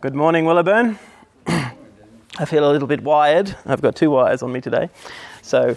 Good 0.00 0.14
morning, 0.14 0.44
Willowburn. 0.44 0.96
I 1.46 2.44
feel 2.46 2.70
a 2.70 2.70
little 2.70 2.86
bit 2.86 3.02
wired. 3.02 3.56
I've 3.66 3.82
got 3.82 3.96
two 3.96 4.10
wires 4.10 4.44
on 4.44 4.52
me 4.52 4.60
today. 4.60 4.90
So 5.42 5.74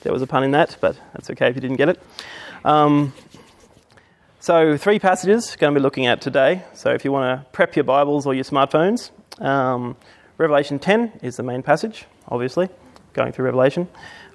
there 0.00 0.12
was 0.12 0.22
a 0.22 0.26
pun 0.26 0.44
in 0.44 0.52
that, 0.52 0.78
but 0.80 0.96
that's 1.12 1.28
okay 1.30 1.48
if 1.48 1.56
you 1.56 1.60
didn't 1.60 1.76
get 1.76 1.90
it. 1.90 2.02
Um, 2.64 3.12
so, 4.42 4.78
three 4.78 4.98
passages 4.98 5.54
going 5.56 5.74
to 5.74 5.78
be 5.78 5.82
looking 5.82 6.06
at 6.06 6.22
today. 6.22 6.62
So, 6.72 6.90
if 6.92 7.04
you 7.04 7.12
want 7.12 7.38
to 7.38 7.50
prep 7.50 7.76
your 7.76 7.84
Bibles 7.84 8.24
or 8.24 8.32
your 8.32 8.44
smartphones, 8.44 9.10
um, 9.38 9.96
Revelation 10.38 10.78
10 10.78 11.20
is 11.22 11.36
the 11.36 11.42
main 11.42 11.62
passage, 11.62 12.06
obviously, 12.26 12.70
going 13.12 13.32
through 13.32 13.44
Revelation. 13.44 13.86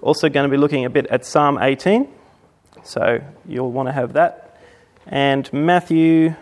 Also, 0.04 0.30
going 0.30 0.48
to 0.48 0.52
be 0.52 0.58
looking 0.58 0.86
a 0.86 0.92
bit 0.92 1.08
at 1.08 1.26
Psalm 1.26 1.58
18. 1.58 2.08
So, 2.84 3.20
you'll 3.48 3.72
want 3.72 3.90
to 3.90 3.94
have 3.94 4.14
that. 4.14 4.60
And 5.08 5.52
Matthew 5.52 6.36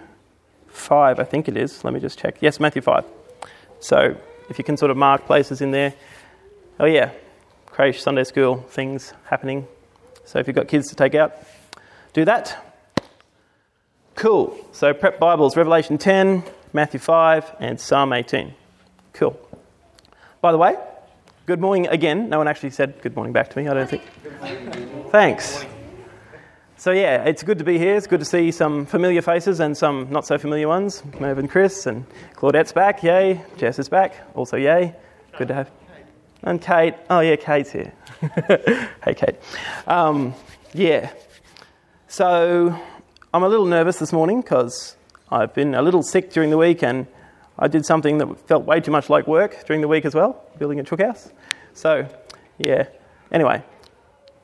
5, 0.74 1.20
I 1.20 1.24
think 1.24 1.48
it 1.48 1.56
is. 1.56 1.84
Let 1.84 1.94
me 1.94 2.00
just 2.00 2.20
check. 2.20 2.38
Yes, 2.42 2.60
Matthew 2.60 2.82
5. 2.82 3.06
So, 3.80 4.16
if 4.50 4.58
you 4.58 4.64
can 4.64 4.76
sort 4.76 4.92
of 4.92 4.98
mark 4.98 5.26
places 5.26 5.62
in 5.62 5.72
there. 5.72 5.94
Oh, 6.80 6.86
yeah, 6.86 7.12
creche, 7.68 8.02
Sunday 8.02 8.24
school, 8.24 8.58
things 8.70 9.14
happening. 9.26 9.68
So, 10.26 10.40
if 10.40 10.48
you've 10.48 10.56
got 10.56 10.68
kids 10.68 10.90
to 10.90 10.96
take 10.96 11.16
out, 11.16 11.34
do 12.14 12.26
that. 12.26 12.58
Cool. 14.16 14.58
So, 14.72 14.94
prep 14.94 15.20
Bibles, 15.20 15.56
Revelation 15.56 15.98
10, 15.98 16.44
Matthew 16.74 17.00
5, 17.00 17.56
and 17.60 17.80
Psalm 17.80 18.12
18. 18.12 18.54
Cool. 19.14 19.40
By 20.42 20.52
the 20.52 20.58
way, 20.58 20.76
good 21.46 21.62
morning 21.62 21.88
again. 21.88 22.30
No 22.30 22.40
one 22.40 22.48
actually 22.48 22.72
said 22.72 23.02
good 23.02 23.16
morning 23.16 23.32
back 23.32 23.50
to 23.52 23.58
me, 23.58 23.68
I 23.68 23.74
don't 23.74 23.90
think. 23.90 24.04
Thanks. 25.12 25.66
So, 26.84 26.92
yeah, 26.92 27.24
it's 27.24 27.44
good 27.44 27.60
to 27.60 27.64
be 27.64 27.78
here. 27.78 27.96
It's 27.96 28.08
good 28.08 28.20
to 28.20 28.26
see 28.26 28.52
some 28.52 28.86
familiar 28.86 29.22
faces 29.22 29.62
and 29.62 29.78
some 29.78 30.10
not 30.12 30.28
so 30.28 30.38
familiar 30.38 30.68
ones. 30.68 31.02
Merv 31.18 31.38
and 31.38 31.50
Chris 31.50 31.86
and 31.86 32.06
Claudette's 32.36 32.74
back, 32.74 33.02
yay. 33.04 33.42
Jess 33.56 33.80
is 33.80 33.88
back, 33.88 34.18
also 34.36 34.58
yay. 34.58 34.94
Good 35.38 35.48
to 35.48 35.54
have. 35.54 35.72
And 36.42 36.62
Kate. 36.62 36.96
Oh, 37.10 37.22
yeah, 37.22 37.38
Kate's 37.38 37.72
here. 37.72 37.94
hey, 39.06 39.14
Kate. 39.16 39.38
Um, 39.88 40.34
yeah. 40.74 41.10
So, 42.10 42.78
I'm 43.34 43.44
a 43.44 43.48
little 43.48 43.66
nervous 43.66 44.00
this 44.00 44.12
morning 44.12 44.42
because 44.42 44.98
I've 45.32 45.54
been 45.54 45.76
a 45.76 45.82
little 45.82 46.04
sick 46.04 46.32
during 46.32 46.50
the 46.50 46.58
week 46.58 46.84
and 46.84 47.08
I 47.58 47.70
did 47.70 47.86
something 47.86 48.18
that 48.18 48.46
felt 48.46 48.66
way 48.66 48.82
too 48.82 48.92
much 48.92 49.10
like 49.10 49.26
work 49.26 49.66
during 49.68 49.80
the 49.80 49.88
week 49.88 50.04
as 50.04 50.16
well, 50.16 50.44
building 50.58 50.82
a 50.82 50.84
chook 50.84 51.00
house. 51.00 51.32
So, 51.74 52.10
yeah. 52.58 52.88
Anyway, 53.32 53.64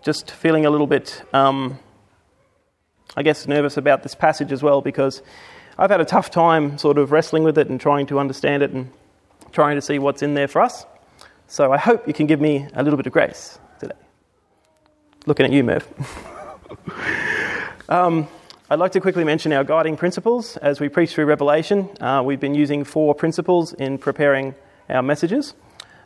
just 0.01 0.31
feeling 0.31 0.65
a 0.65 0.69
little 0.69 0.87
bit. 0.87 1.21
Um, 1.33 1.79
I 3.15 3.23
guess, 3.23 3.47
nervous 3.47 3.77
about 3.77 4.03
this 4.03 4.15
passage 4.15 4.51
as 4.51 4.61
well 4.61 4.81
because 4.81 5.21
I've 5.77 5.89
had 5.89 6.01
a 6.01 6.05
tough 6.05 6.29
time 6.29 6.77
sort 6.77 6.97
of 6.97 7.11
wrestling 7.11 7.43
with 7.43 7.57
it 7.57 7.69
and 7.69 7.79
trying 7.79 8.07
to 8.07 8.19
understand 8.19 8.63
it 8.63 8.71
and 8.71 8.91
trying 9.51 9.75
to 9.75 9.81
see 9.81 9.99
what's 9.99 10.21
in 10.21 10.33
there 10.33 10.47
for 10.47 10.61
us. 10.61 10.85
So 11.47 11.71
I 11.71 11.77
hope 11.77 12.07
you 12.07 12.13
can 12.13 12.27
give 12.27 12.39
me 12.39 12.67
a 12.73 12.83
little 12.83 12.97
bit 12.97 13.07
of 13.07 13.13
grace 13.13 13.57
today. 13.79 13.95
Looking 15.25 15.45
at 15.45 15.51
you, 15.51 15.63
Merv. 15.63 15.87
um, 17.89 18.27
I'd 18.69 18.77
like 18.77 18.91
to 18.91 19.01
quickly 19.01 19.23
mention 19.23 19.51
our 19.51 19.63
guiding 19.63 19.97
principles 19.97 20.55
as 20.57 20.79
we 20.79 20.89
preach 20.89 21.13
through 21.13 21.25
Revelation. 21.25 21.89
Uh, 21.99 22.21
we've 22.23 22.39
been 22.39 22.53
using 22.53 22.83
four 22.83 23.15
principles 23.15 23.73
in 23.73 23.97
preparing 23.97 24.53
our 24.89 25.01
messages. 25.01 25.55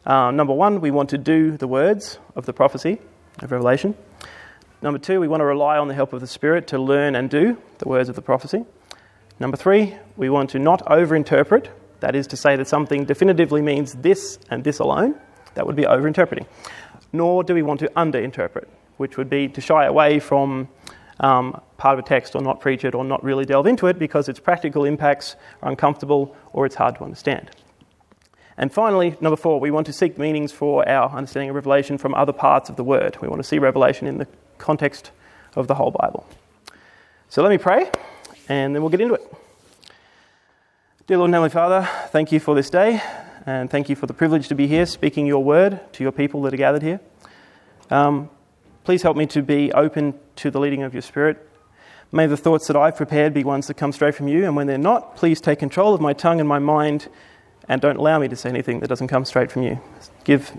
Uh, 0.05 0.31
number 0.31 0.53
one, 0.53 0.79
we 0.79 0.91
want 0.91 1.09
to 1.09 1.17
do 1.17 1.57
the 1.57 1.67
words 1.67 2.19
of 2.35 2.45
the 2.45 2.53
prophecy 2.53 2.99
of 3.39 3.51
Revelation. 3.51 3.95
Number 4.83 4.99
two, 4.99 5.21
we 5.21 5.29
want 5.29 5.39
to 5.39 5.45
rely 5.45 5.77
on 5.77 5.87
the 5.87 5.93
help 5.93 6.11
of 6.11 6.19
the 6.19 6.27
Spirit 6.27 6.67
to 6.67 6.77
learn 6.77 7.15
and 7.15 7.29
do 7.29 7.57
the 7.77 7.87
words 7.87 8.09
of 8.09 8.15
the 8.15 8.21
prophecy. 8.21 8.65
Number 9.39 9.55
three, 9.55 9.95
we 10.17 10.29
want 10.29 10.49
to 10.49 10.59
not 10.59 10.85
overinterpret, 10.87 11.69
that 12.01 12.15
is 12.17 12.27
to 12.27 12.35
say 12.35 12.57
that 12.57 12.67
something 12.67 13.05
definitively 13.05 13.61
means 13.61 13.93
this 13.93 14.39
and 14.49 14.61
this 14.61 14.79
alone. 14.79 15.15
That 15.53 15.65
would 15.65 15.77
be 15.77 15.83
overinterpreting. 15.83 16.45
Nor 17.13 17.45
do 17.45 17.53
we 17.53 17.61
want 17.61 17.79
to 17.79 17.87
underinterpret, 17.95 18.65
which 18.97 19.15
would 19.15 19.29
be 19.29 19.47
to 19.47 19.61
shy 19.61 19.85
away 19.85 20.19
from 20.19 20.67
um, 21.21 21.61
part 21.77 21.97
of 21.97 22.03
a 22.03 22.05
text 22.05 22.35
or 22.35 22.41
not 22.41 22.59
preach 22.59 22.83
it 22.83 22.93
or 22.93 23.05
not 23.05 23.23
really 23.23 23.45
delve 23.45 23.67
into 23.67 23.87
it 23.87 23.97
because 23.97 24.27
its 24.27 24.41
practical 24.41 24.83
impacts 24.83 25.37
are 25.61 25.69
uncomfortable 25.69 26.35
or 26.51 26.65
it's 26.65 26.75
hard 26.75 26.95
to 26.95 27.05
understand. 27.05 27.51
And 28.57 28.69
finally, 28.69 29.15
number 29.21 29.37
four, 29.37 29.61
we 29.61 29.71
want 29.71 29.87
to 29.87 29.93
seek 29.93 30.17
meanings 30.17 30.51
for 30.51 30.87
our 30.89 31.09
understanding 31.09 31.51
of 31.51 31.55
Revelation 31.55 31.97
from 31.97 32.13
other 32.15 32.33
parts 32.33 32.69
of 32.69 32.75
the 32.75 32.83
Word. 32.83 33.15
We 33.21 33.29
want 33.29 33.39
to 33.39 33.47
see 33.47 33.59
Revelation 33.59 34.07
in 34.07 34.17
the 34.17 34.27
context 34.57 35.11
of 35.55 35.67
the 35.67 35.75
whole 35.75 35.91
Bible. 35.91 36.25
So 37.29 37.41
let 37.41 37.49
me 37.49 37.57
pray, 37.57 37.89
and 38.47 38.75
then 38.75 38.81
we'll 38.81 38.91
get 38.91 39.01
into 39.01 39.15
it. 39.15 39.21
Dear 41.07 41.17
Lord 41.17 41.29
and 41.29 41.35
Heavenly 41.35 41.49
Father, 41.49 41.87
thank 42.09 42.31
you 42.31 42.39
for 42.39 42.55
this 42.55 42.69
day, 42.69 43.01
and 43.45 43.69
thank 43.69 43.89
you 43.89 43.95
for 43.95 44.05
the 44.05 44.13
privilege 44.13 44.47
to 44.47 44.55
be 44.55 44.67
here 44.67 44.85
speaking 44.85 45.25
your 45.25 45.43
word 45.43 45.79
to 45.93 46.03
your 46.03 46.11
people 46.11 46.41
that 46.43 46.53
are 46.53 46.57
gathered 46.57 46.81
here. 46.81 46.99
Um, 47.89 48.29
please 48.83 49.01
help 49.01 49.17
me 49.17 49.25
to 49.27 49.41
be 49.41 49.71
open 49.73 50.13
to 50.37 50.49
the 50.49 50.59
leading 50.59 50.83
of 50.83 50.93
your 50.93 51.01
Spirit. 51.01 51.49
May 52.11 52.27
the 52.27 52.37
thoughts 52.37 52.67
that 52.67 52.75
I've 52.75 52.95
prepared 52.95 53.33
be 53.33 53.43
ones 53.43 53.67
that 53.67 53.73
come 53.73 53.91
straight 53.91 54.15
from 54.15 54.27
you, 54.27 54.45
and 54.45 54.55
when 54.55 54.67
they're 54.67 54.77
not, 54.77 55.15
please 55.15 55.41
take 55.41 55.59
control 55.59 55.93
of 55.93 55.99
my 55.99 56.13
tongue 56.13 56.39
and 56.39 56.47
my 56.47 56.59
mind, 56.59 57.09
and 57.67 57.81
don't 57.81 57.97
allow 57.97 58.19
me 58.19 58.27
to 58.27 58.35
say 58.35 58.49
anything 58.49 58.79
that 58.81 58.87
doesn't 58.87 59.07
come 59.07 59.25
straight 59.25 59.51
from 59.51 59.63
you. 59.63 59.79
Give 60.23 60.55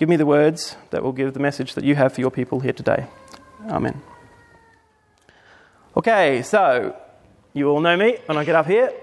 Give 0.00 0.08
me 0.08 0.16
the 0.16 0.24
words 0.24 0.76
that 0.92 1.02
will 1.02 1.12
give 1.12 1.34
the 1.34 1.40
message 1.40 1.74
that 1.74 1.84
you 1.84 1.94
have 1.94 2.14
for 2.14 2.22
your 2.22 2.30
people 2.30 2.58
here 2.60 2.72
today. 2.72 3.06
Amen. 3.68 4.00
Okay, 5.94 6.40
so 6.40 6.96
you 7.52 7.68
all 7.68 7.80
know 7.80 7.98
me. 7.98 8.16
When 8.24 8.38
I 8.38 8.44
get 8.44 8.54
up 8.54 8.66
here, 8.66 8.94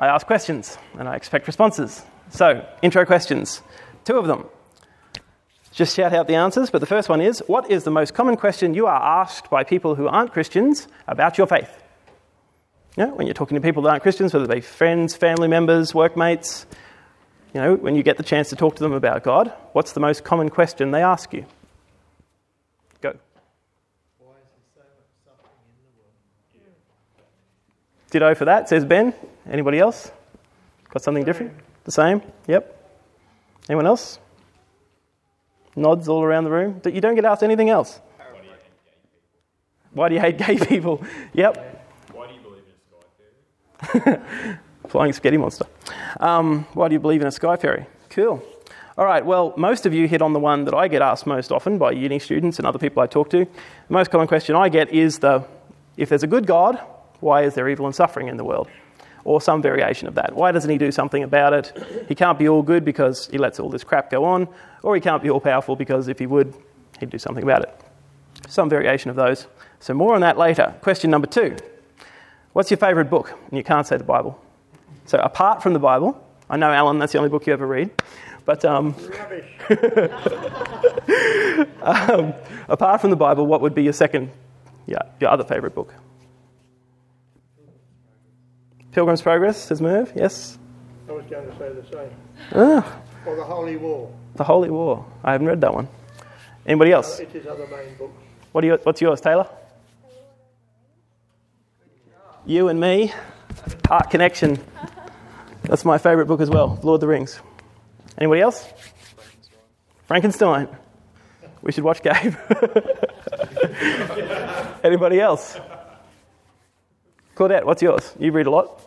I 0.00 0.06
ask 0.06 0.26
questions 0.26 0.78
and 0.98 1.10
I 1.10 1.14
expect 1.14 1.46
responses. 1.46 2.02
So, 2.30 2.66
intro 2.80 3.04
questions. 3.04 3.60
Two 4.06 4.16
of 4.16 4.28
them. 4.28 4.46
Just 5.72 5.94
shout 5.94 6.14
out 6.14 6.26
the 6.26 6.36
answers, 6.36 6.70
but 6.70 6.78
the 6.78 6.86
first 6.86 7.10
one 7.10 7.20
is 7.20 7.42
What 7.46 7.70
is 7.70 7.84
the 7.84 7.90
most 7.90 8.14
common 8.14 8.38
question 8.38 8.72
you 8.72 8.86
are 8.86 9.20
asked 9.20 9.50
by 9.50 9.62
people 9.62 9.94
who 9.94 10.08
aren't 10.08 10.32
Christians 10.32 10.88
about 11.06 11.36
your 11.36 11.46
faith? 11.46 11.82
Know, 12.96 13.08
when 13.08 13.26
you're 13.26 13.34
talking 13.34 13.56
to 13.56 13.60
people 13.60 13.82
that 13.82 13.90
aren't 13.90 14.02
Christians, 14.02 14.32
whether 14.32 14.46
they 14.46 14.54
be 14.54 14.60
friends, 14.62 15.14
family 15.14 15.48
members, 15.48 15.94
workmates, 15.94 16.64
you 17.54 17.60
know, 17.60 17.74
when 17.74 17.94
you 17.94 18.02
get 18.02 18.16
the 18.16 18.22
chance 18.22 18.48
to 18.50 18.56
talk 18.56 18.76
to 18.76 18.82
them 18.82 18.92
about 18.92 19.22
God, 19.22 19.52
what's 19.72 19.92
the 19.92 20.00
most 20.00 20.24
common 20.24 20.48
question 20.48 20.90
they 20.90 21.02
ask 21.02 21.32
you? 21.32 21.46
Go. 23.00 23.16
Why 24.18 24.34
is 24.34 24.44
there 24.74 24.74
so 24.74 24.80
much 24.82 25.08
suffering 25.24 25.52
in 25.70 25.84
the 25.84 26.60
world? 26.60 27.28
Ditto 28.10 28.34
for 28.34 28.44
that, 28.46 28.68
says 28.68 28.84
Ben. 28.84 29.14
Anybody 29.50 29.78
else? 29.78 30.10
Got 30.90 31.02
something 31.02 31.24
different? 31.24 31.52
The 31.84 31.92
same? 31.92 32.22
Yep. 32.46 32.72
Anyone 33.68 33.86
else? 33.86 34.18
Nods 35.74 36.08
all 36.08 36.22
around 36.22 36.44
the 36.44 36.50
room. 36.50 36.80
You 36.84 37.00
don't 37.00 37.14
get 37.14 37.24
asked 37.24 37.42
anything 37.42 37.68
else. 37.68 38.00
Why 39.96 40.10
do 40.10 40.14
you 40.14 40.20
hate 40.20 40.36
gay 40.36 40.58
people? 40.58 41.02
Yep. 41.32 41.84
Why 42.12 42.26
do 42.28 42.34
you 42.34 42.40
believe 42.40 42.64
in 42.64 42.74
a 42.74 43.94
sky 43.94 44.02
fairy? 44.02 44.58
Flying 44.88 45.12
spaghetti 45.12 45.36
monster. 45.36 45.66
Um, 46.20 46.66
why 46.74 46.88
do 46.88 46.94
you 46.94 47.00
believe 47.00 47.20
in 47.20 47.26
a 47.26 47.32
sky 47.32 47.56
fairy? 47.56 47.86
Cool. 48.10 48.42
All 48.98 49.04
right, 49.04 49.24
well, 49.24 49.52
most 49.58 49.84
of 49.84 49.92
you 49.92 50.08
hit 50.08 50.22
on 50.22 50.32
the 50.32 50.40
one 50.40 50.64
that 50.64 50.74
I 50.74 50.88
get 50.88 51.02
asked 51.02 51.26
most 51.26 51.52
often 51.52 51.76
by 51.76 51.90
uni 51.90 52.18
students 52.18 52.58
and 52.58 52.66
other 52.66 52.78
people 52.78 53.02
I 53.02 53.06
talk 53.06 53.28
to. 53.30 53.44
The 53.44 53.50
most 53.92 54.10
common 54.10 54.26
question 54.26 54.56
I 54.56 54.70
get 54.70 54.90
is 54.90 55.18
the 55.18 55.44
if 55.96 56.08
there's 56.08 56.22
a 56.22 56.26
good 56.26 56.46
God, 56.46 56.80
why 57.20 57.42
is 57.42 57.54
there 57.54 57.68
evil 57.68 57.86
and 57.86 57.94
suffering 57.94 58.28
in 58.28 58.36
the 58.36 58.44
world? 58.44 58.68
Or 59.24 59.40
some 59.40 59.60
variation 59.60 60.06
of 60.08 60.14
that. 60.14 60.34
Why 60.34 60.52
doesn't 60.52 60.70
he 60.70 60.78
do 60.78 60.92
something 60.92 61.22
about 61.22 61.52
it? 61.52 62.06
He 62.08 62.14
can't 62.14 62.38
be 62.38 62.48
all 62.48 62.62
good 62.62 62.84
because 62.84 63.26
he 63.26 63.38
lets 63.38 63.58
all 63.58 63.68
this 63.68 63.82
crap 63.82 64.08
go 64.10 64.24
on, 64.24 64.48
or 64.82 64.94
he 64.94 65.00
can't 65.00 65.22
be 65.22 65.30
all 65.30 65.40
powerful 65.40 65.74
because 65.74 66.08
if 66.08 66.18
he 66.18 66.26
would, 66.26 66.54
he'd 67.00 67.10
do 67.10 67.18
something 67.18 67.42
about 67.42 67.62
it. 67.62 67.80
Some 68.48 68.70
variation 68.70 69.10
of 69.10 69.16
those. 69.16 69.46
So, 69.80 69.94
more 69.94 70.14
on 70.14 70.20
that 70.20 70.38
later. 70.38 70.74
Question 70.80 71.10
number 71.10 71.26
two 71.26 71.56
What's 72.52 72.70
your 72.70 72.78
favourite 72.78 73.10
book? 73.10 73.32
And 73.50 73.58
you 73.58 73.64
can't 73.64 73.86
say 73.86 73.96
the 73.96 74.04
Bible. 74.04 74.40
So, 75.06 75.18
apart 75.18 75.62
from 75.62 75.72
the 75.72 75.78
Bible, 75.78 76.22
I 76.50 76.56
know, 76.56 76.70
Alan, 76.70 76.98
that's 76.98 77.12
the 77.12 77.18
only 77.18 77.30
book 77.30 77.46
you 77.46 77.52
ever 77.52 77.66
read. 77.66 77.90
But 78.44 78.64
um, 78.64 78.94
um, 81.82 82.34
apart 82.68 83.00
from 83.00 83.10
the 83.10 83.16
Bible, 83.16 83.46
what 83.46 83.60
would 83.60 83.74
be 83.74 83.82
your 83.82 83.92
second, 83.92 84.30
yeah, 84.86 84.98
your 85.20 85.30
other 85.30 85.44
favourite 85.44 85.74
book? 85.74 85.92
Pilgrim's 88.92 89.20
Progress, 89.22 89.62
says 89.62 89.80
Merv, 89.80 90.12
yes? 90.16 90.58
I 91.08 91.12
was 91.12 91.24
going 91.26 91.46
to 91.46 91.58
say 91.58 91.72
the 91.72 91.84
same. 91.92 92.10
Ah, 92.54 92.98
Or 93.26 93.36
the 93.36 93.44
Holy 93.44 93.76
War. 93.76 94.10
the 94.36 94.44
Holy 94.44 94.70
War. 94.70 95.04
I 95.22 95.32
haven't 95.32 95.46
read 95.48 95.60
that 95.60 95.74
one. 95.74 95.88
Anybody 96.66 96.92
else? 96.92 97.18
It 97.20 97.34
is 97.34 97.46
other 97.46 97.66
main 97.66 97.94
books. 97.98 98.14
What 98.52 98.64
are 98.64 98.66
you, 98.68 98.78
what's 98.84 99.00
yours, 99.00 99.20
Taylor? 99.20 99.48
You 102.46 102.68
and 102.68 102.80
me, 102.80 103.12
Heart 103.86 104.10
Connection. 104.10 104.58
That's 105.68 105.84
my 105.84 105.98
favourite 105.98 106.28
book 106.28 106.40
as 106.40 106.48
well, 106.48 106.78
Lord 106.82 106.98
of 106.98 107.00
the 107.00 107.08
Rings. 107.08 107.40
Anybody 108.16 108.40
else? 108.40 108.66
Frankenstein. 110.06 110.68
We 111.60 111.72
should 111.72 111.82
watch 111.82 112.02
Gabe. 112.02 112.36
Anybody 114.84 115.20
else? 115.20 115.58
Claudette, 117.34 117.64
what's 117.64 117.82
yours? 117.82 118.14
You 118.18 118.30
read 118.30 118.46
a 118.46 118.50
lot? 118.50 118.80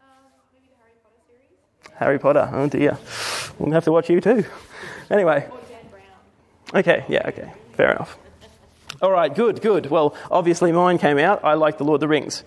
Um, 0.00 0.06
maybe 0.54 0.68
the 0.70 0.76
Harry 1.98 2.18
Potter 2.18 2.20
Harry 2.20 2.20
Potter. 2.20 2.48
Oh 2.52 2.68
dear. 2.68 2.96
We'll 3.58 3.72
have 3.72 3.84
to 3.84 3.92
watch 3.92 4.08
you 4.08 4.20
too. 4.20 4.44
Anyway. 5.10 5.48
Okay, 6.72 7.04
yeah, 7.08 7.28
okay. 7.28 7.52
Fair 7.72 7.90
enough. 7.90 8.16
All 9.02 9.10
right, 9.10 9.34
good, 9.34 9.60
good. 9.60 9.90
Well, 9.90 10.14
obviously 10.30 10.70
mine 10.70 10.98
came 10.98 11.18
out. 11.18 11.44
I 11.44 11.54
like 11.54 11.78
The 11.78 11.84
Lord 11.84 11.96
of 11.96 12.00
the 12.00 12.08
Rings. 12.08 12.44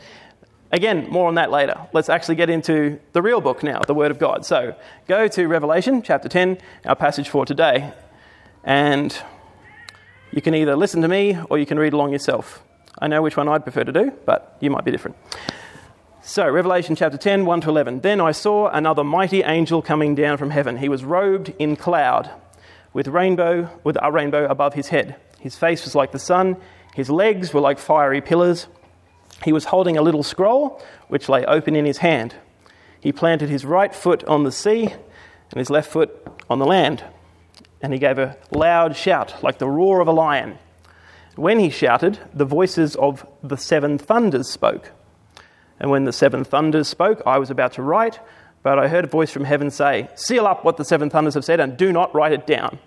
Again, 0.71 1.09
more 1.09 1.27
on 1.27 1.35
that 1.35 1.49
later. 1.49 1.79
Let's 1.93 2.09
actually 2.09 2.35
get 2.35 2.49
into 2.49 2.99
the 3.13 3.21
real 3.21 3.39
book 3.39 3.63
now, 3.63 3.79
the 3.79 3.93
Word 3.93 4.11
of 4.11 4.19
God. 4.19 4.45
So 4.45 4.75
go 5.07 5.27
to 5.29 5.47
Revelation 5.47 6.01
chapter 6.01 6.27
10, 6.27 6.57
our 6.85 6.95
passage 6.95 7.29
for 7.29 7.45
today, 7.45 7.93
and 8.65 9.17
you 10.31 10.41
can 10.41 10.53
either 10.53 10.75
listen 10.75 11.01
to 11.03 11.07
me 11.07 11.37
or 11.49 11.57
you 11.57 11.65
can 11.65 11.79
read 11.79 11.93
along 11.93 12.11
yourself. 12.11 12.61
I 12.99 13.07
know 13.07 13.21
which 13.21 13.37
one 13.37 13.47
I'd 13.47 13.63
prefer 13.63 13.85
to 13.85 13.91
do, 13.93 14.11
but 14.25 14.57
you 14.59 14.69
might 14.69 14.83
be 14.83 14.91
different. 14.91 15.15
So, 16.21 16.49
Revelation 16.49 16.97
chapter 16.97 17.17
10, 17.17 17.45
1 17.45 17.61
to 17.61 17.69
11. 17.69 18.01
Then 18.01 18.19
I 18.19 18.33
saw 18.33 18.67
another 18.67 19.05
mighty 19.05 19.43
angel 19.43 19.81
coming 19.81 20.15
down 20.15 20.37
from 20.37 20.49
heaven. 20.49 20.77
He 20.77 20.89
was 20.89 21.05
robed 21.05 21.53
in 21.57 21.77
cloud, 21.77 22.29
with 22.91 23.07
rainbow, 23.07 23.69
with 23.85 23.97
a 24.01 24.11
rainbow 24.11 24.45
above 24.45 24.73
his 24.73 24.89
head. 24.89 25.15
His 25.39 25.55
face 25.55 25.85
was 25.85 25.95
like 25.95 26.11
the 26.11 26.19
sun, 26.19 26.57
his 26.93 27.09
legs 27.09 27.53
were 27.53 27.61
like 27.61 27.79
fiery 27.79 28.19
pillars. 28.19 28.67
He 29.43 29.53
was 29.53 29.65
holding 29.65 29.97
a 29.97 30.01
little 30.01 30.23
scroll, 30.23 30.81
which 31.07 31.29
lay 31.29 31.45
open 31.45 31.75
in 31.75 31.85
his 31.85 31.99
hand. 31.99 32.35
He 32.99 33.11
planted 33.11 33.49
his 33.49 33.65
right 33.65 33.93
foot 33.93 34.23
on 34.23 34.43
the 34.43 34.51
sea 34.51 34.93
and 35.51 35.59
his 35.59 35.69
left 35.69 35.91
foot 35.91 36.27
on 36.49 36.59
the 36.59 36.65
land. 36.65 37.03
And 37.81 37.93
he 37.93 37.99
gave 37.99 38.17
a 38.17 38.35
loud 38.51 38.95
shout, 38.95 39.43
like 39.43 39.59
the 39.59 39.67
roar 39.67 40.01
of 40.01 40.07
a 40.07 40.11
lion. 40.11 40.57
When 41.35 41.59
he 41.59 41.69
shouted, 41.69 42.19
the 42.33 42.45
voices 42.45 42.95
of 42.95 43.25
the 43.43 43.57
seven 43.57 43.99
thunders 43.99 44.49
spoke. 44.49 44.91
And 45.79 45.91
when 45.91 46.05
the 46.05 46.13
seven 46.13 46.43
thunders 46.43 46.87
spoke, 46.87 47.21
I 47.25 47.37
was 47.37 47.51
about 47.51 47.73
to 47.73 47.83
write, 47.83 48.19
but 48.63 48.79
I 48.79 48.87
heard 48.87 49.05
a 49.05 49.07
voice 49.07 49.29
from 49.29 49.43
heaven 49.43 49.69
say, 49.69 50.09
Seal 50.15 50.47
up 50.47 50.65
what 50.65 50.77
the 50.77 50.85
seven 50.85 51.11
thunders 51.11 51.35
have 51.35 51.45
said 51.45 51.59
and 51.59 51.77
do 51.77 51.93
not 51.93 52.13
write 52.15 52.33
it 52.33 52.47
down. 52.47 52.79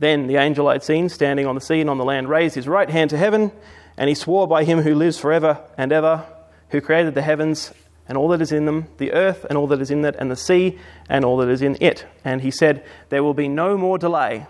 Then 0.00 0.26
the 0.26 0.36
angel 0.36 0.66
I 0.66 0.72
had 0.72 0.82
seen 0.82 1.08
standing 1.08 1.46
on 1.46 1.54
the 1.54 1.60
sea 1.60 1.80
and 1.80 1.88
on 1.88 1.98
the 1.98 2.04
land 2.04 2.28
raised 2.28 2.56
his 2.56 2.66
right 2.66 2.90
hand 2.90 3.10
to 3.10 3.16
heaven, 3.16 3.52
and 3.96 4.08
he 4.08 4.14
swore 4.14 4.46
by 4.46 4.64
him 4.64 4.82
who 4.82 4.94
lives 4.94 5.18
forever 5.18 5.60
and 5.76 5.92
ever, 5.92 6.26
who 6.70 6.80
created 6.80 7.14
the 7.14 7.22
heavens 7.22 7.72
and 8.08 8.18
all 8.18 8.28
that 8.28 8.42
is 8.42 8.52
in 8.52 8.64
them, 8.64 8.88
the 8.98 9.12
earth 9.12 9.46
and 9.48 9.56
all 9.56 9.66
that 9.68 9.80
is 9.80 9.90
in 9.90 10.04
it, 10.04 10.16
and 10.18 10.30
the 10.30 10.36
sea 10.36 10.78
and 11.08 11.24
all 11.24 11.36
that 11.38 11.48
is 11.48 11.62
in 11.62 11.76
it. 11.80 12.04
And 12.24 12.42
he 12.42 12.50
said, 12.50 12.84
There 13.08 13.22
will 13.22 13.34
be 13.34 13.48
no 13.48 13.76
more 13.76 13.98
delay. 13.98 14.46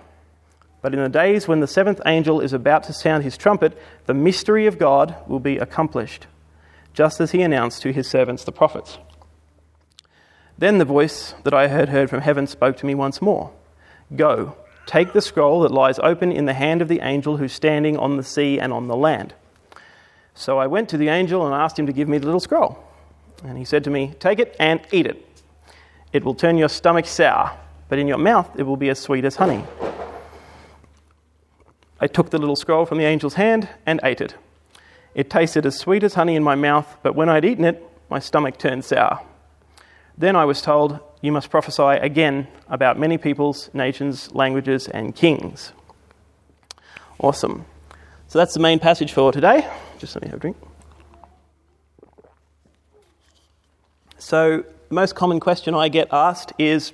But 0.80 0.94
in 0.94 1.02
the 1.02 1.08
days 1.08 1.46
when 1.46 1.60
the 1.60 1.66
seventh 1.66 2.00
angel 2.04 2.40
is 2.40 2.52
about 2.52 2.82
to 2.84 2.92
sound 2.92 3.22
his 3.22 3.36
trumpet, 3.36 3.78
the 4.06 4.14
mystery 4.14 4.66
of 4.66 4.78
God 4.78 5.14
will 5.28 5.38
be 5.38 5.58
accomplished, 5.58 6.26
just 6.92 7.20
as 7.20 7.30
he 7.30 7.42
announced 7.42 7.82
to 7.82 7.92
his 7.92 8.08
servants 8.08 8.42
the 8.42 8.52
prophets. 8.52 8.98
Then 10.58 10.78
the 10.78 10.84
voice 10.84 11.34
that 11.44 11.54
I 11.54 11.68
had 11.68 11.88
heard 11.88 12.10
from 12.10 12.20
heaven 12.20 12.46
spoke 12.46 12.76
to 12.78 12.86
me 12.86 12.94
once 12.94 13.22
more 13.22 13.52
Go, 14.14 14.56
take 14.86 15.12
the 15.12 15.20
scroll 15.20 15.60
that 15.60 15.70
lies 15.70 15.98
open 15.98 16.32
in 16.32 16.44
the 16.44 16.54
hand 16.54 16.82
of 16.82 16.88
the 16.88 17.00
angel 17.00 17.36
who's 17.36 17.52
standing 17.52 17.96
on 17.96 18.16
the 18.16 18.22
sea 18.22 18.58
and 18.58 18.72
on 18.72 18.88
the 18.88 18.96
land. 18.96 19.34
So 20.34 20.58
I 20.58 20.66
went 20.66 20.88
to 20.90 20.96
the 20.96 21.08
angel 21.08 21.44
and 21.46 21.54
asked 21.54 21.78
him 21.78 21.86
to 21.86 21.92
give 21.92 22.08
me 22.08 22.18
the 22.18 22.26
little 22.26 22.40
scroll. 22.40 22.82
And 23.44 23.58
he 23.58 23.64
said 23.64 23.84
to 23.84 23.90
me, 23.90 24.14
Take 24.18 24.38
it 24.38 24.56
and 24.58 24.80
eat 24.92 25.06
it. 25.06 25.26
It 26.12 26.24
will 26.24 26.34
turn 26.34 26.58
your 26.58 26.68
stomach 26.68 27.06
sour, 27.06 27.56
but 27.88 27.98
in 27.98 28.06
your 28.06 28.18
mouth 28.18 28.50
it 28.58 28.64
will 28.64 28.76
be 28.76 28.88
as 28.90 28.98
sweet 28.98 29.24
as 29.24 29.36
honey. 29.36 29.64
I 32.00 32.06
took 32.06 32.30
the 32.30 32.38
little 32.38 32.56
scroll 32.56 32.84
from 32.84 32.98
the 32.98 33.04
angel's 33.04 33.34
hand 33.34 33.68
and 33.86 34.00
ate 34.02 34.20
it. 34.20 34.34
It 35.14 35.30
tasted 35.30 35.66
as 35.66 35.78
sweet 35.78 36.02
as 36.02 36.14
honey 36.14 36.34
in 36.34 36.42
my 36.42 36.54
mouth, 36.54 36.96
but 37.02 37.14
when 37.14 37.28
I'd 37.28 37.44
eaten 37.44 37.64
it, 37.64 37.82
my 38.10 38.18
stomach 38.18 38.58
turned 38.58 38.84
sour. 38.84 39.20
Then 40.16 40.36
I 40.36 40.44
was 40.44 40.62
told, 40.62 41.00
You 41.22 41.30
must 41.30 41.50
prophesy 41.50 41.82
again 41.82 42.48
about 42.68 42.98
many 42.98 43.16
peoples, 43.16 43.70
nations, 43.72 44.34
languages, 44.34 44.88
and 44.88 45.14
kings. 45.14 45.72
Awesome. 47.20 47.64
So 48.26 48.40
that's 48.40 48.54
the 48.54 48.60
main 48.60 48.80
passage 48.80 49.12
for 49.12 49.30
today. 49.30 49.66
Just 49.98 50.16
let 50.16 50.22
me 50.22 50.28
have 50.28 50.38
a 50.38 50.40
drink. 50.40 50.56
So, 54.18 54.64
the 54.88 54.94
most 54.94 55.14
common 55.14 55.38
question 55.38 55.74
I 55.74 55.88
get 55.88 56.08
asked 56.10 56.52
is 56.58 56.92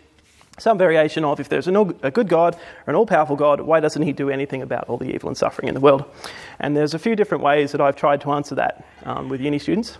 some 0.58 0.76
variation 0.76 1.24
of 1.24 1.40
if 1.40 1.48
there's 1.48 1.66
an, 1.66 1.76
a 2.02 2.10
good 2.10 2.28
God 2.28 2.54
or 2.86 2.90
an 2.90 2.96
all 2.96 3.06
powerful 3.06 3.36
God, 3.36 3.60
why 3.60 3.80
doesn't 3.80 4.02
he 4.02 4.12
do 4.12 4.28
anything 4.28 4.60
about 4.60 4.88
all 4.88 4.98
the 4.98 5.14
evil 5.14 5.28
and 5.28 5.36
suffering 5.36 5.68
in 5.68 5.74
the 5.74 5.80
world? 5.80 6.04
And 6.58 6.76
there's 6.76 6.94
a 6.94 6.98
few 6.98 7.16
different 7.16 7.44
ways 7.44 7.72
that 7.72 7.80
I've 7.80 7.96
tried 7.96 8.20
to 8.22 8.32
answer 8.32 8.54
that 8.56 8.84
um, 9.04 9.28
with 9.28 9.40
uni 9.40 9.58
students. 9.58 9.96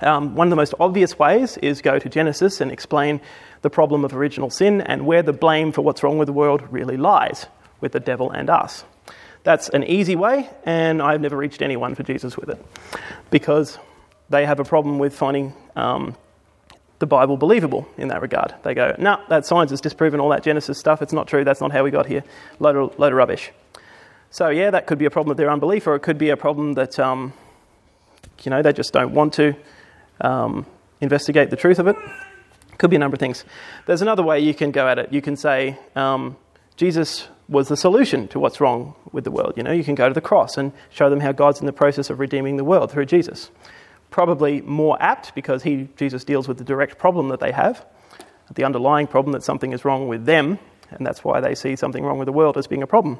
Um, 0.00 0.34
one 0.34 0.46
of 0.46 0.50
the 0.50 0.56
most 0.56 0.74
obvious 0.80 1.18
ways 1.18 1.58
is 1.58 1.82
go 1.82 1.98
to 1.98 2.08
Genesis 2.08 2.60
and 2.60 2.72
explain 2.72 3.20
the 3.62 3.70
problem 3.70 4.04
of 4.04 4.14
original 4.14 4.50
sin 4.50 4.80
and 4.80 5.06
where 5.06 5.22
the 5.22 5.32
blame 5.32 5.72
for 5.72 5.82
what's 5.82 6.02
wrong 6.02 6.18
with 6.18 6.26
the 6.26 6.32
world 6.32 6.62
really 6.70 6.96
lies 6.96 7.46
with 7.80 7.92
the 7.92 8.00
devil 8.00 8.30
and 8.30 8.48
us. 8.50 8.84
That's 9.42 9.68
an 9.70 9.84
easy 9.84 10.16
way, 10.16 10.48
and 10.64 11.00
I've 11.00 11.20
never 11.20 11.36
reached 11.36 11.62
anyone 11.62 11.94
for 11.94 12.02
Jesus 12.02 12.36
with 12.36 12.50
it 12.50 12.64
because 13.30 13.78
they 14.28 14.44
have 14.44 14.60
a 14.60 14.64
problem 14.64 14.98
with 14.98 15.14
finding 15.14 15.54
um, 15.76 16.14
the 16.98 17.06
Bible 17.06 17.38
believable 17.38 17.88
in 17.96 18.08
that 18.08 18.20
regard. 18.20 18.54
They 18.62 18.74
go, 18.74 18.94
no, 18.98 19.16
nah, 19.16 19.26
that 19.28 19.46
science 19.46 19.70
has 19.70 19.80
disproven 19.80 20.20
all 20.20 20.28
that 20.30 20.42
Genesis 20.42 20.78
stuff. 20.78 21.00
It's 21.00 21.14
not 21.14 21.26
true. 21.26 21.44
That's 21.44 21.60
not 21.60 21.72
how 21.72 21.82
we 21.82 21.90
got 21.90 22.06
here. 22.06 22.22
Load 22.58 22.76
of, 22.76 22.98
load 22.98 23.12
of 23.12 23.16
rubbish. 23.16 23.50
So, 24.30 24.50
yeah, 24.50 24.70
that 24.70 24.86
could 24.86 24.98
be 24.98 25.06
a 25.06 25.10
problem 25.10 25.30
of 25.30 25.38
their 25.38 25.50
unbelief, 25.50 25.86
or 25.86 25.94
it 25.94 26.00
could 26.00 26.18
be 26.18 26.28
a 26.28 26.36
problem 26.36 26.74
that, 26.74 27.00
um, 27.00 27.32
you 28.42 28.50
know, 28.50 28.62
they 28.62 28.72
just 28.72 28.92
don't 28.92 29.12
want 29.12 29.32
to 29.34 29.56
um, 30.20 30.66
investigate 31.00 31.50
the 31.50 31.56
truth 31.56 31.78
of 31.78 31.88
it. 31.88 31.96
Could 32.80 32.90
be 32.90 32.96
a 32.96 32.98
number 32.98 33.14
of 33.14 33.20
things. 33.20 33.44
There's 33.86 34.02
another 34.02 34.24
way 34.24 34.40
you 34.40 34.54
can 34.54 34.72
go 34.72 34.88
at 34.88 34.98
it. 34.98 35.12
You 35.12 35.20
can 35.20 35.36
say, 35.36 35.78
um, 35.94 36.36
Jesus 36.76 37.28
was 37.48 37.68
the 37.68 37.76
solution 37.76 38.26
to 38.28 38.40
what's 38.40 38.60
wrong 38.60 38.94
with 39.12 39.24
the 39.24 39.30
world. 39.30 39.52
You 39.56 39.62
know, 39.62 39.72
you 39.72 39.84
can 39.84 39.94
go 39.94 40.08
to 40.08 40.14
the 40.14 40.20
cross 40.20 40.56
and 40.56 40.72
show 40.88 41.10
them 41.10 41.20
how 41.20 41.32
God's 41.32 41.60
in 41.60 41.66
the 41.66 41.72
process 41.72 42.10
of 42.10 42.18
redeeming 42.18 42.56
the 42.56 42.64
world 42.64 42.90
through 42.90 43.06
Jesus 43.06 43.50
probably 44.10 44.60
more 44.62 45.00
apt 45.00 45.34
because 45.34 45.62
he, 45.62 45.88
Jesus 45.96 46.24
deals 46.24 46.48
with 46.48 46.58
the 46.58 46.64
direct 46.64 46.98
problem 46.98 47.28
that 47.28 47.40
they 47.40 47.52
have, 47.52 47.84
the 48.54 48.64
underlying 48.64 49.06
problem 49.06 49.32
that 49.32 49.42
something 49.42 49.72
is 49.72 49.84
wrong 49.84 50.08
with 50.08 50.26
them, 50.26 50.58
and 50.90 51.06
that's 51.06 51.22
why 51.22 51.40
they 51.40 51.54
see 51.54 51.76
something 51.76 52.04
wrong 52.04 52.18
with 52.18 52.26
the 52.26 52.32
world 52.32 52.56
as 52.56 52.66
being 52.66 52.82
a 52.82 52.86
problem. 52.86 53.18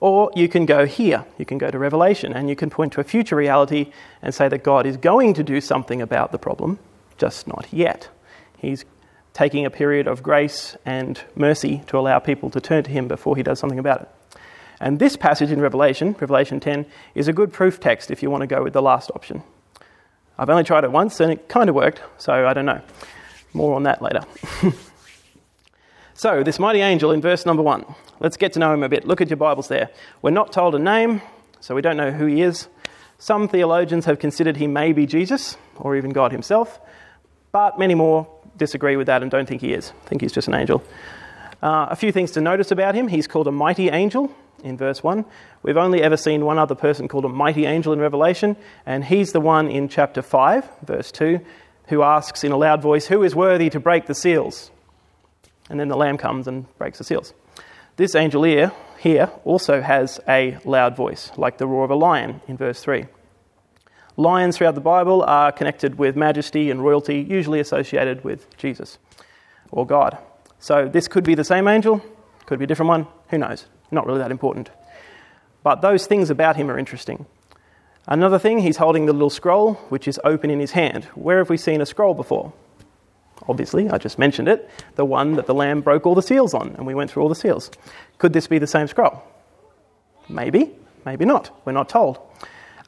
Or 0.00 0.30
you 0.34 0.48
can 0.48 0.66
go 0.66 0.84
here, 0.84 1.24
you 1.38 1.46
can 1.46 1.56
go 1.56 1.70
to 1.70 1.78
Revelation, 1.78 2.32
and 2.34 2.48
you 2.48 2.56
can 2.56 2.68
point 2.68 2.92
to 2.92 3.00
a 3.00 3.04
future 3.04 3.36
reality 3.36 3.90
and 4.20 4.34
say 4.34 4.48
that 4.48 4.62
God 4.62 4.84
is 4.84 4.98
going 4.98 5.34
to 5.34 5.42
do 5.42 5.60
something 5.60 6.02
about 6.02 6.32
the 6.32 6.38
problem, 6.38 6.78
just 7.16 7.46
not 7.46 7.66
yet. 7.72 8.08
He's 8.64 8.84
taking 9.32 9.66
a 9.66 9.70
period 9.70 10.06
of 10.06 10.22
grace 10.22 10.76
and 10.86 11.20
mercy 11.34 11.82
to 11.88 11.98
allow 11.98 12.18
people 12.18 12.50
to 12.50 12.60
turn 12.60 12.84
to 12.84 12.90
Him 12.90 13.08
before 13.08 13.36
He 13.36 13.42
does 13.42 13.58
something 13.58 13.78
about 13.78 14.02
it. 14.02 14.08
And 14.80 14.98
this 14.98 15.16
passage 15.16 15.50
in 15.50 15.60
Revelation, 15.60 16.16
Revelation 16.18 16.60
10, 16.60 16.86
is 17.14 17.28
a 17.28 17.32
good 17.32 17.52
proof 17.52 17.80
text 17.80 18.10
if 18.10 18.22
you 18.22 18.30
want 18.30 18.42
to 18.42 18.46
go 18.46 18.62
with 18.62 18.72
the 18.72 18.82
last 18.82 19.10
option. 19.14 19.42
I've 20.36 20.50
only 20.50 20.64
tried 20.64 20.84
it 20.84 20.90
once 20.90 21.20
and 21.20 21.32
it 21.32 21.48
kind 21.48 21.68
of 21.68 21.74
worked, 21.74 22.02
so 22.18 22.46
I 22.46 22.52
don't 22.54 22.66
know. 22.66 22.80
More 23.52 23.74
on 23.76 23.84
that 23.84 24.02
later. 24.02 24.22
so, 26.14 26.42
this 26.42 26.58
mighty 26.58 26.80
angel 26.80 27.12
in 27.12 27.20
verse 27.20 27.46
number 27.46 27.62
one. 27.62 27.84
Let's 28.18 28.36
get 28.36 28.52
to 28.54 28.58
know 28.58 28.74
him 28.74 28.82
a 28.82 28.88
bit. 28.88 29.06
Look 29.06 29.20
at 29.20 29.28
your 29.30 29.36
Bibles 29.36 29.68
there. 29.68 29.90
We're 30.22 30.30
not 30.30 30.52
told 30.52 30.74
a 30.74 30.78
name, 30.78 31.22
so 31.60 31.74
we 31.74 31.82
don't 31.82 31.96
know 31.96 32.10
who 32.10 32.26
he 32.26 32.42
is. 32.42 32.68
Some 33.18 33.48
theologians 33.48 34.06
have 34.06 34.18
considered 34.18 34.56
he 34.56 34.66
may 34.66 34.92
be 34.92 35.06
Jesus 35.06 35.56
or 35.76 35.96
even 35.96 36.10
God 36.10 36.32
himself, 36.32 36.80
but 37.52 37.78
many 37.78 37.94
more 37.94 38.28
disagree 38.56 38.96
with 38.96 39.06
that 39.06 39.22
and 39.22 39.30
don't 39.30 39.48
think 39.48 39.60
he 39.60 39.72
is. 39.72 39.92
I 40.04 40.08
think 40.08 40.22
he's 40.22 40.32
just 40.32 40.48
an 40.48 40.54
angel. 40.54 40.82
Uh, 41.62 41.86
a 41.90 41.96
few 41.96 42.12
things 42.12 42.32
to 42.32 42.40
notice 42.40 42.70
about 42.70 42.94
him. 42.94 43.08
He's 43.08 43.26
called 43.26 43.46
a 43.46 43.52
mighty 43.52 43.88
angel 43.88 44.34
in 44.62 44.76
verse 44.76 45.02
1. 45.02 45.24
We've 45.62 45.76
only 45.76 46.02
ever 46.02 46.16
seen 46.16 46.44
one 46.44 46.58
other 46.58 46.74
person 46.74 47.08
called 47.08 47.24
a 47.24 47.28
mighty 47.28 47.66
angel 47.66 47.92
in 47.92 48.00
Revelation, 48.00 48.56
and 48.84 49.04
he's 49.04 49.32
the 49.32 49.40
one 49.40 49.68
in 49.68 49.88
chapter 49.88 50.22
5, 50.22 50.68
verse 50.82 51.12
2, 51.12 51.40
who 51.88 52.02
asks 52.02 52.44
in 52.44 52.52
a 52.52 52.56
loud 52.56 52.82
voice, 52.82 53.06
Who 53.06 53.22
is 53.22 53.34
worthy 53.34 53.70
to 53.70 53.80
break 53.80 54.06
the 54.06 54.14
seals? 54.14 54.70
And 55.70 55.78
then 55.78 55.88
the 55.88 55.96
Lamb 55.96 56.18
comes 56.18 56.48
and 56.48 56.66
breaks 56.78 56.98
the 56.98 57.04
seals. 57.04 57.32
This 57.96 58.14
angel 58.14 58.42
here, 58.42 58.72
here 58.98 59.30
also 59.44 59.80
has 59.80 60.20
a 60.26 60.58
loud 60.64 60.96
voice, 60.96 61.30
like 61.36 61.58
the 61.58 61.66
roar 61.66 61.84
of 61.84 61.90
a 61.90 61.94
lion 61.94 62.40
in 62.48 62.56
verse 62.56 62.82
3. 62.82 63.06
Lions 64.16 64.56
throughout 64.56 64.74
the 64.74 64.80
Bible 64.80 65.22
are 65.22 65.50
connected 65.50 65.98
with 65.98 66.16
majesty 66.16 66.70
and 66.70 66.84
royalty, 66.84 67.20
usually 67.20 67.60
associated 67.60 68.22
with 68.22 68.56
Jesus 68.56 68.98
or 69.70 69.86
God. 69.86 70.16
So 70.60 70.88
this 70.88 71.08
could 71.08 71.24
be 71.24 71.34
the 71.34 71.44
same 71.44 71.66
angel, 71.66 72.02
could 72.46 72.58
be 72.58 72.64
a 72.64 72.68
different 72.68 72.88
one, 72.88 73.06
who 73.28 73.38
knows? 73.38 73.66
Not 73.90 74.06
really 74.06 74.20
that 74.20 74.30
important. 74.30 74.70
But 75.62 75.80
those 75.80 76.06
things 76.06 76.30
about 76.30 76.56
him 76.56 76.70
are 76.70 76.78
interesting. 76.78 77.26
Another 78.06 78.38
thing, 78.38 78.58
he's 78.58 78.76
holding 78.76 79.06
the 79.06 79.12
little 79.12 79.30
scroll, 79.30 79.74
which 79.88 80.06
is 80.06 80.20
open 80.24 80.50
in 80.50 80.60
his 80.60 80.72
hand. 80.72 81.04
Where 81.14 81.38
have 81.38 81.48
we 81.48 81.56
seen 81.56 81.80
a 81.80 81.86
scroll 81.86 82.14
before? 82.14 82.52
Obviously, 83.48 83.88
I 83.90 83.98
just 83.98 84.18
mentioned 84.18 84.48
it, 84.48 84.70
the 84.94 85.04
one 85.04 85.34
that 85.34 85.46
the 85.46 85.54
lamb 85.54 85.80
broke 85.80 86.06
all 86.06 86.14
the 86.14 86.22
seals 86.22 86.54
on, 86.54 86.74
and 86.76 86.86
we 86.86 86.94
went 86.94 87.10
through 87.10 87.22
all 87.22 87.28
the 87.28 87.34
seals. 87.34 87.70
Could 88.18 88.32
this 88.32 88.46
be 88.46 88.58
the 88.58 88.66
same 88.66 88.86
scroll? 88.86 89.22
Maybe, 90.28 90.74
maybe 91.04 91.24
not. 91.24 91.50
We're 91.64 91.72
not 91.72 91.88
told. 91.88 92.18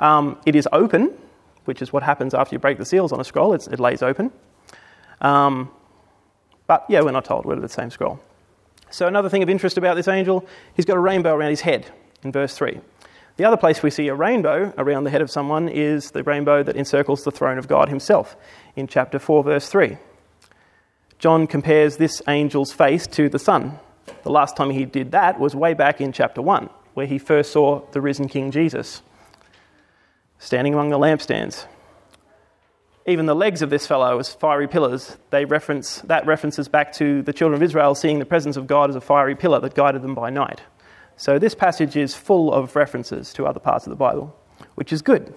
Um, 0.00 0.38
it 0.46 0.54
is 0.54 0.68
open, 0.72 1.16
which 1.64 1.82
is 1.82 1.92
what 1.92 2.02
happens 2.02 2.34
after 2.34 2.54
you 2.54 2.58
break 2.58 2.78
the 2.78 2.84
seals 2.84 3.12
on 3.12 3.20
a 3.20 3.24
scroll, 3.24 3.54
it's, 3.54 3.66
it 3.66 3.80
lays 3.80 4.02
open. 4.02 4.32
Um, 5.20 5.70
but 6.66 6.84
yeah, 6.88 7.00
we're 7.00 7.12
not 7.12 7.24
told. 7.24 7.46
We're 7.46 7.56
the 7.56 7.68
same 7.68 7.90
scroll. 7.90 8.20
So, 8.90 9.06
another 9.06 9.28
thing 9.28 9.42
of 9.42 9.48
interest 9.48 9.78
about 9.78 9.96
this 9.96 10.08
angel, 10.08 10.46
he's 10.74 10.84
got 10.84 10.96
a 10.96 11.00
rainbow 11.00 11.34
around 11.34 11.50
his 11.50 11.60
head 11.60 11.86
in 12.22 12.32
verse 12.32 12.56
3. 12.56 12.80
The 13.36 13.44
other 13.44 13.56
place 13.56 13.82
we 13.82 13.90
see 13.90 14.08
a 14.08 14.14
rainbow 14.14 14.72
around 14.78 15.04
the 15.04 15.10
head 15.10 15.20
of 15.20 15.30
someone 15.30 15.68
is 15.68 16.12
the 16.12 16.22
rainbow 16.22 16.62
that 16.62 16.76
encircles 16.76 17.22
the 17.22 17.30
throne 17.30 17.58
of 17.58 17.68
God 17.68 17.88
himself 17.88 18.36
in 18.76 18.86
chapter 18.86 19.18
4, 19.18 19.44
verse 19.44 19.68
3. 19.68 19.98
John 21.18 21.46
compares 21.46 21.96
this 21.96 22.20
angel's 22.26 22.72
face 22.72 23.06
to 23.08 23.28
the 23.28 23.38
sun. 23.38 23.78
The 24.22 24.30
last 24.30 24.56
time 24.56 24.70
he 24.70 24.84
did 24.84 25.12
that 25.12 25.38
was 25.38 25.54
way 25.54 25.74
back 25.74 26.00
in 26.00 26.12
chapter 26.12 26.40
1, 26.40 26.70
where 26.94 27.06
he 27.06 27.18
first 27.18 27.52
saw 27.52 27.82
the 27.92 28.00
risen 28.00 28.28
King 28.28 28.50
Jesus 28.50 29.02
standing 30.38 30.74
among 30.74 30.90
the 30.90 30.98
lampstands. 30.98 31.66
Even 33.06 33.26
the 33.26 33.36
legs 33.36 33.62
of 33.62 33.70
this 33.70 33.86
fellow 33.86 34.18
as 34.18 34.34
fiery 34.34 34.66
pillars, 34.66 35.16
they 35.30 35.44
reference, 35.44 36.00
that 36.02 36.26
references 36.26 36.66
back 36.68 36.92
to 36.94 37.22
the 37.22 37.32
children 37.32 37.56
of 37.56 37.62
Israel 37.62 37.94
seeing 37.94 38.18
the 38.18 38.26
presence 38.26 38.56
of 38.56 38.66
God 38.66 38.90
as 38.90 38.96
a 38.96 39.00
fiery 39.00 39.36
pillar 39.36 39.60
that 39.60 39.74
guided 39.74 40.02
them 40.02 40.14
by 40.14 40.30
night. 40.30 40.60
So 41.16 41.38
this 41.38 41.54
passage 41.54 41.96
is 41.96 42.14
full 42.14 42.52
of 42.52 42.74
references 42.74 43.32
to 43.34 43.46
other 43.46 43.60
parts 43.60 43.86
of 43.86 43.90
the 43.90 43.96
Bible, 43.96 44.36
which 44.74 44.92
is 44.92 45.02
good. 45.02 45.32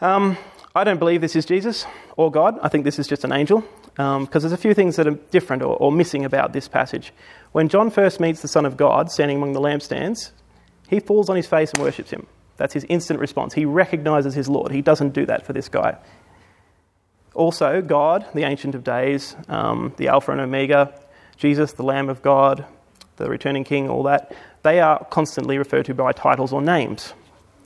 Um, 0.00 0.36
I 0.74 0.84
don't 0.84 0.98
believe 0.98 1.20
this 1.22 1.36
is 1.36 1.46
Jesus 1.46 1.86
or 2.16 2.30
God. 2.30 2.58
I 2.62 2.68
think 2.68 2.84
this 2.84 2.98
is 2.98 3.06
just 3.06 3.24
an 3.24 3.32
angel 3.32 3.64
because 3.94 4.16
um, 4.16 4.28
there's 4.30 4.52
a 4.52 4.58
few 4.58 4.74
things 4.74 4.96
that 4.96 5.06
are 5.06 5.14
different 5.30 5.62
or, 5.62 5.74
or 5.76 5.90
missing 5.90 6.26
about 6.26 6.52
this 6.52 6.68
passage. 6.68 7.14
When 7.52 7.68
John 7.70 7.90
first 7.90 8.20
meets 8.20 8.42
the 8.42 8.48
Son 8.48 8.66
of 8.66 8.76
God 8.76 9.10
standing 9.10 9.38
among 9.38 9.54
the 9.54 9.60
lampstands, 9.60 10.32
he 10.88 11.00
falls 11.00 11.30
on 11.30 11.36
his 11.36 11.46
face 11.46 11.72
and 11.72 11.82
worships 11.82 12.10
him. 12.10 12.26
That's 12.56 12.74
his 12.74 12.84
instant 12.84 13.20
response. 13.20 13.54
He 13.54 13.64
recognizes 13.64 14.34
his 14.34 14.48
Lord. 14.48 14.72
He 14.72 14.82
doesn't 14.82 15.10
do 15.10 15.26
that 15.26 15.44
for 15.44 15.52
this 15.52 15.68
guy. 15.68 15.98
Also, 17.34 17.82
God, 17.82 18.26
the 18.34 18.44
Ancient 18.44 18.74
of 18.74 18.82
Days, 18.82 19.36
um, 19.48 19.92
the 19.98 20.08
Alpha 20.08 20.32
and 20.32 20.40
Omega, 20.40 20.98
Jesus, 21.36 21.72
the 21.72 21.82
Lamb 21.82 22.08
of 22.08 22.22
God, 22.22 22.64
the 23.16 23.28
returning 23.28 23.64
King, 23.64 23.90
all 23.90 24.04
that, 24.04 24.34
they 24.62 24.80
are 24.80 25.04
constantly 25.06 25.58
referred 25.58 25.84
to 25.86 25.94
by 25.94 26.12
titles 26.12 26.52
or 26.52 26.62
names. 26.62 27.12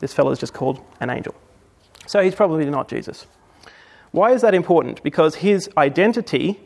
This 0.01 0.13
fellow 0.13 0.33
is 0.33 0.39
just 0.39 0.55
called 0.55 0.85
an 0.99 1.11
angel. 1.11 1.35
So 2.07 2.21
he's 2.21 2.35
probably 2.35 2.69
not 2.69 2.89
Jesus. 2.89 3.27
Why 4.11 4.33
is 4.33 4.43
that 4.43 4.55
important? 4.55 5.03
Because 5.03 5.37
his 5.37 5.71
identity 5.77 6.59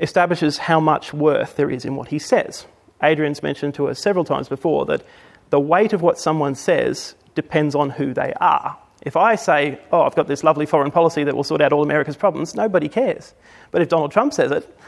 establishes 0.00 0.56
how 0.56 0.80
much 0.80 1.12
worth 1.12 1.56
there 1.56 1.70
is 1.70 1.84
in 1.84 1.96
what 1.96 2.08
he 2.08 2.18
says. 2.18 2.66
Adrian's 3.02 3.42
mentioned 3.42 3.74
to 3.74 3.88
us 3.88 4.00
several 4.00 4.24
times 4.24 4.48
before 4.48 4.86
that 4.86 5.04
the 5.50 5.60
weight 5.60 5.92
of 5.92 6.00
what 6.00 6.18
someone 6.18 6.54
says 6.54 7.14
depends 7.34 7.74
on 7.74 7.90
who 7.90 8.14
they 8.14 8.32
are. 8.40 8.76
If 9.02 9.16
I 9.16 9.34
say, 9.34 9.80
oh, 9.90 10.02
I've 10.02 10.14
got 10.14 10.28
this 10.28 10.44
lovely 10.44 10.66
foreign 10.66 10.90
policy 10.90 11.24
that 11.24 11.34
will 11.34 11.44
sort 11.44 11.60
out 11.60 11.72
all 11.72 11.82
America's 11.82 12.16
problems, 12.16 12.54
nobody 12.54 12.88
cares. 12.88 13.34
But 13.70 13.82
if 13.82 13.88
Donald 13.88 14.12
Trump 14.12 14.32
says 14.32 14.52
it, 14.52 14.78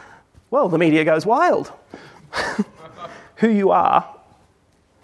well, 0.51 0.69
the 0.69 0.79
media 0.79 1.05
goes 1.05 1.27
wild. 1.27 1.73
who 3.37 3.49
you 3.49 3.71
are 3.71 4.09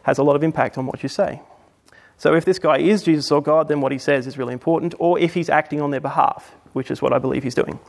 has 0.02 0.18
a 0.18 0.22
lot 0.22 0.36
of 0.36 0.42
impact 0.42 0.78
on 0.78 0.86
what 0.86 1.02
you 1.02 1.08
say. 1.08 1.40
So 2.16 2.34
if 2.34 2.44
this 2.44 2.58
guy 2.58 2.78
is 2.78 3.02
Jesus 3.02 3.30
or 3.30 3.42
God, 3.42 3.68
then 3.68 3.80
what 3.80 3.92
he 3.92 3.98
says 3.98 4.26
is 4.26 4.38
really 4.38 4.52
important, 4.52 4.94
or 4.98 5.18
if 5.18 5.34
he's 5.34 5.48
acting 5.48 5.80
on 5.80 5.90
their 5.90 6.00
behalf, 6.00 6.54
which 6.72 6.90
is 6.90 7.02
what 7.02 7.12
I 7.12 7.18
believe 7.18 7.42
he's 7.42 7.54
doing. 7.54 7.80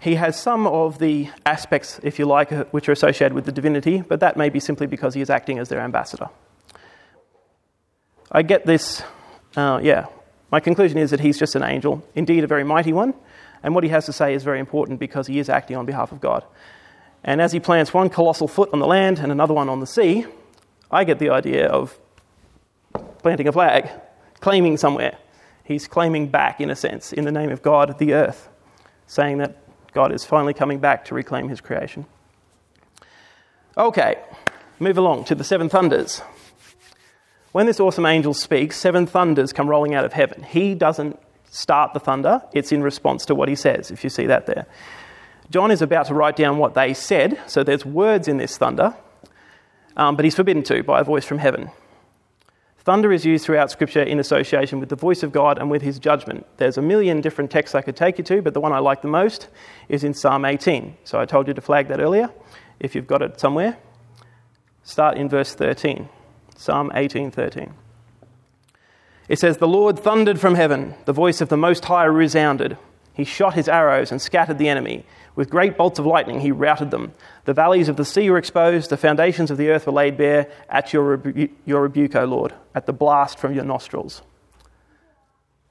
He 0.00 0.14
has 0.14 0.40
some 0.40 0.66
of 0.66 0.98
the 0.98 1.28
aspects, 1.44 2.00
if 2.02 2.18
you 2.18 2.24
like, 2.24 2.52
uh, 2.52 2.64
which 2.70 2.88
are 2.88 2.92
associated 2.92 3.34
with 3.34 3.44
the 3.44 3.52
divinity, 3.52 4.02
but 4.06 4.20
that 4.20 4.36
may 4.36 4.48
be 4.48 4.58
simply 4.58 4.86
because 4.86 5.14
he 5.14 5.20
is 5.20 5.30
acting 5.30 5.58
as 5.58 5.68
their 5.68 5.80
ambassador. 5.80 6.28
I 8.32 8.42
get 8.42 8.64
this, 8.66 9.02
uh, 9.56 9.80
yeah. 9.82 10.06
My 10.52 10.60
conclusion 10.60 10.98
is 10.98 11.10
that 11.10 11.20
he's 11.20 11.38
just 11.38 11.54
an 11.56 11.62
angel, 11.62 12.06
indeed 12.14 12.44
a 12.44 12.46
very 12.46 12.64
mighty 12.64 12.92
one, 12.92 13.14
and 13.62 13.74
what 13.74 13.84
he 13.84 13.90
has 13.90 14.06
to 14.06 14.12
say 14.12 14.34
is 14.34 14.44
very 14.44 14.60
important 14.60 15.00
because 15.00 15.26
he 15.26 15.38
is 15.38 15.48
acting 15.48 15.76
on 15.76 15.86
behalf 15.86 16.12
of 16.12 16.20
God. 16.20 16.44
And 17.22 17.40
as 17.40 17.52
he 17.52 17.60
plants 17.60 17.92
one 17.92 18.08
colossal 18.08 18.48
foot 18.48 18.70
on 18.72 18.78
the 18.78 18.86
land 18.86 19.18
and 19.18 19.30
another 19.30 19.54
one 19.54 19.68
on 19.68 19.80
the 19.80 19.86
sea, 19.86 20.26
I 20.90 21.04
get 21.04 21.18
the 21.18 21.30
idea 21.30 21.68
of 21.68 21.98
planting 23.18 23.46
a 23.48 23.52
flag, 23.52 23.90
claiming 24.40 24.76
somewhere. 24.76 25.18
He's 25.64 25.86
claiming 25.86 26.28
back, 26.28 26.60
in 26.60 26.70
a 26.70 26.76
sense, 26.76 27.12
in 27.12 27.24
the 27.24 27.32
name 27.32 27.50
of 27.50 27.62
God, 27.62 27.98
the 27.98 28.14
earth, 28.14 28.48
saying 29.06 29.38
that 29.38 29.58
God 29.92 30.12
is 30.12 30.24
finally 30.24 30.54
coming 30.54 30.78
back 30.78 31.04
to 31.06 31.14
reclaim 31.14 31.48
his 31.48 31.60
creation. 31.60 32.06
Okay, 33.76 34.16
move 34.78 34.98
along 34.98 35.24
to 35.24 35.34
the 35.34 35.44
seven 35.44 35.68
thunders. 35.68 36.22
When 37.52 37.66
this 37.66 37.80
awesome 37.80 38.06
angel 38.06 38.32
speaks, 38.32 38.76
seven 38.76 39.06
thunders 39.06 39.52
come 39.52 39.68
rolling 39.68 39.94
out 39.94 40.04
of 40.04 40.12
heaven. 40.12 40.44
He 40.44 40.74
doesn't 40.74 41.18
start 41.50 41.92
the 41.94 42.00
thunder, 42.00 42.42
it's 42.52 42.70
in 42.70 42.82
response 42.82 43.26
to 43.26 43.34
what 43.34 43.48
he 43.48 43.56
says, 43.56 43.90
if 43.90 44.04
you 44.04 44.10
see 44.10 44.26
that 44.26 44.46
there. 44.46 44.66
John 45.50 45.72
is 45.72 45.82
about 45.82 46.06
to 46.06 46.14
write 46.14 46.36
down 46.36 46.58
what 46.58 46.74
they 46.74 46.94
said, 46.94 47.40
so 47.48 47.64
there's 47.64 47.84
words 47.84 48.28
in 48.28 48.36
this 48.36 48.56
thunder, 48.56 48.94
um, 49.96 50.14
but 50.14 50.24
he's 50.24 50.36
forbidden 50.36 50.62
to 50.64 50.84
by 50.84 51.00
a 51.00 51.04
voice 51.04 51.24
from 51.24 51.38
heaven. 51.38 51.72
Thunder 52.78 53.12
is 53.12 53.26
used 53.26 53.44
throughout 53.44 53.70
Scripture 53.70 54.02
in 54.02 54.20
association 54.20 54.78
with 54.78 54.88
the 54.88 54.96
voice 54.96 55.24
of 55.24 55.32
God 55.32 55.58
and 55.58 55.70
with 55.70 55.82
his 55.82 55.98
judgment. 55.98 56.46
There's 56.56 56.78
a 56.78 56.82
million 56.82 57.20
different 57.20 57.50
texts 57.50 57.74
I 57.74 57.82
could 57.82 57.96
take 57.96 58.16
you 58.16 58.24
to, 58.24 58.40
but 58.40 58.54
the 58.54 58.60
one 58.60 58.72
I 58.72 58.78
like 58.78 59.02
the 59.02 59.08
most 59.08 59.48
is 59.88 60.04
in 60.04 60.14
Psalm 60.14 60.44
18. 60.44 60.96
So 61.04 61.20
I 61.20 61.26
told 61.26 61.48
you 61.48 61.54
to 61.54 61.60
flag 61.60 61.88
that 61.88 62.00
earlier. 62.00 62.30
If 62.78 62.94
you've 62.94 63.06
got 63.06 63.22
it 63.22 63.38
somewhere, 63.38 63.76
start 64.82 65.18
in 65.18 65.28
verse 65.28 65.54
13. 65.54 66.08
Psalm 66.60 66.92
18:13. 66.94 67.72
It 69.30 69.38
says, 69.38 69.56
"The 69.56 69.66
Lord 69.66 69.98
thundered 69.98 70.38
from 70.38 70.56
heaven; 70.56 70.92
the 71.06 71.12
voice 71.14 71.40
of 71.40 71.48
the 71.48 71.56
Most 71.56 71.86
High 71.86 72.04
resounded. 72.04 72.76
He 73.14 73.24
shot 73.24 73.54
his 73.54 73.66
arrows 73.66 74.12
and 74.12 74.20
scattered 74.20 74.58
the 74.58 74.68
enemy. 74.68 75.06
With 75.34 75.48
great 75.48 75.78
bolts 75.78 75.98
of 75.98 76.04
lightning, 76.04 76.40
he 76.40 76.52
routed 76.52 76.90
them. 76.90 77.14
The 77.46 77.54
valleys 77.54 77.88
of 77.88 77.96
the 77.96 78.04
sea 78.04 78.28
were 78.28 78.36
exposed; 78.36 78.90
the 78.90 78.98
foundations 78.98 79.50
of 79.50 79.56
the 79.56 79.70
earth 79.70 79.86
were 79.86 79.94
laid 79.94 80.18
bare 80.18 80.48
at 80.68 80.92
your, 80.92 81.16
rebu- 81.16 81.48
your 81.64 81.80
rebuke, 81.80 82.14
O 82.14 82.26
Lord, 82.26 82.52
at 82.74 82.84
the 82.84 82.92
blast 82.92 83.38
from 83.38 83.54
your 83.54 83.64
nostrils." 83.64 84.20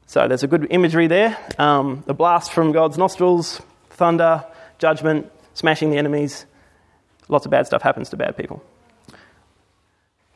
So 0.07 0.27
there's 0.27 0.41
a 0.41 0.47
good 0.47 0.65
imagery 0.71 1.05
there. 1.05 1.37
Um, 1.59 2.03
the 2.07 2.15
blast 2.15 2.51
from 2.51 2.71
God's 2.71 2.97
nostrils, 2.97 3.61
thunder, 3.91 4.43
judgment, 4.79 5.31
smashing 5.53 5.91
the 5.91 5.97
enemies. 5.97 6.47
Lots 7.27 7.45
of 7.45 7.51
bad 7.51 7.67
stuff 7.67 7.83
happens 7.83 8.09
to 8.09 8.17
bad 8.17 8.35
people 8.35 8.63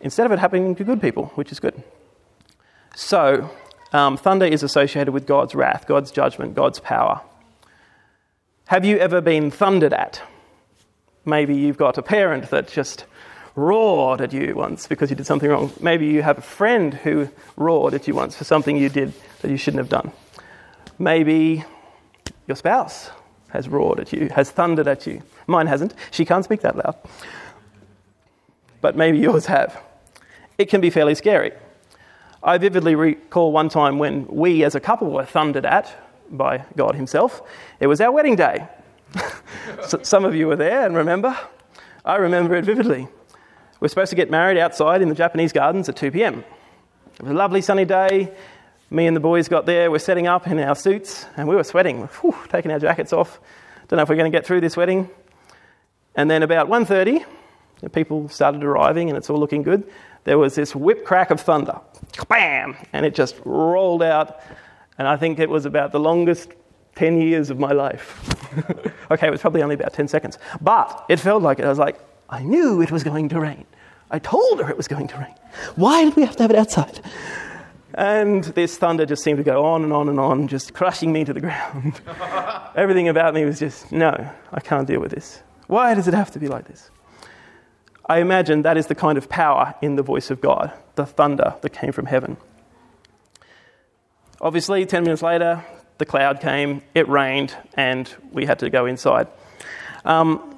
instead 0.04 0.26
of 0.26 0.32
it 0.32 0.38
happening 0.40 0.76
to 0.76 0.84
good 0.84 1.02
people, 1.02 1.28
which 1.36 1.52
is 1.52 1.60
good. 1.60 1.82
So, 2.96 3.50
um, 3.94 4.18
thunder 4.18 4.46
is 4.46 4.62
associated 4.62 5.14
with 5.14 5.26
God's 5.26 5.56
wrath, 5.56 5.88
God's 5.88 6.12
judgment, 6.12 6.54
God's 6.54 6.80
power. 6.80 7.22
Have 8.68 8.86
you 8.86 8.98
ever 8.98 9.22
been 9.22 9.50
thundered 9.50 9.94
at? 9.94 10.22
Maybe 11.26 11.56
you've 11.56 11.78
got 11.78 11.98
a 11.98 12.04
parent 12.04 12.50
that 12.50 12.68
just 12.68 13.06
roared 13.56 14.20
at 14.20 14.34
you 14.34 14.56
once 14.56 14.88
because 14.88 15.10
you 15.10 15.16
did 15.16 15.26
something 15.26 15.50
wrong. 15.50 15.72
Maybe 15.80 16.06
you 16.08 16.22
have 16.22 16.38
a 16.38 16.42
friend 16.42 16.94
who 16.94 17.30
roared 17.56 17.94
at 17.94 18.08
you 18.08 18.14
once 18.14 18.36
for 18.36 18.44
something 18.44 18.76
you 18.76 18.90
did 18.90 19.14
that 19.42 19.50
you 19.50 19.58
shouldn't 19.58 19.80
have 19.80 19.90
done. 19.90 20.12
Maybe 21.00 21.64
your 22.48 22.58
spouse 22.58 23.10
has 23.50 23.70
roared 23.70 24.00
at 24.00 24.12
you, 24.12 24.30
has 24.30 24.52
thundered 24.52 24.88
at 24.88 25.08
you. 25.08 25.22
Mine 25.48 25.68
hasn't. 25.68 25.94
She 26.12 26.26
can't 26.26 26.44
speak 26.44 26.62
that 26.62 26.76
loud. 26.76 26.98
But 28.82 28.98
maybe 28.98 29.20
yours 29.20 29.46
have 29.46 29.82
it 30.58 30.70
can 30.70 30.82
be 30.82 30.90
fairly 30.90 31.16
scary. 31.16 31.52
I 32.42 32.58
vividly 32.58 32.96
recall 32.96 33.52
one 33.52 33.70
time 33.70 34.00
when 34.00 34.28
we 34.28 34.64
as 34.64 34.76
a 34.76 34.80
couple 34.80 35.10
were 35.10 35.26
thundered 35.26 35.66
at 35.66 35.96
by 36.30 36.66
God 36.76 36.96
Himself. 36.96 37.42
It 37.80 37.88
was 37.88 38.02
our 38.02 38.12
wedding 38.12 38.36
day. 38.36 38.68
so 39.88 40.02
some 40.04 40.26
of 40.26 40.36
you 40.36 40.48
were 40.48 40.56
there 40.56 40.86
and 40.86 40.96
remember. 40.96 41.38
I 42.04 42.16
remember 42.18 42.56
it 42.56 42.66
vividly. 42.66 43.08
We're 43.80 43.88
supposed 43.88 44.10
to 44.10 44.16
get 44.16 44.30
married 44.30 44.58
outside 44.58 45.02
in 45.02 45.10
the 45.10 45.16
Japanese 45.16 45.54
gardens 45.54 45.90
at 45.90 45.96
2 45.96 46.12
p.m. 46.12 46.44
It 47.16 47.22
was 47.22 47.32
a 47.32 47.36
lovely 47.36 47.62
sunny 47.62 47.86
day. 47.86 48.34
Me 48.90 49.08
and 49.08 49.16
the 49.16 49.22
boys 49.22 49.48
got 49.48 49.66
there. 49.66 49.90
We're 49.90 50.00
setting 50.00 50.28
up 50.28 50.48
in 50.48 50.60
our 50.60 50.76
suits 50.76 51.26
and 51.38 51.48
we 51.48 51.56
were 51.56 51.64
sweating, 51.64 52.08
Whew, 52.22 52.36
taking 52.50 52.72
our 52.72 52.80
jackets 52.80 53.14
off. 53.14 53.40
Don't 53.88 53.98
know 53.98 54.04
if 54.04 54.10
we're 54.10 54.16
going 54.16 54.32
to 54.32 54.36
get 54.36 54.46
through 54.46 54.62
this 54.62 54.78
wedding. 54.78 55.10
And 56.16 56.30
then 56.30 56.44
about 56.44 56.68
1:30, 56.68 57.24
the 57.24 57.26
people 57.92 58.30
started 58.30 58.64
arriving 58.64 59.10
and 59.10 59.18
it's 59.18 59.30
all 59.30 59.40
looking 59.40 59.64
good 59.64 59.84
there 60.24 60.38
was 60.38 60.56
this 60.56 60.76
whip 60.76 61.06
crack 61.06 61.32
of 61.32 61.42
thunder. 61.42 61.80
Bam! 62.28 62.76
And 62.94 63.06
it 63.06 63.16
just 63.16 63.36
rolled 63.46 64.04
out. 64.04 64.40
And 64.98 65.08
I 65.08 65.18
think 65.18 65.40
it 65.40 65.50
was 65.50 65.66
about 65.66 65.92
the 65.92 66.00
longest 66.00 66.52
10 66.96 67.20
years 67.20 67.50
of 67.50 67.60
my 67.60 67.72
life. 67.72 68.20
okay, 69.12 69.28
it 69.28 69.32
was 69.32 69.42
probably 69.42 69.64
only 69.64 69.76
about 69.76 69.94
10 69.94 70.08
seconds. 70.08 70.38
But 70.62 71.06
it 71.10 71.20
felt 71.20 71.44
like 71.44 71.60
it. 71.60 71.66
I 71.66 71.70
was 71.70 71.80
like, 71.80 72.00
I 72.30 72.44
knew 72.44 72.82
it 72.82 72.92
was 72.92 73.04
going 73.04 73.30
to 73.30 73.40
rain. 73.40 73.66
I 74.12 74.20
told 74.20 74.62
her 74.62 74.70
it 74.70 74.78
was 74.78 74.88
going 74.88 75.08
to 75.10 75.18
rain. 75.18 75.34
Why 75.76 76.06
did 76.06 76.16
we 76.16 76.24
have 76.24 76.36
to 76.38 76.44
have 76.44 76.52
it 76.52 76.58
outside? 76.58 77.02
And 77.96 78.44
this 78.44 78.78
thunder 78.78 79.06
just 79.06 79.24
seemed 79.24 79.38
to 79.38 79.44
go 79.44 79.66
on 79.66 79.84
and 79.84 79.92
on 79.92 80.10
and 80.10 80.20
on, 80.20 80.48
just 80.48 80.74
crushing 80.74 81.12
me 81.12 81.26
to 81.26 81.34
the 81.34 81.42
ground. 81.42 82.00
Everything 82.76 83.08
about 83.08 83.34
me 83.34 83.46
was 83.46 83.60
just, 83.60 83.92
no, 83.92 84.32
I 84.52 84.60
can't 84.62 84.88
deal 84.88 85.00
with 85.00 85.12
this. 85.12 85.42
Why 85.68 85.94
does 85.94 86.08
it 86.08 86.14
have 86.14 86.32
to 86.32 86.40
be 86.40 86.48
like 86.48 86.68
this? 86.68 86.92
I 88.06 88.20
imagine 88.20 88.64
that 88.64 88.78
is 88.78 88.88
the 88.88 88.96
kind 88.96 89.18
of 89.18 89.30
power 89.30 89.76
in 89.82 89.96
the 89.96 90.04
voice 90.04 90.30
of 90.30 90.42
God, 90.42 90.74
the 90.96 91.06
thunder 91.06 91.56
that 91.62 91.70
came 91.72 91.92
from 91.92 92.06
heaven. 92.06 92.38
Obviously, 94.42 94.86
10 94.86 95.04
minutes 95.04 95.22
later, 95.22 95.64
the 96.00 96.06
cloud 96.06 96.42
came, 96.42 96.82
it 96.94 97.08
rained, 97.08 97.56
and 97.76 98.14
we 98.32 98.46
had 98.46 98.60
to 98.60 98.70
go 98.70 98.86
inside. 98.86 99.28
Um, 100.04 100.58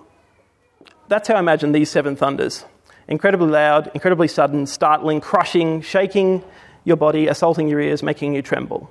that's 1.07 1.27
how 1.27 1.35
I 1.35 1.39
imagine 1.39 1.71
these 1.71 1.91
seven 1.91 2.15
thunders 2.15 2.65
incredibly 3.07 3.49
loud, 3.49 3.91
incredibly 3.93 4.27
sudden, 4.27 4.65
startling, 4.65 5.21
crushing, 5.21 5.81
shaking 5.81 6.43
your 6.83 6.97
body, 6.97 7.27
assaulting 7.27 7.67
your 7.67 7.79
ears, 7.79 8.01
making 8.01 8.33
you 8.33 8.41
tremble. 8.41 8.89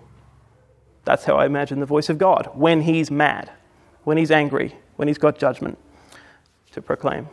That's 1.05 1.25
how 1.25 1.37
I 1.37 1.47
imagine 1.47 1.81
the 1.81 1.87
voice 1.87 2.09
of 2.09 2.19
God 2.19 2.49
when 2.55 2.83
he's 2.83 3.11
mad, 3.11 3.51
when 4.05 4.17
he's 4.17 4.31
angry, 4.31 4.77
when 4.95 5.09
he's 5.09 5.19
got 5.19 5.39
judgment 5.39 5.79
to 6.73 6.81
proclaim. 6.81 7.29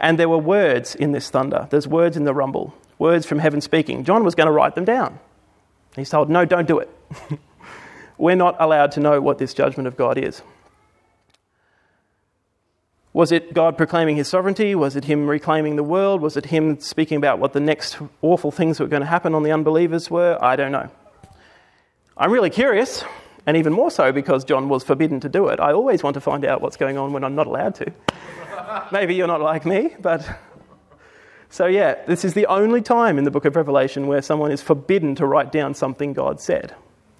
And 0.00 0.18
there 0.18 0.28
were 0.28 0.38
words 0.38 0.94
in 0.94 1.12
this 1.12 1.28
thunder. 1.28 1.68
There's 1.70 1.86
words 1.86 2.16
in 2.16 2.24
the 2.24 2.32
rumble, 2.32 2.74
words 2.98 3.26
from 3.26 3.38
heaven 3.38 3.60
speaking. 3.60 4.02
John 4.04 4.24
was 4.24 4.34
going 4.34 4.46
to 4.46 4.52
write 4.52 4.74
them 4.74 4.86
down. 4.86 5.18
He's 5.94 6.08
told, 6.08 6.30
no, 6.30 6.46
don't 6.46 6.66
do 6.66 6.78
it. 6.78 6.88
We're 8.18 8.36
not 8.36 8.56
allowed 8.58 8.92
to 8.92 9.00
know 9.00 9.20
what 9.20 9.38
this 9.38 9.52
judgment 9.52 9.86
of 9.86 9.96
God 9.96 10.16
is. 10.16 10.42
Was 13.12 13.32
it 13.32 13.52
God 13.52 13.76
proclaiming 13.76 14.16
his 14.16 14.28
sovereignty? 14.28 14.74
Was 14.74 14.96
it 14.96 15.04
him 15.04 15.28
reclaiming 15.28 15.76
the 15.76 15.82
world? 15.82 16.22
Was 16.22 16.36
it 16.36 16.46
him 16.46 16.78
speaking 16.80 17.16
about 17.16 17.38
what 17.38 17.52
the 17.52 17.60
next 17.60 17.98
awful 18.22 18.50
things 18.50 18.78
that 18.78 18.84
were 18.84 18.90
going 18.90 19.02
to 19.02 19.08
happen 19.08 19.34
on 19.34 19.42
the 19.42 19.52
unbelievers 19.52 20.10
were? 20.10 20.38
I 20.40 20.56
don't 20.56 20.72
know. 20.72 20.88
I'm 22.16 22.30
really 22.30 22.50
curious, 22.50 23.02
and 23.46 23.56
even 23.56 23.72
more 23.72 23.90
so 23.90 24.12
because 24.12 24.44
John 24.44 24.68
was 24.68 24.84
forbidden 24.84 25.20
to 25.20 25.28
do 25.28 25.48
it. 25.48 25.58
I 25.58 25.72
always 25.72 26.02
want 26.02 26.14
to 26.14 26.20
find 26.20 26.44
out 26.44 26.60
what's 26.60 26.76
going 26.76 26.98
on 26.98 27.12
when 27.12 27.24
I'm 27.24 27.34
not 27.34 27.48
allowed 27.48 27.74
to. 27.76 27.92
Maybe 28.92 29.14
you're 29.14 29.26
not 29.26 29.40
like 29.40 29.64
me, 29.66 29.94
but. 30.00 30.26
So, 31.52 31.66
yeah, 31.66 32.04
this 32.06 32.24
is 32.24 32.34
the 32.34 32.46
only 32.46 32.80
time 32.80 33.18
in 33.18 33.24
the 33.24 33.30
book 33.30 33.44
of 33.44 33.56
Revelation 33.56 34.06
where 34.06 34.22
someone 34.22 34.52
is 34.52 34.62
forbidden 34.62 35.16
to 35.16 35.26
write 35.26 35.50
down 35.50 35.74
something 35.74 36.12
God 36.12 36.40
said. 36.40 36.74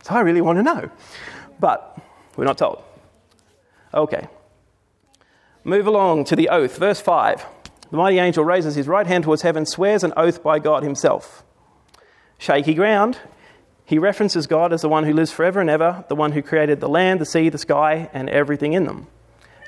So, 0.04 0.14
I 0.14 0.20
really 0.20 0.40
want 0.40 0.58
to 0.58 0.62
know. 0.62 0.90
But 1.58 1.98
we're 2.36 2.44
not 2.44 2.56
told. 2.56 2.82
Okay. 3.92 4.28
Move 5.64 5.86
along 5.86 6.24
to 6.26 6.36
the 6.36 6.48
oath. 6.48 6.78
Verse 6.78 7.00
5. 7.00 7.44
The 7.90 7.96
mighty 7.96 8.18
angel 8.18 8.44
raises 8.44 8.76
his 8.76 8.86
right 8.86 9.06
hand 9.06 9.24
towards 9.24 9.42
heaven, 9.42 9.66
swears 9.66 10.04
an 10.04 10.12
oath 10.16 10.42
by 10.42 10.60
God 10.60 10.84
himself. 10.84 11.42
Shaky 12.38 12.74
ground. 12.74 13.18
He 13.84 13.98
references 13.98 14.46
God 14.46 14.72
as 14.72 14.82
the 14.82 14.88
one 14.88 15.04
who 15.04 15.12
lives 15.12 15.32
forever 15.32 15.60
and 15.60 15.68
ever, 15.68 16.04
the 16.08 16.14
one 16.14 16.30
who 16.32 16.42
created 16.42 16.78
the 16.78 16.88
land, 16.88 17.20
the 17.20 17.26
sea, 17.26 17.48
the 17.48 17.58
sky, 17.58 18.08
and 18.12 18.30
everything 18.30 18.72
in 18.72 18.84
them. 18.84 19.08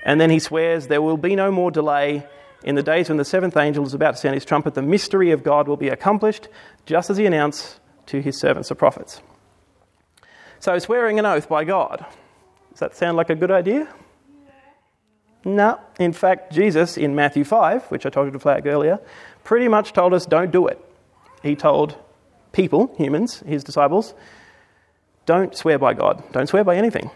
And 0.03 0.21
then 0.21 0.31
he 0.31 0.39
swears 0.39 0.89
there 0.89 1.03
will 1.03 1.17
be 1.17 1.37
no 1.37 1.51
more 1.51 1.71
delay. 1.71 2.27
In 2.65 2.75
the 2.75 2.83
days 2.83 3.09
when 3.09 3.19
the 3.19 3.25
seventh 3.25 3.57
angel 3.57 3.85
is 3.85 3.95
about 3.95 4.15
to 4.15 4.21
sound 4.21 4.35
his 4.35 4.45
trumpet, 4.45 4.75
the 4.75 4.83
mystery 4.83 5.33
of 5.33 5.43
God 5.43 5.67
will 5.67 5.77
be 5.77 5.89
accomplished, 5.89 6.49
just 6.87 7.11
as 7.11 7.17
he 7.17 7.27
announced 7.27 7.81
to 8.07 8.21
his 8.21 8.39
servants, 8.39 8.69
the 8.69 8.75
prophets. 8.75 9.21
So, 10.61 10.79
swearing 10.79 11.19
an 11.19 11.27
oath 11.27 11.49
by 11.49 11.65
God. 11.65 12.05
Does 12.71 12.81
that 12.81 12.97
sound 12.97 13.17
like 13.17 13.31
a 13.31 13.35
good 13.35 13.51
idea? 13.51 13.89
No. 15.45 15.81
In 15.99 16.13
fact, 16.13 16.53
Jesus 16.53 16.97
in 16.97 17.15
Matthew 17.15 17.45
5, 17.45 17.87
which 17.91 18.07
I 18.07 18.11
told 18.11 18.27
you 18.27 18.33
to 18.33 18.39
flag 18.39 18.67
earlier, 18.67 19.01
pretty 19.45 19.69
much 19.69 19.93
told 19.93 20.15
us 20.15 20.25
don't 20.25 20.53
do 20.53 20.69
it. 20.69 20.81
He 21.43 21.57
told 21.57 21.97
people, 22.53 22.95
humans, 22.97 23.41
his 23.41 23.65
disciples, 23.65 24.15
don't 25.27 25.57
swear 25.57 25.79
by 25.79 25.95
God. 25.95 26.23
Don't 26.33 26.49
swear 26.49 26.65
by 26.65 26.77
anything. 26.77 27.11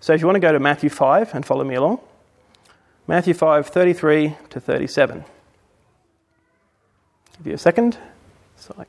So 0.00 0.12
if 0.12 0.20
you 0.20 0.26
want 0.26 0.36
to 0.36 0.40
go 0.40 0.52
to 0.52 0.58
Matthew 0.58 0.90
5 0.90 1.34
and 1.34 1.44
follow 1.44 1.64
me 1.64 1.74
along, 1.74 2.00
Matthew 3.10 3.34
5, 3.34 3.66
33 3.66 4.36
to 4.50 4.60
37. 4.60 5.24
Give 7.38 7.46
you 7.48 7.54
a 7.54 7.58
second. 7.58 7.98
So 8.54 8.86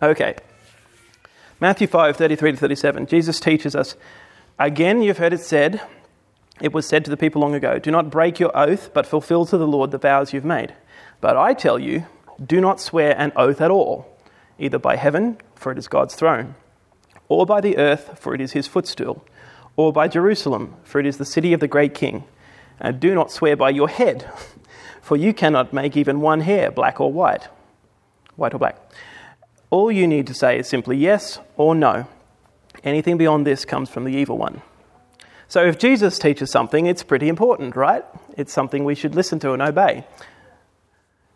Okay. 0.00 0.34
Matthew 1.60 1.86
5, 1.86 2.16
33 2.16 2.52
to 2.52 2.56
37. 2.56 3.06
Jesus 3.06 3.38
teaches 3.38 3.76
us 3.76 3.96
Again, 4.58 5.02
you've 5.02 5.18
heard 5.18 5.34
it 5.34 5.40
said, 5.40 5.82
it 6.62 6.72
was 6.72 6.86
said 6.86 7.04
to 7.04 7.10
the 7.10 7.18
people 7.18 7.42
long 7.42 7.54
ago, 7.54 7.78
Do 7.78 7.90
not 7.90 8.08
break 8.10 8.40
your 8.40 8.56
oath, 8.56 8.94
but 8.94 9.06
fulfill 9.06 9.44
to 9.44 9.58
the 9.58 9.66
Lord 9.66 9.90
the 9.90 9.98
vows 9.98 10.32
you've 10.32 10.42
made. 10.42 10.72
But 11.20 11.36
I 11.36 11.52
tell 11.52 11.78
you, 11.78 12.06
do 12.42 12.62
not 12.62 12.80
swear 12.80 13.14
an 13.18 13.32
oath 13.36 13.60
at 13.60 13.70
all, 13.70 14.09
either 14.60 14.78
by 14.78 14.96
heaven, 14.96 15.38
for 15.54 15.72
it 15.72 15.78
is 15.78 15.88
God's 15.88 16.14
throne, 16.14 16.54
or 17.28 17.46
by 17.46 17.60
the 17.60 17.78
earth, 17.78 18.18
for 18.18 18.34
it 18.34 18.40
is 18.40 18.52
his 18.52 18.66
footstool, 18.66 19.24
or 19.76 19.92
by 19.92 20.06
Jerusalem, 20.06 20.76
for 20.84 21.00
it 21.00 21.06
is 21.06 21.16
the 21.16 21.24
city 21.24 21.52
of 21.52 21.60
the 21.60 21.68
great 21.68 21.94
king. 21.94 22.24
And 22.78 23.00
do 23.00 23.14
not 23.14 23.32
swear 23.32 23.56
by 23.56 23.70
your 23.70 23.88
head, 23.88 24.30
for 25.02 25.16
you 25.16 25.34
cannot 25.34 25.72
make 25.72 25.96
even 25.96 26.20
one 26.20 26.40
hair 26.40 26.70
black 26.70 27.00
or 27.00 27.12
white. 27.12 27.48
White 28.36 28.54
or 28.54 28.58
black. 28.58 28.76
All 29.70 29.90
you 29.90 30.06
need 30.06 30.26
to 30.26 30.34
say 30.34 30.58
is 30.58 30.68
simply 30.68 30.96
yes 30.96 31.38
or 31.56 31.74
no. 31.74 32.06
Anything 32.84 33.18
beyond 33.18 33.46
this 33.46 33.64
comes 33.64 33.88
from 33.88 34.04
the 34.04 34.12
evil 34.12 34.38
one. 34.38 34.62
So 35.48 35.64
if 35.64 35.78
Jesus 35.78 36.18
teaches 36.18 36.50
something, 36.50 36.86
it's 36.86 37.02
pretty 37.02 37.28
important, 37.28 37.76
right? 37.76 38.04
It's 38.36 38.52
something 38.52 38.84
we 38.84 38.94
should 38.94 39.14
listen 39.14 39.38
to 39.40 39.52
and 39.52 39.60
obey. 39.60 40.04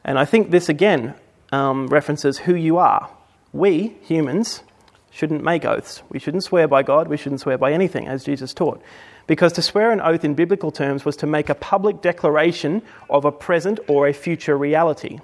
And 0.04 0.18
I 0.18 0.24
think 0.24 0.50
this 0.50 0.68
again 0.68 1.14
um, 1.54 1.86
references 1.86 2.38
who 2.38 2.54
you 2.54 2.78
are. 2.78 3.08
We, 3.52 3.96
humans, 4.02 4.62
shouldn't 5.10 5.44
make 5.44 5.64
oaths. 5.64 6.02
We 6.10 6.18
shouldn't 6.18 6.42
swear 6.42 6.66
by 6.66 6.82
God. 6.82 7.06
We 7.06 7.16
shouldn't 7.16 7.40
swear 7.40 7.56
by 7.56 7.72
anything, 7.72 8.08
as 8.08 8.24
Jesus 8.24 8.52
taught. 8.52 8.82
Because 9.26 9.52
to 9.54 9.62
swear 9.62 9.92
an 9.92 10.00
oath 10.00 10.24
in 10.24 10.34
biblical 10.34 10.72
terms 10.72 11.04
was 11.04 11.16
to 11.16 11.26
make 11.26 11.48
a 11.48 11.54
public 11.54 12.02
declaration 12.02 12.82
of 13.08 13.24
a 13.24 13.32
present 13.32 13.78
or 13.86 14.08
a 14.08 14.12
future 14.12 14.58
reality. 14.58 15.20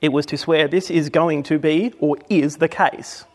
It 0.00 0.12
was 0.12 0.24
to 0.26 0.38
swear 0.38 0.66
this 0.66 0.90
is 0.90 1.10
going 1.10 1.42
to 1.44 1.58
be 1.58 1.92
or 2.00 2.16
is 2.30 2.56
the 2.56 2.68
case. 2.68 3.26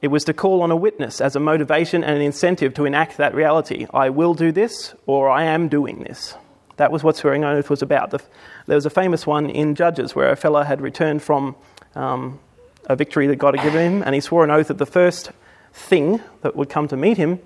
It 0.00 0.08
was 0.08 0.24
to 0.24 0.34
call 0.34 0.62
on 0.62 0.70
a 0.70 0.76
witness 0.76 1.20
as 1.20 1.36
a 1.36 1.40
motivation 1.40 2.02
and 2.02 2.16
an 2.16 2.22
incentive 2.22 2.74
to 2.74 2.86
enact 2.86 3.18
that 3.18 3.34
reality. 3.34 3.86
I 3.92 4.10
will 4.10 4.34
do 4.34 4.50
this 4.52 4.94
or 5.06 5.30
I 5.30 5.44
am 5.44 5.68
doing 5.68 6.02
this. 6.02 6.34
That 6.76 6.90
was 6.90 7.04
what 7.04 7.16
swearing 7.16 7.44
oath 7.44 7.70
was 7.70 7.82
about. 7.82 8.10
There 8.10 8.74
was 8.74 8.86
a 8.86 8.90
famous 8.90 9.26
one 9.26 9.48
in 9.48 9.74
Judges 9.74 10.14
where 10.14 10.30
a 10.30 10.36
fellow 10.36 10.62
had 10.62 10.80
returned 10.80 11.22
from 11.22 11.54
um, 11.94 12.40
a 12.86 12.96
victory 12.96 13.26
that 13.28 13.36
God 13.36 13.56
had 13.56 13.64
given 13.64 13.80
him 13.80 14.02
and 14.02 14.14
he 14.14 14.20
swore 14.20 14.44
an 14.44 14.50
oath 14.50 14.68
that 14.68 14.78
the 14.78 14.86
first 14.86 15.30
thing 15.72 16.20
that 16.42 16.56
would 16.56 16.68
come 16.68 16.88
to 16.88 16.96
meet 16.96 17.16
him 17.16 17.38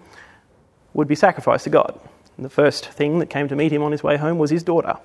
would 0.94 1.08
be 1.08 1.14
sacrificed 1.14 1.64
to 1.64 1.70
God. 1.70 1.98
And 2.36 2.44
the 2.44 2.50
first 2.50 2.86
thing 2.86 3.18
that 3.18 3.26
came 3.26 3.48
to 3.48 3.56
meet 3.56 3.72
him 3.72 3.82
on 3.82 3.92
his 3.92 4.02
way 4.02 4.16
home 4.16 4.38
was 4.38 4.50
his 4.50 4.62
daughter. 4.62 4.96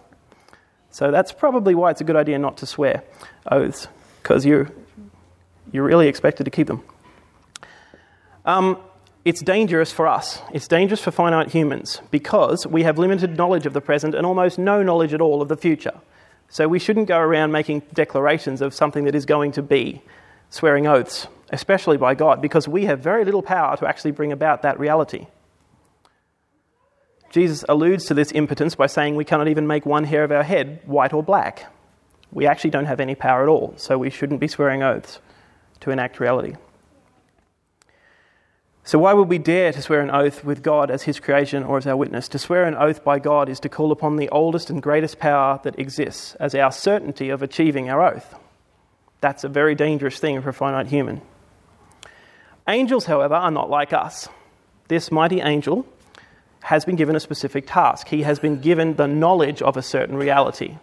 So 0.91 1.11
that's 1.11 1.31
probably 1.31 1.73
why 1.73 1.91
it's 1.91 2.01
a 2.01 2.03
good 2.03 2.15
idea 2.15 2.37
not 2.37 2.57
to 2.57 2.65
swear 2.65 3.03
oaths, 3.51 3.87
because 4.21 4.45
you're, 4.45 4.69
you're 5.71 5.83
really 5.83 6.07
expected 6.07 6.43
to 6.43 6.51
keep 6.51 6.67
them. 6.67 6.83
Um, 8.45 8.77
it's 9.25 9.41
dangerous 9.41 9.91
for 9.91 10.07
us. 10.07 10.41
It's 10.51 10.67
dangerous 10.67 11.01
for 11.01 11.11
finite 11.11 11.51
humans 11.51 12.01
because 12.11 12.67
we 12.67 12.83
have 12.83 12.97
limited 12.97 13.37
knowledge 13.37 13.65
of 13.65 13.73
the 13.73 13.81
present 13.81 14.15
and 14.15 14.25
almost 14.25 14.59
no 14.59 14.83
knowledge 14.83 15.13
at 15.13 15.21
all 15.21 15.41
of 15.41 15.47
the 15.47 15.55
future. 15.55 15.93
So 16.49 16.67
we 16.67 16.79
shouldn't 16.79 17.07
go 17.07 17.17
around 17.17 17.51
making 17.51 17.83
declarations 17.93 18.61
of 18.61 18.73
something 18.73 19.05
that 19.05 19.15
is 19.15 19.25
going 19.25 19.53
to 19.53 19.61
be, 19.61 20.01
swearing 20.49 20.87
oaths, 20.87 21.27
especially 21.51 21.97
by 21.97 22.15
God, 22.15 22.41
because 22.41 22.67
we 22.67 22.85
have 22.85 22.99
very 22.99 23.23
little 23.23 23.41
power 23.41 23.77
to 23.77 23.87
actually 23.87 24.11
bring 24.11 24.31
about 24.31 24.61
that 24.61 24.77
reality. 24.77 25.27
Jesus 27.31 27.63
alludes 27.67 28.05
to 28.05 28.13
this 28.13 28.31
impotence 28.33 28.75
by 28.75 28.87
saying 28.87 29.15
we 29.15 29.25
cannot 29.25 29.47
even 29.47 29.65
make 29.65 29.85
one 29.85 30.03
hair 30.03 30.23
of 30.23 30.31
our 30.31 30.43
head 30.43 30.81
white 30.85 31.13
or 31.13 31.23
black. 31.23 31.73
We 32.31 32.45
actually 32.45 32.71
don't 32.71 32.85
have 32.85 32.99
any 32.99 33.15
power 33.15 33.41
at 33.41 33.49
all, 33.49 33.73
so 33.77 33.97
we 33.97 34.09
shouldn't 34.09 34.39
be 34.39 34.47
swearing 34.47 34.83
oaths 34.83 35.19
to 35.79 35.91
enact 35.91 36.19
reality. 36.19 36.55
So, 38.85 38.99
why 38.99 39.13
would 39.13 39.29
we 39.29 39.37
dare 39.37 39.71
to 39.71 39.81
swear 39.81 40.01
an 40.01 40.11
oath 40.11 40.43
with 40.43 40.61
God 40.61 40.91
as 40.91 41.03
His 41.03 41.19
creation 41.19 41.63
or 41.63 41.77
as 41.77 41.87
our 41.87 41.95
witness? 41.95 42.27
To 42.29 42.39
swear 42.39 42.65
an 42.65 42.75
oath 42.75 43.03
by 43.03 43.17
God 43.17 43.47
is 43.47 43.61
to 43.61 43.69
call 43.69 43.93
upon 43.93 44.17
the 44.17 44.27
oldest 44.29 44.69
and 44.69 44.81
greatest 44.81 45.19
power 45.19 45.61
that 45.63 45.79
exists 45.79 46.35
as 46.35 46.53
our 46.53 46.71
certainty 46.71 47.29
of 47.29 47.41
achieving 47.41 47.89
our 47.89 48.05
oath. 48.05 48.35
That's 49.21 49.45
a 49.45 49.49
very 49.49 49.73
dangerous 49.73 50.19
thing 50.19 50.41
for 50.41 50.49
a 50.49 50.53
finite 50.53 50.87
human. 50.87 51.21
Angels, 52.67 53.05
however, 53.05 53.35
are 53.35 53.51
not 53.51 53.69
like 53.69 53.93
us. 53.93 54.27
This 54.89 55.11
mighty 55.11 55.39
angel 55.39 55.85
has 56.59 56.83
been 56.83 56.97
given 56.97 57.15
a 57.15 57.21
specific 57.21 57.65
task. 57.67 58.09
He 58.09 58.23
has 58.23 58.39
been 58.39 58.59
given 58.59 58.95
the 58.95 59.07
knowledge 59.07 59.61
of 59.61 59.77
a 59.77 59.81
certain 59.81 60.17
reality. 60.17 60.77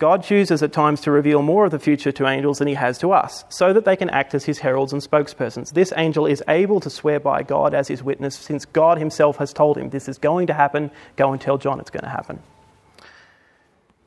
God 0.00 0.24
chooses 0.24 0.62
at 0.62 0.72
times 0.72 1.02
to 1.02 1.10
reveal 1.10 1.42
more 1.42 1.66
of 1.66 1.70
the 1.72 1.78
future 1.78 2.10
to 2.10 2.26
angels 2.26 2.58
than 2.58 2.66
he 2.66 2.72
has 2.72 2.96
to 2.98 3.12
us, 3.12 3.44
so 3.50 3.74
that 3.74 3.84
they 3.84 3.96
can 3.96 4.08
act 4.08 4.34
as 4.34 4.46
his 4.46 4.58
heralds 4.58 4.94
and 4.94 5.02
spokespersons. 5.02 5.74
This 5.74 5.92
angel 5.94 6.24
is 6.24 6.42
able 6.48 6.80
to 6.80 6.88
swear 6.88 7.20
by 7.20 7.42
God 7.42 7.74
as 7.74 7.88
his 7.88 8.02
witness, 8.02 8.34
since 8.34 8.64
God 8.64 8.96
himself 8.96 9.36
has 9.36 9.52
told 9.52 9.76
him 9.76 9.90
this 9.90 10.08
is 10.08 10.16
going 10.16 10.46
to 10.46 10.54
happen. 10.54 10.90
Go 11.16 11.32
and 11.32 11.40
tell 11.40 11.58
John 11.58 11.78
it's 11.80 11.90
going 11.90 12.02
to 12.02 12.08
happen. 12.08 12.42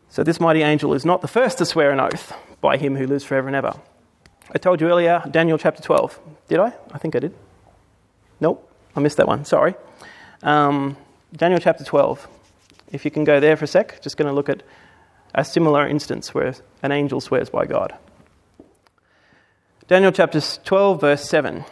So, 0.09 0.23
this 0.23 0.39
mighty 0.39 0.63
angel 0.63 0.95
is 0.95 1.05
not 1.05 1.21
the 1.21 1.27
first 1.27 1.59
to 1.59 1.65
swear 1.65 1.91
an 1.91 1.99
oath 1.99 2.35
by 2.59 2.77
him 2.77 2.95
who 2.95 3.05
lives 3.05 3.23
forever 3.23 3.45
and 3.45 3.55
ever. 3.55 3.79
I 4.51 4.57
told 4.57 4.81
you 4.81 4.87
earlier, 4.87 5.21
Daniel 5.29 5.59
chapter 5.59 5.83
12. 5.83 6.19
Did 6.47 6.59
I? 6.59 6.73
I 6.91 6.97
think 6.97 7.15
I 7.15 7.19
did. 7.19 7.35
Nope. 8.39 8.67
I 8.95 8.99
missed 8.99 9.17
that 9.17 9.27
one, 9.27 9.45
sorry. 9.45 9.75
Um, 10.41 10.97
Daniel 11.35 11.59
chapter 11.59 11.83
12. 11.83 12.27
If 12.91 13.05
you 13.05 13.11
can 13.11 13.25
go 13.25 13.39
there 13.39 13.55
for 13.55 13.65
a 13.65 13.67
sec, 13.67 14.01
just 14.01 14.17
going 14.17 14.27
to 14.27 14.33
look 14.33 14.49
at 14.49 14.63
a 15.33 15.43
similar 15.43 15.87
instance 15.87 16.33
where 16.33 16.55
an 16.81 16.91
angel 16.91 17.21
swears 17.21 17.49
by 17.49 17.65
God. 17.65 17.95
Daniel 19.87 20.11
chapter 20.11 20.39
12, 20.39 21.01
verse 21.01 21.27
7. 21.29 21.65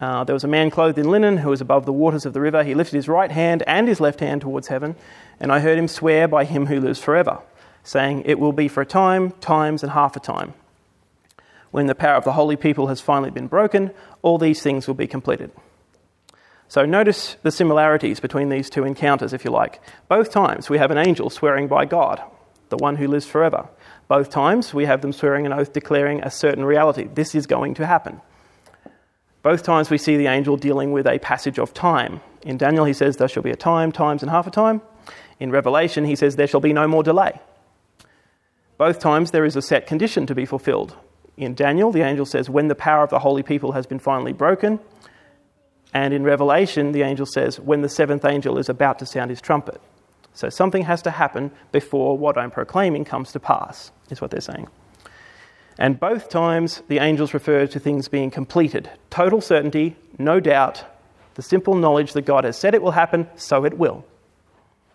Uh, 0.00 0.24
there 0.24 0.34
was 0.34 0.44
a 0.44 0.48
man 0.48 0.70
clothed 0.70 0.98
in 0.98 1.10
linen 1.10 1.38
who 1.38 1.50
was 1.50 1.60
above 1.60 1.84
the 1.84 1.92
waters 1.92 2.24
of 2.24 2.32
the 2.32 2.40
river. 2.40 2.62
He 2.62 2.74
lifted 2.74 2.96
his 2.96 3.08
right 3.08 3.30
hand 3.30 3.64
and 3.66 3.88
his 3.88 4.00
left 4.00 4.20
hand 4.20 4.40
towards 4.40 4.68
heaven, 4.68 4.94
and 5.40 5.50
I 5.50 5.58
heard 5.60 5.78
him 5.78 5.88
swear 5.88 6.28
by 6.28 6.44
him 6.44 6.66
who 6.66 6.80
lives 6.80 7.00
forever, 7.00 7.40
saying, 7.82 8.22
It 8.24 8.38
will 8.38 8.52
be 8.52 8.68
for 8.68 8.80
a 8.80 8.86
time, 8.86 9.32
times, 9.40 9.82
and 9.82 9.92
half 9.92 10.14
a 10.14 10.20
time. 10.20 10.54
When 11.70 11.86
the 11.86 11.94
power 11.94 12.16
of 12.16 12.24
the 12.24 12.32
holy 12.32 12.56
people 12.56 12.86
has 12.86 13.00
finally 13.00 13.30
been 13.30 13.48
broken, 13.48 13.90
all 14.22 14.38
these 14.38 14.62
things 14.62 14.86
will 14.86 14.94
be 14.94 15.06
completed. 15.06 15.50
So 16.68 16.84
notice 16.84 17.36
the 17.42 17.50
similarities 17.50 18.20
between 18.20 18.50
these 18.50 18.70
two 18.70 18.84
encounters, 18.84 19.32
if 19.32 19.44
you 19.44 19.50
like. 19.50 19.80
Both 20.08 20.30
times 20.30 20.70
we 20.70 20.78
have 20.78 20.90
an 20.90 20.98
angel 20.98 21.28
swearing 21.28 21.66
by 21.66 21.86
God, 21.86 22.22
the 22.70 22.76
one 22.76 22.96
who 22.96 23.08
lives 23.08 23.26
forever. 23.26 23.68
Both 24.08 24.30
times 24.30 24.72
we 24.72 24.86
have 24.86 25.02
them 25.02 25.12
swearing 25.12 25.46
an 25.46 25.52
oath 25.52 25.72
declaring 25.72 26.22
a 26.22 26.30
certain 26.30 26.64
reality. 26.64 27.08
This 27.12 27.34
is 27.34 27.46
going 27.46 27.74
to 27.74 27.86
happen. 27.86 28.20
Both 29.42 29.62
times 29.62 29.90
we 29.90 29.98
see 29.98 30.16
the 30.16 30.26
angel 30.26 30.56
dealing 30.56 30.92
with 30.92 31.06
a 31.06 31.18
passage 31.18 31.58
of 31.58 31.72
time. 31.72 32.20
In 32.42 32.56
Daniel, 32.56 32.84
he 32.84 32.92
says, 32.92 33.16
There 33.16 33.28
shall 33.28 33.42
be 33.42 33.50
a 33.50 33.56
time, 33.56 33.92
times, 33.92 34.22
and 34.22 34.30
half 34.30 34.46
a 34.46 34.50
time. 34.50 34.82
In 35.38 35.50
Revelation, 35.50 36.04
he 36.04 36.16
says, 36.16 36.36
There 36.36 36.46
shall 36.46 36.60
be 36.60 36.72
no 36.72 36.88
more 36.88 37.02
delay. 37.02 37.40
Both 38.76 38.98
times 38.98 39.30
there 39.30 39.44
is 39.44 39.56
a 39.56 39.62
set 39.62 39.86
condition 39.86 40.26
to 40.26 40.34
be 40.34 40.44
fulfilled. 40.44 40.96
In 41.36 41.54
Daniel, 41.54 41.92
the 41.92 42.02
angel 42.02 42.26
says, 42.26 42.50
When 42.50 42.68
the 42.68 42.74
power 42.74 43.02
of 43.02 43.10
the 43.10 43.20
holy 43.20 43.42
people 43.42 43.72
has 43.72 43.86
been 43.86 43.98
finally 43.98 44.32
broken. 44.32 44.80
And 45.94 46.12
in 46.12 46.24
Revelation, 46.24 46.92
the 46.92 47.02
angel 47.02 47.26
says, 47.26 47.60
When 47.60 47.82
the 47.82 47.88
seventh 47.88 48.24
angel 48.24 48.58
is 48.58 48.68
about 48.68 48.98
to 48.98 49.06
sound 49.06 49.30
his 49.30 49.40
trumpet. 49.40 49.80
So 50.38 50.48
something 50.50 50.84
has 50.84 51.02
to 51.02 51.10
happen 51.10 51.50
before 51.72 52.16
what 52.16 52.38
I'm 52.38 52.52
proclaiming 52.52 53.04
comes 53.04 53.32
to 53.32 53.40
pass, 53.40 53.90
is 54.08 54.20
what 54.20 54.30
they're 54.30 54.40
saying. 54.40 54.68
And 55.76 55.98
both 55.98 56.28
times 56.28 56.80
the 56.86 57.00
angels 57.00 57.34
refer 57.34 57.66
to 57.66 57.80
things 57.80 58.06
being 58.06 58.30
completed. 58.30 58.88
Total 59.10 59.40
certainty, 59.40 59.96
no 60.16 60.38
doubt, 60.38 60.84
the 61.34 61.42
simple 61.42 61.74
knowledge 61.74 62.12
that 62.12 62.24
God 62.24 62.44
has 62.44 62.56
said 62.56 62.76
it 62.76 62.82
will 62.82 62.92
happen, 62.92 63.26
so 63.34 63.64
it 63.64 63.78
will. 63.78 64.04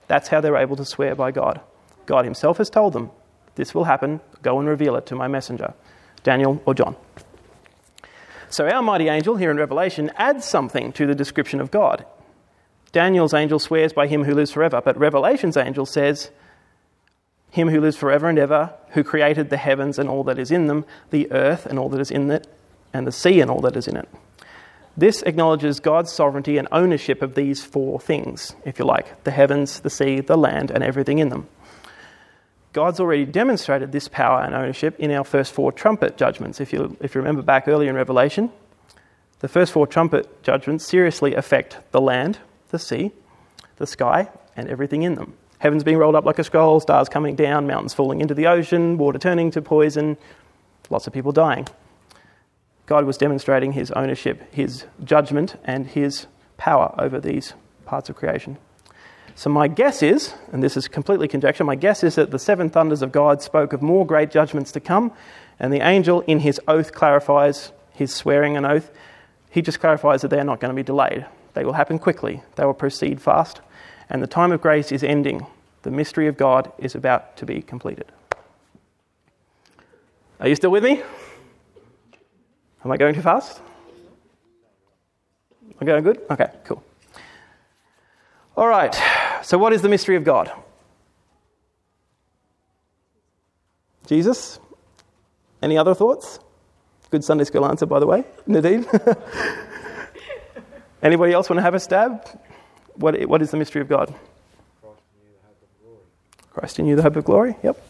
That's 0.07 0.29
how 0.29 0.39
they're 0.39 0.55
able 0.55 0.77
to 0.77 0.85
swear 0.85 1.13
by 1.13 1.31
God. 1.31 1.59
God 2.05 2.23
Himself 2.23 2.57
has 2.57 2.69
told 2.69 2.93
them, 2.93 3.11
This 3.55 3.75
will 3.75 3.83
happen, 3.83 4.21
go 4.43 4.59
and 4.59 4.69
reveal 4.69 4.95
it 4.95 5.05
to 5.07 5.15
my 5.15 5.27
messenger, 5.27 5.73
Daniel 6.23 6.63
or 6.65 6.73
John. 6.73 6.95
So 8.49 8.69
our 8.69 8.81
mighty 8.81 9.09
angel 9.09 9.35
here 9.35 9.51
in 9.51 9.57
Revelation 9.57 10.09
adds 10.15 10.45
something 10.45 10.93
to 10.93 11.05
the 11.05 11.15
description 11.15 11.59
of 11.59 11.69
God. 11.69 12.05
Daniel's 12.93 13.33
angel 13.33 13.59
swears 13.59 13.91
by 13.91 14.07
him 14.07 14.23
who 14.23 14.33
lives 14.33 14.51
forever, 14.51 14.81
but 14.83 14.97
Revelation's 14.97 15.57
angel 15.57 15.85
says, 15.85 16.31
him 17.51 17.67
who 17.69 17.81
lives 17.81 17.97
forever 17.97 18.29
and 18.29 18.39
ever, 18.39 18.73
who 18.89 19.03
created 19.03 19.49
the 19.49 19.57
heavens 19.57 19.99
and 19.99 20.09
all 20.09 20.23
that 20.23 20.39
is 20.39 20.49
in 20.49 20.67
them, 20.67 20.85
the 21.11 21.31
earth 21.31 21.65
and 21.65 21.77
all 21.77 21.89
that 21.89 21.99
is 21.99 22.09
in 22.09 22.31
it, 22.31 22.47
and 22.93 23.05
the 23.05 23.11
sea 23.11 23.41
and 23.41 23.51
all 23.51 23.61
that 23.61 23.75
is 23.75 23.87
in 23.87 23.95
it. 23.95 24.07
This 24.95 25.21
acknowledges 25.23 25.79
God's 25.79 26.11
sovereignty 26.11 26.57
and 26.57 26.67
ownership 26.71 27.21
of 27.21 27.35
these 27.35 27.63
four 27.63 27.99
things, 27.99 28.55
if 28.63 28.79
you 28.79 28.85
like 28.85 29.23
the 29.23 29.31
heavens, 29.31 29.79
the 29.81 29.89
sea, 29.89 30.19
the 30.19 30.37
land, 30.37 30.71
and 30.71 30.83
everything 30.83 31.19
in 31.19 31.29
them. 31.29 31.47
God's 32.73 32.99
already 32.99 33.25
demonstrated 33.25 33.91
this 33.91 34.07
power 34.07 34.41
and 34.41 34.55
ownership 34.55 34.99
in 34.99 35.11
our 35.11 35.23
first 35.23 35.51
four 35.51 35.71
trumpet 35.71 36.17
judgments. 36.17 36.59
If 36.59 36.73
you, 36.73 36.97
if 37.01 37.13
you 37.13 37.21
remember 37.21 37.43
back 37.43 37.67
earlier 37.67 37.89
in 37.89 37.95
Revelation, 37.95 38.51
the 39.39 39.47
first 39.47 39.71
four 39.71 39.85
trumpet 39.85 40.41
judgments 40.41 40.87
seriously 40.87 41.35
affect 41.35 41.77
the 41.91 42.01
land, 42.01 42.39
the 42.73 42.79
sea, 42.79 43.11
the 43.77 43.87
sky, 43.87 44.29
and 44.57 44.67
everything 44.67 45.03
in 45.03 45.13
them. 45.13 45.35
Heavens 45.59 45.85
being 45.85 45.97
rolled 45.97 46.15
up 46.15 46.25
like 46.25 46.39
a 46.39 46.43
scroll, 46.43 46.81
stars 46.81 47.07
coming 47.07 47.35
down, 47.35 47.67
mountains 47.67 47.93
falling 47.93 48.19
into 48.19 48.33
the 48.33 48.47
ocean, 48.47 48.97
water 48.97 49.19
turning 49.19 49.51
to 49.51 49.61
poison, 49.61 50.17
lots 50.89 51.07
of 51.07 51.13
people 51.13 51.31
dying. 51.31 51.67
God 52.85 53.05
was 53.05 53.17
demonstrating 53.17 53.71
his 53.71 53.91
ownership, 53.91 54.43
his 54.51 54.85
judgment, 55.03 55.55
and 55.63 55.87
his 55.87 56.27
power 56.57 56.93
over 56.97 57.19
these 57.19 57.53
parts 57.85 58.09
of 58.09 58.17
creation. 58.17 58.57
So, 59.35 59.49
my 59.49 59.67
guess 59.67 60.03
is, 60.03 60.33
and 60.51 60.61
this 60.61 60.75
is 60.75 60.87
completely 60.87 61.27
conjecture, 61.27 61.63
my 61.63 61.75
guess 61.75 62.03
is 62.03 62.15
that 62.15 62.31
the 62.31 62.39
seven 62.39 62.69
thunders 62.69 63.01
of 63.01 63.11
God 63.11 63.41
spoke 63.41 63.71
of 63.71 63.81
more 63.81 64.05
great 64.05 64.31
judgments 64.31 64.71
to 64.73 64.79
come, 64.79 65.11
and 65.59 65.71
the 65.71 65.79
angel 65.79 66.21
in 66.21 66.39
his 66.39 66.59
oath 66.67 66.91
clarifies 66.91 67.71
his 67.93 68.13
swearing 68.13 68.57
an 68.57 68.65
oath. 68.65 68.91
He 69.49 69.61
just 69.61 69.79
clarifies 69.79 70.21
that 70.23 70.29
they 70.29 70.39
are 70.39 70.43
not 70.43 70.59
going 70.59 70.69
to 70.69 70.75
be 70.75 70.83
delayed. 70.83 71.25
They 71.53 71.63
will 71.63 71.73
happen 71.73 71.99
quickly, 71.99 72.41
they 72.55 72.65
will 72.65 72.73
proceed 72.73 73.21
fast 73.21 73.61
and 74.09 74.21
the 74.21 74.27
time 74.27 74.51
of 74.51 74.61
grace 74.61 74.91
is 74.91 75.03
ending. 75.03 75.45
The 75.81 75.91
mystery 75.91 76.27
of 76.27 76.37
God 76.37 76.71
is 76.77 76.95
about 76.95 77.35
to 77.37 77.45
be 77.45 77.61
completed. 77.61 78.05
Are 80.39 80.47
you 80.47 80.55
still 80.55 80.71
with 80.71 80.83
me? 80.83 81.01
Am 82.85 82.91
I 82.91 82.97
going 82.97 83.15
too 83.15 83.21
fast? 83.21 83.59
Am 85.63 85.75
I 85.81 85.85
going 85.85 86.03
good? 86.03 86.21
Okay, 86.29 86.49
cool. 86.65 86.83
All 88.55 88.67
right, 88.67 88.95
so 89.41 89.57
what 89.57 89.73
is 89.73 89.81
the 89.81 89.89
mystery 89.89 90.15
of 90.15 90.23
God? 90.23 90.51
Jesus? 94.05 94.59
Any 95.61 95.77
other 95.77 95.95
thoughts? 95.95 96.39
Good 97.09 97.23
Sunday 97.23 97.45
school 97.45 97.65
answer, 97.65 97.85
by 97.85 97.99
the 97.99 98.05
way, 98.05 98.25
Nadine. 98.45 98.85
Anybody 101.03 101.33
else 101.33 101.49
want 101.49 101.57
to 101.57 101.63
have 101.63 101.75
a 101.75 101.79
stab? 101.79 102.25
What, 102.95 103.21
what 103.25 103.41
is 103.41 103.51
the 103.51 103.57
mystery 103.57 103.81
of 103.81 103.89
God? 103.89 104.15
Christ 104.81 105.19
in 105.19 105.25
you, 105.27 105.35
the 105.35 105.43
hope 105.43 105.57
of 105.65 105.75
glory. 105.83 105.99
Christ 106.53 106.79
in 106.79 106.85
you, 106.87 106.95
the 106.95 107.01
hope 107.01 107.15
of 107.17 107.25
glory. 107.25 107.55
Yep. 107.61 107.89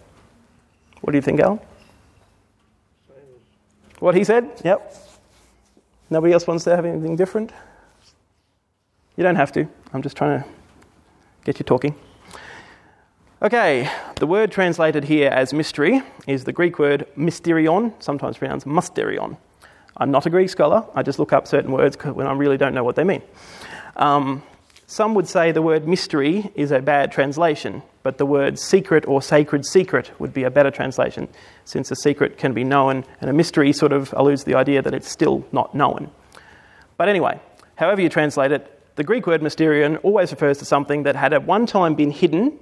What 1.01 1.11
do 1.11 1.17
you 1.17 1.21
think, 1.21 1.39
Al? 1.39 1.63
What 3.99 4.15
he 4.15 4.23
said? 4.23 4.49
Yep. 4.65 4.95
Nobody 6.09 6.33
else 6.33 6.47
wants 6.47 6.63
to 6.63 6.75
have 6.75 6.85
anything 6.85 7.15
different? 7.15 7.51
You 9.15 9.23
don't 9.23 9.35
have 9.35 9.51
to. 9.53 9.67
I'm 9.93 10.01
just 10.01 10.17
trying 10.17 10.41
to 10.41 10.49
get 11.45 11.59
you 11.59 11.63
talking. 11.65 11.95
Okay, 13.43 13.91
the 14.15 14.25
word 14.25 14.51
translated 14.51 15.03
here 15.03 15.29
as 15.29 15.53
mystery 15.53 16.01
is 16.25 16.45
the 16.45 16.53
Greek 16.53 16.79
word 16.79 17.05
mysterion, 17.17 17.93
sometimes 17.99 18.37
pronounced 18.37 18.65
musterion. 18.65 19.37
I'm 19.97 20.11
not 20.11 20.25
a 20.25 20.29
Greek 20.29 20.49
scholar, 20.49 20.85
I 20.95 21.03
just 21.03 21.19
look 21.19 21.33
up 21.33 21.47
certain 21.47 21.71
words 21.71 21.97
when 22.03 22.27
I 22.27 22.33
really 22.33 22.57
don't 22.57 22.73
know 22.73 22.83
what 22.83 22.95
they 22.95 23.03
mean. 23.03 23.21
Um, 23.95 24.43
some 24.87 25.15
would 25.15 25.27
say 25.27 25.51
the 25.51 25.61
word 25.61 25.87
mystery 25.87 26.51
is 26.55 26.71
a 26.71 26.79
bad 26.79 27.11
translation, 27.11 27.83
but 28.03 28.17
the 28.17 28.25
word 28.25 28.59
secret 28.59 29.07
or 29.07 29.21
sacred 29.21 29.65
secret 29.65 30.11
would 30.19 30.33
be 30.33 30.43
a 30.43 30.51
better 30.51 30.71
translation, 30.71 31.29
since 31.65 31.89
a 31.89 31.95
secret 31.95 32.37
can 32.37 32.53
be 32.53 32.63
known 32.63 33.05
and 33.21 33.29
a 33.29 33.33
mystery 33.33 33.71
sort 33.73 33.91
of 33.91 34.13
alludes 34.17 34.43
the 34.43 34.55
idea 34.55 34.81
that 34.81 34.93
it's 34.93 35.09
still 35.09 35.45
not 35.51 35.73
known. 35.73 36.11
But 36.97 37.09
anyway, 37.09 37.39
however 37.75 38.01
you 38.01 38.09
translate 38.09 38.51
it, 38.51 38.69
the 38.95 39.03
Greek 39.03 39.25
word 39.25 39.41
mysterion 39.41 39.99
always 40.03 40.31
refers 40.31 40.59
to 40.59 40.65
something 40.65 41.03
that 41.03 41.15
had 41.15 41.33
at 41.33 41.45
one 41.45 41.65
time 41.65 41.95
been 41.95 42.11
hidden 42.11 42.59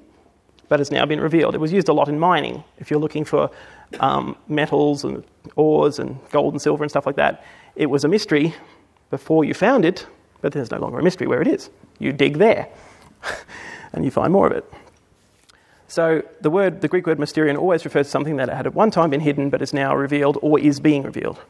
but 0.71 0.79
has 0.79 0.89
now 0.89 1.05
been 1.05 1.19
revealed. 1.19 1.53
It 1.53 1.57
was 1.57 1.73
used 1.73 1.89
a 1.89 1.93
lot 1.93 2.07
in 2.07 2.17
mining. 2.17 2.63
If 2.77 2.89
you're 2.89 2.99
looking 3.01 3.25
for 3.25 3.51
um, 3.99 4.38
metals 4.47 5.03
and 5.03 5.21
ores 5.57 5.99
and 5.99 6.17
gold 6.31 6.53
and 6.53 6.62
silver 6.62 6.81
and 6.81 6.89
stuff 6.89 7.05
like 7.05 7.17
that, 7.17 7.43
it 7.75 7.88
was 7.88 8.05
a 8.05 8.07
mystery 8.07 8.55
before 9.10 9.43
you 9.43 9.53
found 9.53 9.84
it, 9.84 10.07
but 10.39 10.53
there's 10.53 10.71
no 10.71 10.79
longer 10.79 10.97
a 10.97 11.03
mystery 11.03 11.27
where 11.27 11.41
it 11.41 11.47
is 11.49 11.69
you 11.99 12.13
dig 12.13 12.38
there 12.38 12.69
and 13.91 14.05
you 14.05 14.12
find 14.12 14.31
more 14.31 14.47
of 14.47 14.53
it. 14.53 14.63
So 15.89 16.23
the 16.39 16.49
word, 16.49 16.79
the 16.79 16.88
Greek 16.88 17.05
word 17.05 17.17
mysterion 17.17 17.57
always 17.57 17.84
refers 17.84 18.07
to 18.07 18.12
something 18.12 18.38
that 18.38 18.47
had 18.47 18.65
at 18.65 18.73
one 18.73 18.91
time 18.91 19.10
been 19.10 19.19
hidden 19.19 19.49
but 19.49 19.62
is 19.62 19.73
now 19.73 19.93
revealed 19.93 20.38
or 20.41 20.57
is 20.57 20.79
being 20.79 21.03
revealed. 21.03 21.41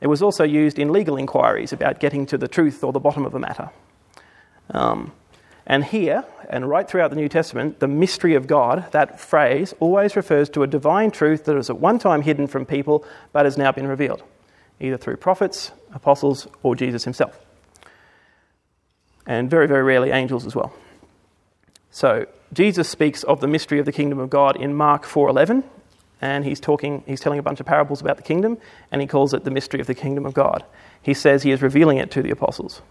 It 0.00 0.08
was 0.08 0.22
also 0.22 0.42
used 0.42 0.76
in 0.76 0.90
legal 0.90 1.16
inquiries 1.16 1.72
about 1.72 2.00
getting 2.00 2.26
to 2.26 2.36
the 2.36 2.48
truth 2.48 2.82
or 2.82 2.92
the 2.92 2.98
bottom 2.98 3.24
of 3.24 3.32
a 3.32 3.38
matter. 3.38 3.70
Um, 4.70 5.12
and 5.70 5.84
here, 5.84 6.24
and 6.48 6.68
right 6.68 6.88
throughout 6.88 7.10
the 7.10 7.16
New 7.16 7.28
Testament, 7.28 7.78
the 7.78 7.86
mystery 7.86 8.34
of 8.34 8.48
God, 8.48 8.90
that 8.90 9.20
phrase, 9.20 9.72
always 9.78 10.16
refers 10.16 10.48
to 10.50 10.64
a 10.64 10.66
divine 10.66 11.12
truth 11.12 11.44
that 11.44 11.54
was 11.54 11.70
at 11.70 11.78
one 11.78 12.00
time 12.00 12.22
hidden 12.22 12.48
from 12.48 12.66
people 12.66 13.04
but 13.32 13.46
has 13.46 13.56
now 13.56 13.70
been 13.70 13.86
revealed, 13.86 14.24
either 14.80 14.96
through 14.96 15.16
prophets, 15.18 15.70
apostles, 15.94 16.48
or 16.64 16.74
Jesus 16.74 17.04
himself 17.04 17.38
and 19.30 19.48
very, 19.48 19.68
very 19.68 19.84
rarely 19.84 20.10
angels 20.10 20.44
as 20.44 20.56
well. 20.56 20.72
So 21.92 22.26
Jesus 22.52 22.88
speaks 22.88 23.22
of 23.22 23.40
the 23.40 23.46
mystery 23.46 23.78
of 23.78 23.86
the 23.86 23.92
kingdom 23.92 24.18
of 24.18 24.28
God 24.28 24.56
in 24.56 24.74
Mark 24.74 25.04
4:11, 25.04 25.62
and 26.20 26.44
he's 26.44 26.58
talking, 26.58 27.04
he's 27.06 27.20
telling 27.20 27.38
a 27.38 27.42
bunch 27.42 27.60
of 27.60 27.66
parables 27.66 28.00
about 28.00 28.16
the 28.16 28.24
kingdom, 28.24 28.58
and 28.90 29.00
he 29.00 29.06
calls 29.06 29.32
it 29.32 29.44
the 29.44 29.50
mystery 29.52 29.80
of 29.80 29.86
the 29.86 29.94
kingdom 29.94 30.26
of 30.26 30.34
God. 30.34 30.64
He 31.00 31.14
says 31.14 31.44
he 31.44 31.52
is 31.52 31.62
revealing 31.62 31.98
it 31.98 32.10
to 32.10 32.22
the 32.22 32.30
apostles. 32.30 32.82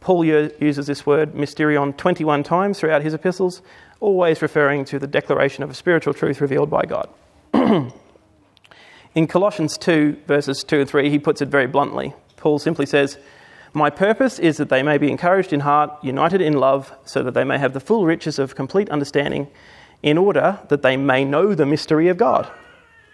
Paul 0.00 0.24
uses 0.24 0.86
this 0.86 1.04
word 1.04 1.34
mysterion 1.34 1.96
21 1.96 2.42
times 2.42 2.80
throughout 2.80 3.02
his 3.02 3.14
epistles, 3.14 3.60
always 4.00 4.40
referring 4.40 4.86
to 4.86 4.98
the 4.98 5.06
declaration 5.06 5.62
of 5.62 5.70
a 5.70 5.74
spiritual 5.74 6.14
truth 6.14 6.40
revealed 6.40 6.70
by 6.70 6.82
God. 6.82 7.08
in 9.14 9.26
Colossians 9.26 9.76
2, 9.76 10.22
verses 10.26 10.64
2 10.64 10.80
and 10.80 10.88
3, 10.88 11.10
he 11.10 11.18
puts 11.18 11.42
it 11.42 11.48
very 11.48 11.66
bluntly. 11.66 12.14
Paul 12.36 12.58
simply 12.58 12.86
says, 12.86 13.18
My 13.74 13.90
purpose 13.90 14.38
is 14.38 14.56
that 14.56 14.70
they 14.70 14.82
may 14.82 14.96
be 14.96 15.10
encouraged 15.10 15.52
in 15.52 15.60
heart, 15.60 15.92
united 16.02 16.40
in 16.40 16.54
love, 16.54 16.92
so 17.04 17.22
that 17.22 17.34
they 17.34 17.44
may 17.44 17.58
have 17.58 17.74
the 17.74 17.80
full 17.80 18.06
riches 18.06 18.38
of 18.38 18.54
complete 18.54 18.88
understanding, 18.88 19.48
in 20.02 20.16
order 20.16 20.58
that 20.70 20.80
they 20.80 20.96
may 20.96 21.26
know 21.26 21.54
the 21.54 21.66
mystery 21.66 22.08
of 22.08 22.16
God, 22.16 22.50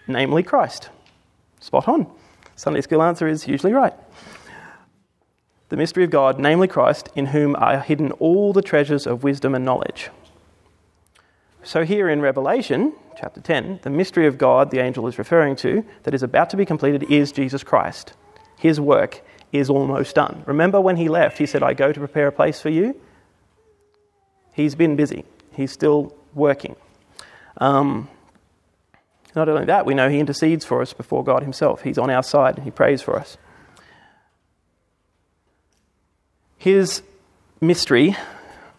namely 0.07 0.45
Christ. 0.45 0.89
Spot 1.59 1.89
on. 1.89 2.07
Sunday 2.55 2.81
school 2.81 3.03
answer 3.03 3.27
is 3.27 3.49
usually 3.49 3.73
right. 3.73 3.93
The 5.69 5.77
mystery 5.77 6.05
of 6.05 6.11
God, 6.11 6.39
namely 6.39 6.69
Christ, 6.69 7.09
in 7.17 7.27
whom 7.27 7.57
are 7.57 7.81
hidden 7.81 8.13
all 8.13 8.53
the 8.53 8.63
treasures 8.63 9.07
of 9.07 9.25
wisdom 9.25 9.55
and 9.55 9.65
knowledge. 9.65 10.11
So, 11.63 11.85
here 11.85 12.09
in 12.09 12.21
Revelation 12.21 12.93
chapter 13.19 13.41
10, 13.41 13.81
the 13.83 13.91
mystery 13.91 14.29
of 14.29 14.39
God 14.39 14.71
the 14.71 14.79
angel 14.79 15.09
is 15.09 15.19
referring 15.19 15.57
to 15.57 15.85
that 16.05 16.15
is 16.15 16.23
about 16.23 16.51
to 16.51 16.57
be 16.57 16.65
completed 16.65 17.11
is 17.11 17.33
Jesus 17.33 17.65
Christ. 17.65 18.13
His 18.57 18.81
work 18.81 19.23
is 19.53 19.69
almost 19.69 20.15
done. 20.15 20.45
Remember 20.47 20.81
when 20.81 20.97
he 20.97 21.09
left, 21.09 21.39
he 21.39 21.47
said, 21.47 21.63
I 21.63 21.75
go 21.75 21.93
to 21.93 21.99
prepare 21.99 22.29
a 22.29 22.33
place 22.33 22.61
for 22.61 22.69
you? 22.69 22.95
He's 24.55 24.77
been 24.77 24.95
busy, 24.95 25.25
he's 25.53 25.73
still 25.73 26.15
working. 26.35 26.77
Um, 27.59 28.09
not 29.35 29.49
only 29.49 29.65
that, 29.67 29.85
we 29.85 29.95
know 29.95 30.09
he 30.09 30.21
intercedes 30.21 30.65
for 30.65 30.81
us 30.81 30.93
before 30.93 31.25
God 31.25 31.43
himself. 31.43 31.83
He's 31.83 31.99
on 31.99 32.11
our 32.11 32.23
side, 32.23 32.61
he 32.61 32.71
prays 32.71 33.03
for 33.03 33.19
us. 33.19 33.37
His 36.67 37.01
mystery 37.61 38.17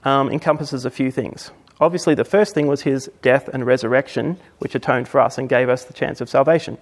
um, 0.04 0.30
encompasses 0.30 0.84
a 0.84 0.89
few 0.89 1.10
things. 1.10 1.52
Obviously, 1.80 2.15
the 2.15 2.26
first 2.26 2.54
thing 2.54 2.67
was 2.67 2.82
his 2.82 3.10
death 3.21 3.47
and 3.47 3.65
resurrection, 3.65 4.38
which 4.60 4.76
atoned 4.76 5.08
for 5.08 5.21
us 5.21 5.38
and 5.38 5.47
gave 5.47 5.69
us 5.69 5.86
the 5.86 5.93
chance 5.93 6.19
of 6.19 6.28
salvation. 6.28 6.78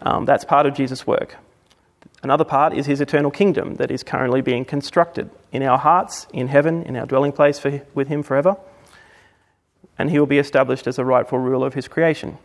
Um, 0.00 0.24
that's 0.24 0.44
part 0.44 0.64
of 0.64 0.76
Jesus' 0.76 1.08
work. 1.08 1.34
Another 2.22 2.44
part 2.44 2.72
is 2.72 2.86
his 2.86 3.00
eternal 3.00 3.32
kingdom 3.32 3.74
that 3.78 3.90
is 3.90 4.04
currently 4.04 4.42
being 4.42 4.64
constructed 4.64 5.28
in 5.50 5.64
our 5.64 5.76
hearts, 5.76 6.28
in 6.32 6.46
heaven, 6.46 6.84
in 6.84 6.94
our 6.94 7.04
dwelling 7.04 7.32
place 7.32 7.58
for, 7.58 7.82
with 7.92 8.06
him 8.06 8.22
forever. 8.22 8.56
And 9.98 10.08
he 10.08 10.20
will 10.20 10.26
be 10.26 10.38
established 10.38 10.86
as 10.86 11.00
a 11.00 11.04
rightful 11.04 11.40
ruler 11.40 11.66
of 11.66 11.74
his 11.74 11.88
creation. 11.88 12.38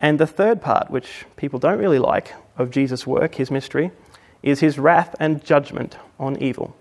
And 0.00 0.20
the 0.20 0.26
third 0.28 0.62
part, 0.62 0.88
which 0.88 1.24
people 1.34 1.58
don't 1.58 1.80
really 1.80 1.98
like 1.98 2.32
of 2.56 2.70
Jesus' 2.70 3.08
work, 3.08 3.34
his 3.34 3.50
mystery, 3.50 3.90
is 4.44 4.60
his 4.60 4.78
wrath 4.78 5.16
and 5.18 5.44
judgment 5.44 5.96
on 6.20 6.40
evil. 6.40 6.76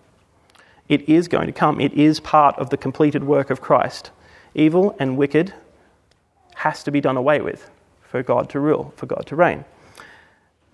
It 0.92 1.08
is 1.08 1.30
going 1.30 1.48
to 1.48 1.54
come. 1.54 1.80
It 1.80 1.94
is 1.94 2.20
part 2.20 2.60
of 2.60 2.70
the 2.70 2.76
completed 2.76 3.24
work 3.24 3.50
of 3.50 3.62
Christ. 3.62 4.12
Evil 4.54 4.94
and 5.00 5.16
wicked 5.16 5.54
has 6.56 6.84
to 6.84 6.92
be 6.92 7.00
done 7.00 7.16
away 7.16 7.40
with 7.40 7.70
for 8.02 8.22
God 8.22 8.50
to 8.50 8.60
rule, 8.60 8.94
for 8.98 9.06
God 9.06 9.26
to 9.28 9.38
reign. 9.38 9.64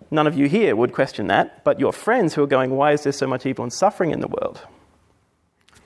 None 0.10 0.26
of 0.26 0.36
you 0.36 0.48
here 0.48 0.76
would 0.76 0.92
question 0.92 1.28
that, 1.28 1.64
but 1.64 1.80
your 1.80 1.94
friends 1.94 2.34
who 2.34 2.42
are 2.42 2.48
going, 2.48 2.72
Why 2.72 2.94
is 2.94 3.04
there 3.04 3.14
so 3.14 3.28
much 3.28 3.46
evil 3.46 3.62
and 3.62 3.72
suffering 3.72 4.10
in 4.10 4.22
the 4.22 4.28
world? 4.28 4.62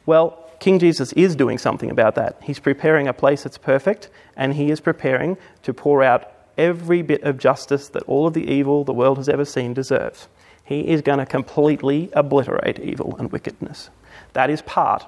Well, 0.05 0.49
King 0.61 0.79
Jesus 0.79 1.11
is 1.11 1.35
doing 1.35 1.57
something 1.57 1.91
about 1.91 2.15
that. 2.15 2.37
He's 2.41 2.59
preparing 2.59 3.09
a 3.09 3.13
place 3.13 3.43
that's 3.43 3.57
perfect, 3.57 4.09
and 4.37 4.53
he 4.53 4.71
is 4.71 4.79
preparing 4.79 5.35
to 5.63 5.73
pour 5.73 6.03
out 6.03 6.31
every 6.57 7.01
bit 7.01 7.23
of 7.23 7.37
justice 7.37 7.89
that 7.89 8.03
all 8.03 8.27
of 8.27 8.33
the 8.33 8.49
evil 8.49 8.85
the 8.85 8.93
world 8.93 9.17
has 9.17 9.27
ever 9.27 9.43
seen 9.43 9.73
deserves. 9.73 10.29
He 10.63 10.87
is 10.87 11.01
going 11.01 11.19
to 11.19 11.25
completely 11.25 12.09
obliterate 12.13 12.79
evil 12.79 13.17
and 13.19 13.29
wickedness. 13.29 13.89
That 14.33 14.49
is 14.49 14.61
part 14.61 15.05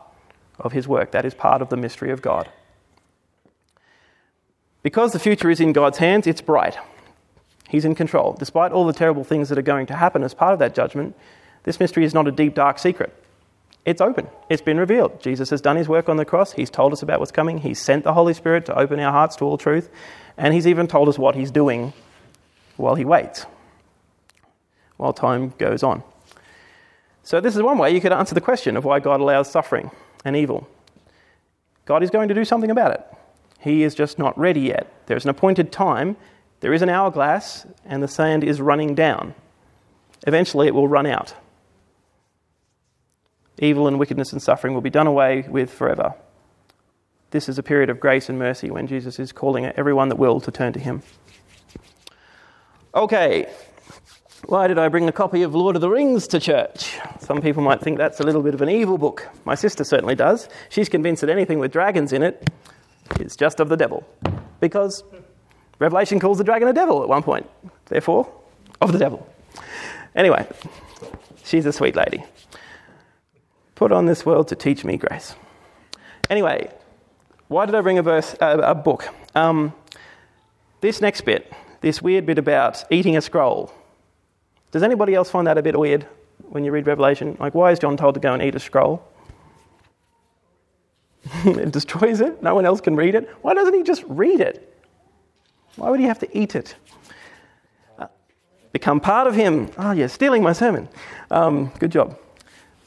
of 0.60 0.72
his 0.72 0.88
work, 0.88 1.12
that 1.12 1.26
is 1.26 1.34
part 1.34 1.62
of 1.62 1.70
the 1.70 1.78
mystery 1.78 2.12
of 2.12 2.22
God. 2.22 2.50
Because 4.82 5.14
the 5.14 5.20
future 5.20 5.50
is 5.50 5.62
in 5.62 5.74
God's 5.74 5.98
hands, 5.98 6.28
it's 6.28 6.42
bright. 6.42 6.78
He's 7.70 7.86
in 7.86 7.96
control. 7.96 8.36
Despite 8.38 8.72
all 8.72 8.86
the 8.86 8.94
terrible 8.94 9.24
things 9.24 9.50
that 9.50 9.58
are 9.58 9.64
going 9.64 9.86
to 9.88 9.96
happen 9.96 10.24
as 10.24 10.34
part 10.34 10.54
of 10.54 10.60
that 10.60 10.76
judgment, 10.76 11.16
this 11.64 11.80
mystery 11.80 12.04
is 12.04 12.14
not 12.14 12.28
a 12.28 12.32
deep, 12.32 12.54
dark 12.54 12.78
secret. 12.78 13.14
It's 13.86 14.02
open. 14.02 14.28
It's 14.50 14.62
been 14.62 14.78
revealed. 14.78 15.22
Jesus 15.22 15.50
has 15.50 15.62
done 15.62 15.76
his 15.76 15.90
work 15.90 16.08
on 16.08 16.18
the 16.18 16.26
cross. 16.26 16.54
He's 16.54 16.70
told 16.70 16.94
us 16.94 17.02
about 17.02 17.20
what's 17.20 17.32
coming. 17.32 17.58
He's 17.60 17.80
sent 17.80 18.04
the 18.04 18.14
Holy 18.14 18.34
Spirit 18.34 18.66
to 18.68 18.78
open 18.78 19.00
our 19.00 19.12
hearts 19.12 19.36
to 19.38 19.46
all 19.46 19.58
truth. 19.58 19.90
And 20.38 20.54
he's 20.54 20.68
even 20.68 20.88
told 20.88 21.10
us 21.10 21.18
what 21.18 21.36
he's 21.36 21.52
doing 21.52 21.94
while 22.78 22.96
he 22.96 23.06
waits, 23.06 23.46
while 24.98 25.14
time 25.14 25.54
goes 25.58 25.84
on. 25.84 26.04
So, 27.24 27.40
this 27.40 27.56
is 27.56 27.62
one 27.62 27.78
way 27.78 27.92
you 27.92 28.02
could 28.02 28.12
answer 28.12 28.36
the 28.36 28.42
question 28.42 28.76
of 28.76 28.84
why 28.84 29.00
God 29.00 29.22
allows 29.22 29.50
suffering 29.50 29.92
and 30.26 30.36
evil. 30.36 30.68
God 31.86 32.04
is 32.04 32.10
going 32.10 32.28
to 32.28 32.34
do 32.34 32.46
something 32.46 32.70
about 32.70 32.92
it. 32.92 33.06
He 33.60 33.84
is 33.84 33.96
just 33.96 34.20
not 34.20 34.38
ready 34.38 34.62
yet. 34.62 34.92
There's 35.06 35.24
an 35.24 35.30
appointed 35.30 35.72
time, 35.72 36.18
there 36.60 36.74
is 36.74 36.82
an 36.82 36.90
hourglass, 36.90 37.66
and 37.86 38.04
the 38.04 38.08
sand 38.08 38.44
is 38.44 38.60
running 38.62 38.94
down. 38.94 39.36
Eventually, 40.28 40.68
it 40.68 40.76
will 40.76 40.88
run 40.88 41.06
out. 41.06 41.34
Evil 43.60 43.88
and 43.88 44.00
wickedness 44.00 44.34
and 44.34 44.42
suffering 44.42 44.74
will 44.74 44.82
be 44.82 44.90
done 44.90 45.08
away 45.08 45.46
with 45.48 45.72
forever. 45.72 46.16
This 47.32 47.48
is 47.50 47.58
a 47.58 47.64
period 47.64 47.90
of 47.90 48.00
grace 48.00 48.30
and 48.30 48.38
mercy 48.38 48.70
when 48.70 48.88
Jesus 48.88 49.20
is 49.20 49.32
calling 49.32 49.66
everyone 49.66 50.10
that 50.10 50.18
will 50.18 50.40
to 50.42 50.52
turn 50.52 50.74
to 50.74 50.80
Him. 50.80 51.04
Okay, 52.94 53.52
why 54.46 54.68
did 54.68 54.78
I 54.78 54.90
bring 54.90 55.08
a 55.08 55.12
copy 55.12 55.42
of 55.44 55.56
Lord 55.56 55.76
of 55.76 55.82
the 55.82 55.90
Rings 55.90 56.28
to 56.28 56.40
church? 56.40 57.00
Some 57.20 57.42
people 57.42 57.64
might 57.64 57.82
think 57.82 57.98
that's 57.98 58.20
a 58.20 58.24
little 58.24 58.42
bit 58.42 58.54
of 58.54 58.62
an 58.62 58.70
evil 58.70 58.98
book. 58.98 59.28
My 59.46 59.56
sister 59.56 59.84
certainly 59.84 60.16
does. 60.16 60.50
She's 60.70 60.90
convinced 60.90 61.22
that 61.22 61.30
anything 61.30 61.60
with 61.60 61.72
dragons 61.72 62.12
in 62.12 62.24
it 62.24 62.50
is 63.20 63.36
just 63.36 63.60
of 63.60 63.70
the 63.70 63.78
devil. 63.78 64.06
Because 64.60 65.04
Revelation 65.80 66.20
calls 66.20 66.38
the 66.38 66.44
dragon 66.44 66.68
a 66.68 66.74
devil 66.74 67.02
at 67.04 67.10
one 67.10 67.24
point. 67.24 67.50
Therefore, 67.86 68.32
of 68.82 68.92
the 68.92 69.00
devil. 69.00 69.28
Anyway, 70.16 70.46
she's 71.44 71.66
a 71.66 71.74
sweet 71.74 71.96
lady. 71.96 72.24
Put 73.76 73.92
on 73.92 74.06
this 74.06 74.26
world 74.26 74.50
to 74.50 74.56
teach 74.56 74.84
me 74.84 74.98
grace. 74.98 75.36
Anyway, 76.30 76.70
why 77.48 77.66
did 77.66 77.76
I 77.76 77.82
bring 77.82 77.98
a, 77.98 78.04
verse, 78.04 78.36
uh, 78.42 78.60
a 78.62 78.76
book? 78.76 79.08
Um, 79.36 79.74
this 80.82 81.02
next 81.02 81.22
bit, 81.22 81.52
this 81.82 82.02
weird 82.02 82.26
bit 82.26 82.38
about 82.38 82.84
eating 82.92 83.16
a 83.16 83.22
scroll 83.22 83.74
does 84.74 84.82
anybody 84.82 85.14
else 85.14 85.30
find 85.30 85.46
that 85.46 85.60
a 85.60 85.62
bit 85.62 85.78
weird 85.78 86.08
when 86.50 86.64
you 86.64 86.72
read 86.72 86.88
Revelation? 86.88 87.38
Like, 87.40 87.54
why 87.54 87.72
is 87.72 87.78
John 87.78 87.96
told 87.96 88.16
to 88.16 88.20
go 88.20 88.34
and 88.34 88.42
eat 88.42 88.56
a 88.56 88.60
scroll? 88.60 89.08
it 91.46 91.72
destroys 91.72 92.22
it. 92.22 92.42
No 92.42 92.56
one 92.56 92.66
else 92.66 92.82
can 92.82 92.96
read 92.96 93.14
it. 93.14 93.30
Why 93.44 93.54
doesn't 93.54 93.76
he 93.76 93.84
just 93.84 94.04
read 94.08 94.42
it? 94.42 94.76
Why 95.76 95.92
would 95.92 96.00
he 96.00 96.08
have 96.08 96.18
to 96.20 96.38
eat 96.38 96.56
it? 96.56 96.76
Uh, 98.00 98.08
become 98.72 99.00
part 99.00 99.28
of 99.28 99.36
him. 99.36 99.70
Oh, 99.78 99.92
yeah, 99.92 100.08
stealing 100.08 100.42
my 100.42 100.54
sermon. 100.54 100.90
Um, 101.30 101.72
good 101.78 101.92
job. 101.92 102.18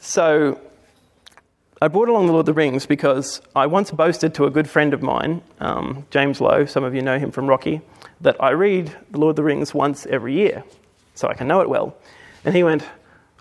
So, 0.01 0.59
I 1.81 1.87
brought 1.87 2.09
along 2.09 2.25
the 2.25 2.33
Lord 2.33 2.41
of 2.41 2.47
the 2.47 2.53
Rings 2.53 2.85
because 2.85 3.41
I 3.55 3.65
once 3.65 3.91
boasted 3.91 4.33
to 4.33 4.43
a 4.43 4.49
good 4.49 4.69
friend 4.69 4.93
of 4.93 5.01
mine, 5.01 5.41
um, 5.61 6.05
James 6.09 6.41
Lowe, 6.41 6.65
some 6.65 6.83
of 6.83 6.93
you 6.93 7.01
know 7.01 7.17
him 7.17 7.31
from 7.31 7.47
Rocky, 7.47 7.79
that 8.19 8.35
I 8.43 8.49
read 8.49 8.93
the 9.09 9.19
Lord 9.19 9.31
of 9.31 9.35
the 9.37 9.43
Rings 9.43 9.73
once 9.73 10.05
every 10.07 10.33
year 10.33 10.65
so 11.17 11.27
I 11.27 11.33
can 11.33 11.47
know 11.47 11.61
it 11.61 11.69
well. 11.69 11.97
And 12.45 12.55
he 12.55 12.63
went, 12.63 12.83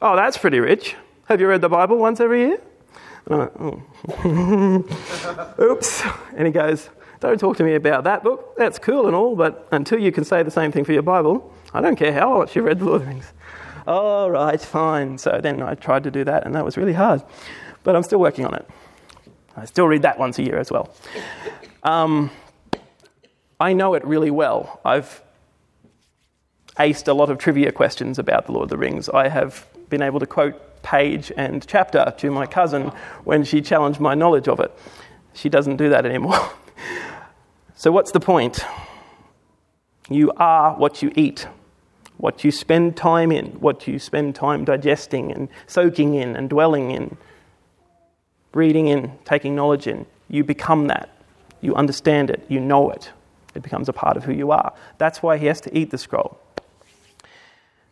Oh, 0.01 0.17
that's 0.17 0.39
pretty 0.39 0.61
rich. 0.61 0.97
Have 1.27 1.41
you 1.41 1.49
read 1.49 1.61
the 1.61 1.69
Bible 1.69 1.99
once 1.99 2.21
every 2.21 2.41
year? 2.41 2.61
And 3.27 3.35
I 3.35 3.39
went, 3.39 3.53
Oh. 3.61 5.55
Oops. 5.61 6.03
And 6.37 6.47
he 6.47 6.53
goes, 6.53 6.89
Don't 7.21 7.39
talk 7.39 7.57
to 7.59 7.65
me 7.65 7.75
about 7.75 8.05
that 8.05 8.23
book. 8.23 8.57
That's 8.57 8.79
cool 8.79 9.07
and 9.07 9.15
all, 9.15 9.37
but 9.37 9.69
until 9.73 9.99
you 9.99 10.11
can 10.11 10.25
say 10.25 10.43
the 10.43 10.51
same 10.51 10.73
thing 10.73 10.85
for 10.85 10.93
your 10.93 11.03
Bible, 11.03 11.53
I 11.75 11.81
don't 11.81 11.97
care 11.97 12.13
how 12.13 12.39
much 12.39 12.57
you 12.57 12.63
read 12.63 12.79
the 12.79 12.87
Lord 12.87 13.03
of 13.03 13.07
the 13.07 13.13
Rings. 13.13 13.33
All 13.87 14.31
right, 14.31 14.61
fine. 14.61 15.19
So 15.19 15.39
then 15.43 15.63
I 15.63 15.75
tried 15.75 16.03
to 16.05 16.11
do 16.11 16.25
that, 16.25 16.45
and 16.45 16.55
that 16.55 16.65
was 16.65 16.77
really 16.77 16.95
hard. 16.95 17.23
But 17.85 17.95
I'm 17.95 18.03
still 18.03 18.19
working 18.19 18.45
on 18.45 18.55
it. 18.55 18.67
I 19.57 19.65
still 19.65 19.87
read 19.87 20.03
that 20.03 20.19
once 20.19 20.39
a 20.39 20.43
year 20.43 20.59
as 20.59 20.73
well. 20.73 20.95
Um, 21.83 22.31
I 23.61 23.73
know 23.73 23.95
it 23.95 24.05
really 24.05 24.31
well. 24.31 24.81
I've 24.85 25.23
aced 26.79 27.09
a 27.09 27.13
lot 27.13 27.31
of 27.31 27.39
trivia 27.39 27.73
questions 27.73 28.19
about 28.19 28.47
The 28.47 28.53
Lord 28.53 28.65
of 28.65 28.71
the 28.71 28.77
Rings. 28.77 29.09
I 29.09 29.29
have 29.29 29.67
been 29.89 30.03
able 30.03 30.21
to 30.21 30.27
quote 30.27 30.83
page 30.83 31.33
and 31.37 31.67
chapter 31.67 32.15
to 32.19 32.31
my 32.31 32.47
cousin 32.47 32.93
when 33.25 33.45
she 33.45 33.61
challenged 33.61 33.99
my 33.99 34.15
knowledge 34.15 34.47
of 34.47 34.61
it. 34.61 34.73
She 35.33 35.49
doesn't 35.49 35.77
do 35.77 35.89
that 35.91 36.07
anymore. 36.07 36.51
so, 37.75 37.91
what's 37.91 38.13
the 38.13 38.21
point? 38.21 38.65
You 40.09 40.33
are 40.37 40.75
what 40.75 41.03
you 41.03 41.13
eat, 41.17 41.49
what 42.19 42.45
you 42.45 42.51
spend 42.51 42.97
time 42.97 43.33
in, 43.33 43.47
what 43.61 43.89
you 43.89 43.99
spend 43.99 44.35
time 44.35 44.65
digesting 44.65 45.33
and 45.33 45.49
soaking 45.67 46.15
in 46.15 46.37
and 46.37 46.49
dwelling 46.49 46.91
in, 46.91 47.17
reading 48.55 48.87
in, 48.87 49.13
taking 49.25 49.57
knowledge 49.57 49.87
in. 49.87 50.07
You 50.29 50.45
become 50.45 50.87
that. 50.89 51.11
You 51.61 51.75
understand 51.75 52.31
it. 52.31 52.45
You 52.49 52.61
know 52.61 52.91
it. 52.91 53.11
It 53.55 53.63
becomes 53.63 53.89
a 53.89 53.93
part 53.93 54.17
of 54.17 54.25
who 54.25 54.33
you 54.33 54.53
are. 54.53 54.73
That's 54.99 55.23
why 55.23 55.39
he 55.39 55.47
has 55.47 55.61
to 55.63 55.77
eat 55.77 55.91
the 55.91 55.99
scroll. 55.99 56.39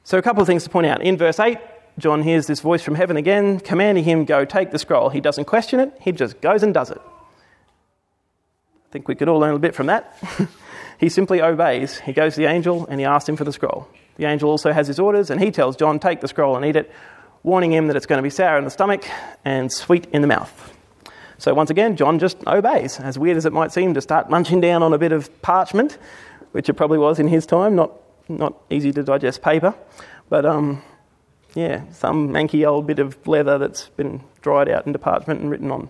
So, 0.05 0.19
a 0.19 0.23
couple 0.23 0.43
of 0.43 0.47
things 0.47 0.65
to 0.65 0.71
point 0.71 0.87
out. 0.87 1.03
In 1.03 1.17
verse 1.17 1.41
8, 1.41 1.59
John 1.99 2.23
hears 2.23 2.47
this 2.47 2.61
voice 2.61 2.83
from 2.83 2.95
heaven 2.95 3.17
again, 3.17 3.59
commanding 3.59 4.05
him, 4.05 4.27
Go 4.27 4.45
take 4.45 4.71
the 4.71 4.79
scroll. 4.79 5.09
He 5.09 5.21
doesn't 5.21 5.47
question 5.47 5.81
it, 5.81 5.97
he 6.01 6.13
just 6.13 6.41
goes 6.41 6.63
and 6.63 6.75
does 6.75 6.91
it. 6.91 7.01
I 7.01 8.93
think 8.93 9.09
we 9.09 9.15
could 9.15 9.29
all 9.29 9.39
learn 9.41 9.55
a 9.55 9.59
bit 9.59 9.75
from 9.75 9.87
that. 9.87 10.17
he 11.01 11.09
simply 11.09 11.41
obeys. 11.41 11.99
He 12.01 12.13
goes 12.13 12.35
to 12.35 12.41
the 12.41 12.47
angel 12.47 12.87
and 12.87 13.01
he 13.01 13.07
asks 13.07 13.29
him 13.29 13.37
for 13.37 13.45
the 13.45 13.53
scroll. 13.53 13.89
The 14.17 14.27
angel 14.27 14.51
also 14.51 14.73
has 14.73 14.87
his 14.87 14.99
orders 14.99 15.31
and 15.31 15.41
he 15.41 15.51
tells 15.51 15.75
John, 15.75 15.99
Take 15.99 16.21
the 16.21 16.29
scroll 16.29 16.57
and 16.57 16.65
eat 16.65 16.77
it. 16.77 16.93
warning 17.43 17.73
him 17.73 17.89
that 17.89 17.97
it's 17.97 18.07
going 18.07 18.19
to 18.19 18.23
be 18.23 18.31
sour 18.31 18.59
in 18.59 18.65
the 18.65 18.71
stomach 18.71 19.05
and 19.45 19.73
sweet 19.73 20.07
in 20.13 20.23
the 20.23 20.29
mouth. 20.29 20.73
So 21.39 21.55
once 21.55 21.71
again, 21.71 21.97
John 21.97 22.19
just 22.19 22.39
obeys, 22.47 23.01
as 23.01 23.19
weird 23.19 23.37
as 23.37 23.47
it 23.47 23.53
might 23.53 23.73
seem 23.73 23.95
to 23.95 24.01
start 24.01 24.31
munching 24.31 24.61
down 24.61 24.83
on 24.83 24.93
a 24.93 24.99
bit 24.99 25.13
of 25.13 25.31
parchment, 25.43 25.99
which 26.53 26.69
it 26.69 26.75
probably 26.75 26.99
was 26.99 27.19
in 27.19 27.29
his 27.29 27.47
time, 27.47 27.75
not, 27.75 27.91
not 28.29 28.55
easy 28.71 28.93
to 28.93 29.03
digest 29.03 29.43
paper. 29.43 29.75
But 30.29 30.47
um, 30.47 30.83
yeah, 31.55 31.91
some 31.93 32.31
manky 32.31 32.67
old 32.67 32.87
bit 32.87 32.99
of 32.99 33.27
leather 33.27 33.59
that's 33.59 33.89
been 33.91 34.23
dried 34.43 34.69
out 34.69 34.87
into 34.87 34.99
parchment 34.99 35.41
and 35.41 35.51
written 35.51 35.71
on. 35.71 35.89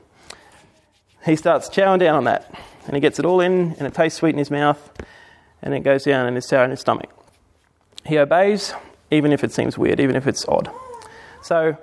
He 1.25 1.37
starts 1.37 1.69
chowing 1.69 2.01
down 2.01 2.17
on 2.17 2.25
that, 2.25 2.55
and 2.87 2.95
he 2.95 3.01
gets 3.01 3.19
it 3.19 3.25
all 3.25 3.41
in, 3.41 3.75
and 3.79 3.87
it 3.87 3.95
tastes 3.95 4.19
sweet 4.19 4.35
in 4.35 4.39
his 4.39 4.51
mouth, 4.51 4.93
and 5.63 5.73
it 5.73 5.81
goes 5.81 6.05
down 6.05 6.27
and 6.27 6.37
is 6.37 6.47
sour 6.47 6.65
in 6.65 6.71
his 6.71 6.81
stomach. 6.81 7.11
He 8.05 8.19
obeys, 8.19 8.75
even 9.11 9.33
if 9.33 9.43
it 9.43 9.53
seems 9.53 9.79
weird, 9.79 10.01
even 10.01 10.17
if 10.17 10.27
it's 10.27 10.47
odd. 10.47 10.71
So, 11.43 11.79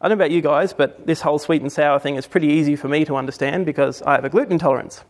I 0.00 0.08
don't 0.08 0.18
know 0.18 0.24
about 0.24 0.30
you 0.30 0.40
guys, 0.40 0.72
but 0.72 1.06
this 1.06 1.20
whole 1.20 1.38
sweet 1.38 1.60
and 1.60 1.70
sour 1.70 1.98
thing 1.98 2.16
is 2.16 2.26
pretty 2.26 2.48
easy 2.48 2.74
for 2.74 2.88
me 2.88 3.04
to 3.04 3.16
understand 3.16 3.66
because 3.66 4.00
I 4.02 4.12
have 4.12 4.24
a 4.24 4.30
gluten 4.30 4.52
intolerance. 4.52 5.04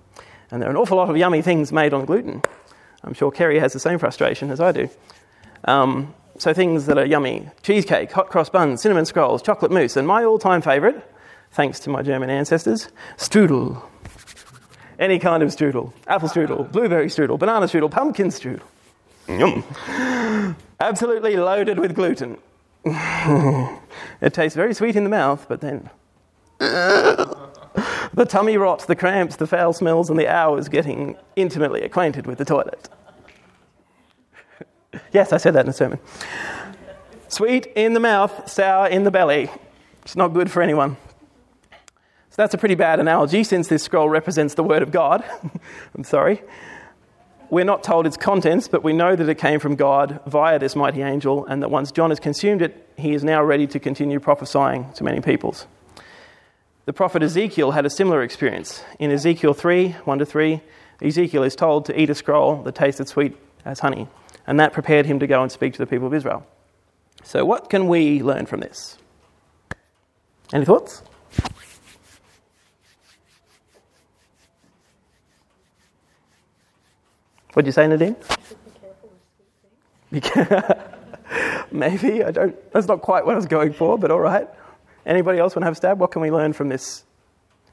And 0.50 0.60
there 0.60 0.68
are 0.68 0.70
an 0.70 0.76
awful 0.76 0.96
lot 0.96 1.10
of 1.10 1.16
yummy 1.16 1.42
things 1.42 1.72
made 1.72 1.92
on 1.92 2.04
gluten. 2.04 2.42
I'm 3.04 3.14
sure 3.14 3.30
Kerry 3.30 3.58
has 3.58 3.72
the 3.72 3.80
same 3.80 3.98
frustration 3.98 4.50
as 4.50 4.60
I 4.60 4.72
do. 4.72 4.88
Um, 5.64 6.14
so, 6.38 6.52
things 6.52 6.86
that 6.86 6.98
are 6.98 7.06
yummy 7.06 7.48
cheesecake, 7.62 8.12
hot 8.12 8.28
cross 8.28 8.50
buns, 8.50 8.82
cinnamon 8.82 9.06
scrolls, 9.06 9.42
chocolate 9.42 9.72
mousse, 9.72 9.96
and 9.96 10.06
my 10.06 10.24
all 10.24 10.38
time 10.38 10.60
favourite, 10.60 11.02
thanks 11.52 11.80
to 11.80 11.90
my 11.90 12.02
German 12.02 12.30
ancestors, 12.30 12.88
strudel. 13.16 13.82
Any 14.98 15.18
kind 15.18 15.42
of 15.42 15.50
strudel 15.50 15.92
apple 16.06 16.28
strudel, 16.28 16.70
blueberry 16.70 17.06
strudel, 17.06 17.38
banana 17.38 17.66
strudel, 17.66 17.90
pumpkin 17.90 18.28
strudel. 18.28 18.62
Yum. 19.28 19.64
Absolutely 20.80 21.36
loaded 21.36 21.78
with 21.78 21.94
gluten. 21.94 22.38
it 22.84 24.32
tastes 24.32 24.54
very 24.54 24.74
sweet 24.74 24.94
in 24.94 25.04
the 25.04 25.10
mouth, 25.10 25.46
but 25.48 25.60
then. 25.60 25.90
The 28.16 28.24
tummy 28.24 28.56
rot, 28.56 28.86
the 28.86 28.96
cramps, 28.96 29.36
the 29.36 29.46
foul 29.46 29.74
smells, 29.74 30.10
and 30.10 30.18
the 30.18 30.26
hours 30.26 30.68
getting 30.68 31.16
intimately 31.36 31.82
acquainted 31.82 32.26
with 32.26 32.38
the 32.38 32.44
toilet. 32.44 32.88
yes, 35.12 35.32
I 35.32 35.36
said 35.36 35.54
that 35.54 35.66
in 35.66 35.70
a 35.70 35.74
sermon. 35.74 35.98
Sweet 37.28 37.66
in 37.76 37.92
the 37.92 38.00
mouth, 38.00 38.50
sour 38.50 38.88
in 38.88 39.04
the 39.04 39.10
belly. 39.10 39.50
It's 40.02 40.16
not 40.16 40.28
good 40.28 40.50
for 40.50 40.62
anyone. 40.62 40.96
So 42.30 42.42
that's 42.42 42.54
a 42.54 42.58
pretty 42.58 42.74
bad 42.74 43.00
analogy 43.00 43.44
since 43.44 43.68
this 43.68 43.82
scroll 43.82 44.08
represents 44.08 44.54
the 44.54 44.64
Word 44.64 44.82
of 44.82 44.90
God. 44.90 45.22
I'm 45.94 46.04
sorry. 46.04 46.42
We're 47.50 47.64
not 47.64 47.84
told 47.84 48.06
its 48.06 48.16
contents, 48.16 48.66
but 48.66 48.82
we 48.82 48.94
know 48.94 49.14
that 49.14 49.28
it 49.28 49.36
came 49.36 49.60
from 49.60 49.76
God 49.76 50.20
via 50.26 50.58
this 50.58 50.74
mighty 50.74 51.02
angel, 51.02 51.44
and 51.46 51.62
that 51.62 51.70
once 51.70 51.92
John 51.92 52.10
has 52.10 52.18
consumed 52.18 52.62
it, 52.62 52.88
he 52.96 53.14
is 53.14 53.22
now 53.22 53.44
ready 53.44 53.66
to 53.68 53.78
continue 53.78 54.20
prophesying 54.20 54.90
to 54.94 55.04
many 55.04 55.20
peoples. 55.20 55.66
The 56.86 56.92
prophet 56.92 57.20
Ezekiel 57.20 57.72
had 57.72 57.84
a 57.84 57.90
similar 57.90 58.22
experience. 58.22 58.84
In 59.00 59.10
Ezekiel 59.10 59.54
3 59.54 59.90
1 60.04 60.18
to 60.20 60.24
3, 60.24 60.60
Ezekiel 61.02 61.42
is 61.42 61.56
told 61.56 61.84
to 61.86 62.00
eat 62.00 62.10
a 62.10 62.14
scroll 62.14 62.62
that 62.62 62.76
tasted 62.76 63.08
sweet 63.08 63.36
as 63.64 63.80
honey, 63.80 64.06
and 64.46 64.60
that 64.60 64.72
prepared 64.72 65.04
him 65.04 65.18
to 65.18 65.26
go 65.26 65.42
and 65.42 65.50
speak 65.50 65.72
to 65.72 65.80
the 65.80 65.86
people 65.86 66.06
of 66.06 66.14
Israel. 66.14 66.46
So, 67.24 67.44
what 67.44 67.70
can 67.70 67.88
we 67.88 68.22
learn 68.22 68.46
from 68.46 68.60
this? 68.60 68.98
Any 70.52 70.64
thoughts? 70.64 71.02
What'd 77.52 77.66
you 77.66 77.72
say, 77.72 77.88
Nadine? 77.88 78.14
Be 80.12 80.20
careful 80.22 80.76
Maybe 81.72 82.22
I 82.22 82.30
don't. 82.30 82.72
That's 82.72 82.86
not 82.86 83.02
quite 83.02 83.26
what 83.26 83.32
I 83.32 83.36
was 83.36 83.46
going 83.46 83.72
for, 83.72 83.98
but 83.98 84.12
all 84.12 84.20
right. 84.20 84.48
Anybody 85.06 85.38
else 85.38 85.54
want 85.54 85.62
to 85.62 85.66
have 85.66 85.74
a 85.74 85.76
stab? 85.76 86.00
What 86.00 86.10
can 86.10 86.20
we 86.20 86.32
learn 86.32 86.52
from 86.52 86.68
this 86.68 87.04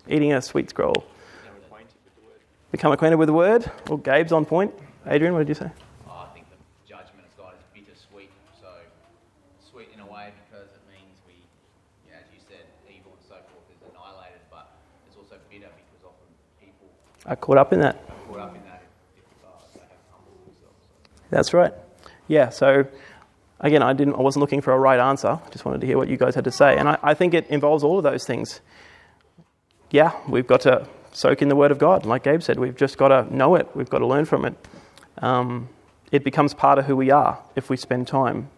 eating 0.08 0.34
a 0.34 0.42
sweet 0.42 0.70
scroll? 0.70 1.04
Become 1.42 1.58
acquainted 1.66 1.96
with 2.06 2.16
the 2.16 2.22
word. 2.22 2.40
Become 2.72 2.92
acquainted 2.92 3.16
with 3.18 3.28
the 3.28 3.34
word. 3.34 3.72
Well, 3.90 3.98
Gabe's 3.98 4.32
on 4.32 4.46
point. 4.46 4.72
Adrian, 5.08 5.34
what 5.34 5.40
did 5.40 5.50
you 5.50 5.56
say? 5.56 5.72
Oh, 6.08 6.28
I 6.30 6.34
think 6.36 6.46
the 6.52 6.58
judgment 6.88 7.26
of 7.26 7.36
God 7.36 7.54
is 7.58 7.66
bittersweet. 7.74 8.30
So 8.62 8.70
sweet 9.72 9.90
in 9.96 10.00
a 10.00 10.06
way 10.06 10.30
because 10.46 10.70
it 10.78 10.86
means 10.94 11.18
we, 11.26 11.34
yeah, 12.08 12.22
as 12.22 12.30
you 12.32 12.40
said, 12.48 12.70
evil 12.86 13.18
and 13.18 13.26
so 13.26 13.42
forth 13.50 13.66
is 13.74 13.82
annihilated, 13.82 14.46
but 14.52 14.70
it's 15.08 15.18
also 15.18 15.42
bitter 15.50 15.74
because 15.74 16.06
often 16.06 16.30
people 16.62 16.86
I 17.26 17.34
caught 17.34 17.58
up 17.58 17.74
in 17.74 17.80
that. 17.80 17.96
are 17.98 18.30
caught 18.30 18.40
up 18.46 18.56
in 18.56 18.62
that 18.70 18.86
if, 19.18 19.26
if 19.26 19.42
uh, 19.42 19.58
they 19.74 19.82
haven't 19.82 20.06
humbled 20.14 20.38
themselves. 20.46 20.86
So. 20.86 21.34
That's 21.34 21.52
right. 21.52 21.74
Yeah. 22.30 22.50
So 22.50 22.86
again, 23.64 23.82
I 23.82 23.94
didn't. 23.94 24.14
I 24.14 24.22
wasn't 24.22 24.42
looking 24.42 24.62
for 24.62 24.72
a 24.74 24.78
right 24.78 25.00
answer. 25.00 25.40
I 25.44 25.50
just 25.50 25.66
wanted 25.66 25.82
to 25.82 25.88
hear 25.88 25.98
what 25.98 26.08
you 26.08 26.18
guys 26.18 26.36
had 26.36 26.44
to 26.44 26.52
say, 26.52 26.78
and 26.78 26.88
I, 26.88 26.98
I 27.02 27.14
think 27.16 27.34
it 27.34 27.48
involves 27.48 27.84
all 27.84 27.98
of 27.98 28.04
those 28.04 28.26
things. 28.26 28.62
Yeah, 29.90 30.12
we've 30.28 30.48
got 30.48 30.62
to 30.62 30.88
soak 31.12 31.42
in 31.42 31.50
the 31.50 31.56
Word 31.56 31.72
of 31.72 31.80
God, 31.80 32.06
like 32.06 32.24
Gabe 32.24 32.42
said. 32.42 32.60
We've 32.60 32.76
just 32.76 32.98
got 32.98 33.08
to 33.08 33.36
know 33.36 33.56
it. 33.56 33.68
We've 33.76 33.90
got 33.90 34.00
to 34.00 34.08
learn 34.08 34.26
from 34.26 34.46
it. 34.46 34.56
Um, 35.20 35.70
it 36.12 36.24
becomes 36.24 36.54
part 36.54 36.78
of 36.78 36.86
who 36.86 36.96
we 36.96 37.12
are 37.12 37.40
if 37.56 37.70
we 37.70 37.78
spend 37.78 38.08
time. 38.08 38.50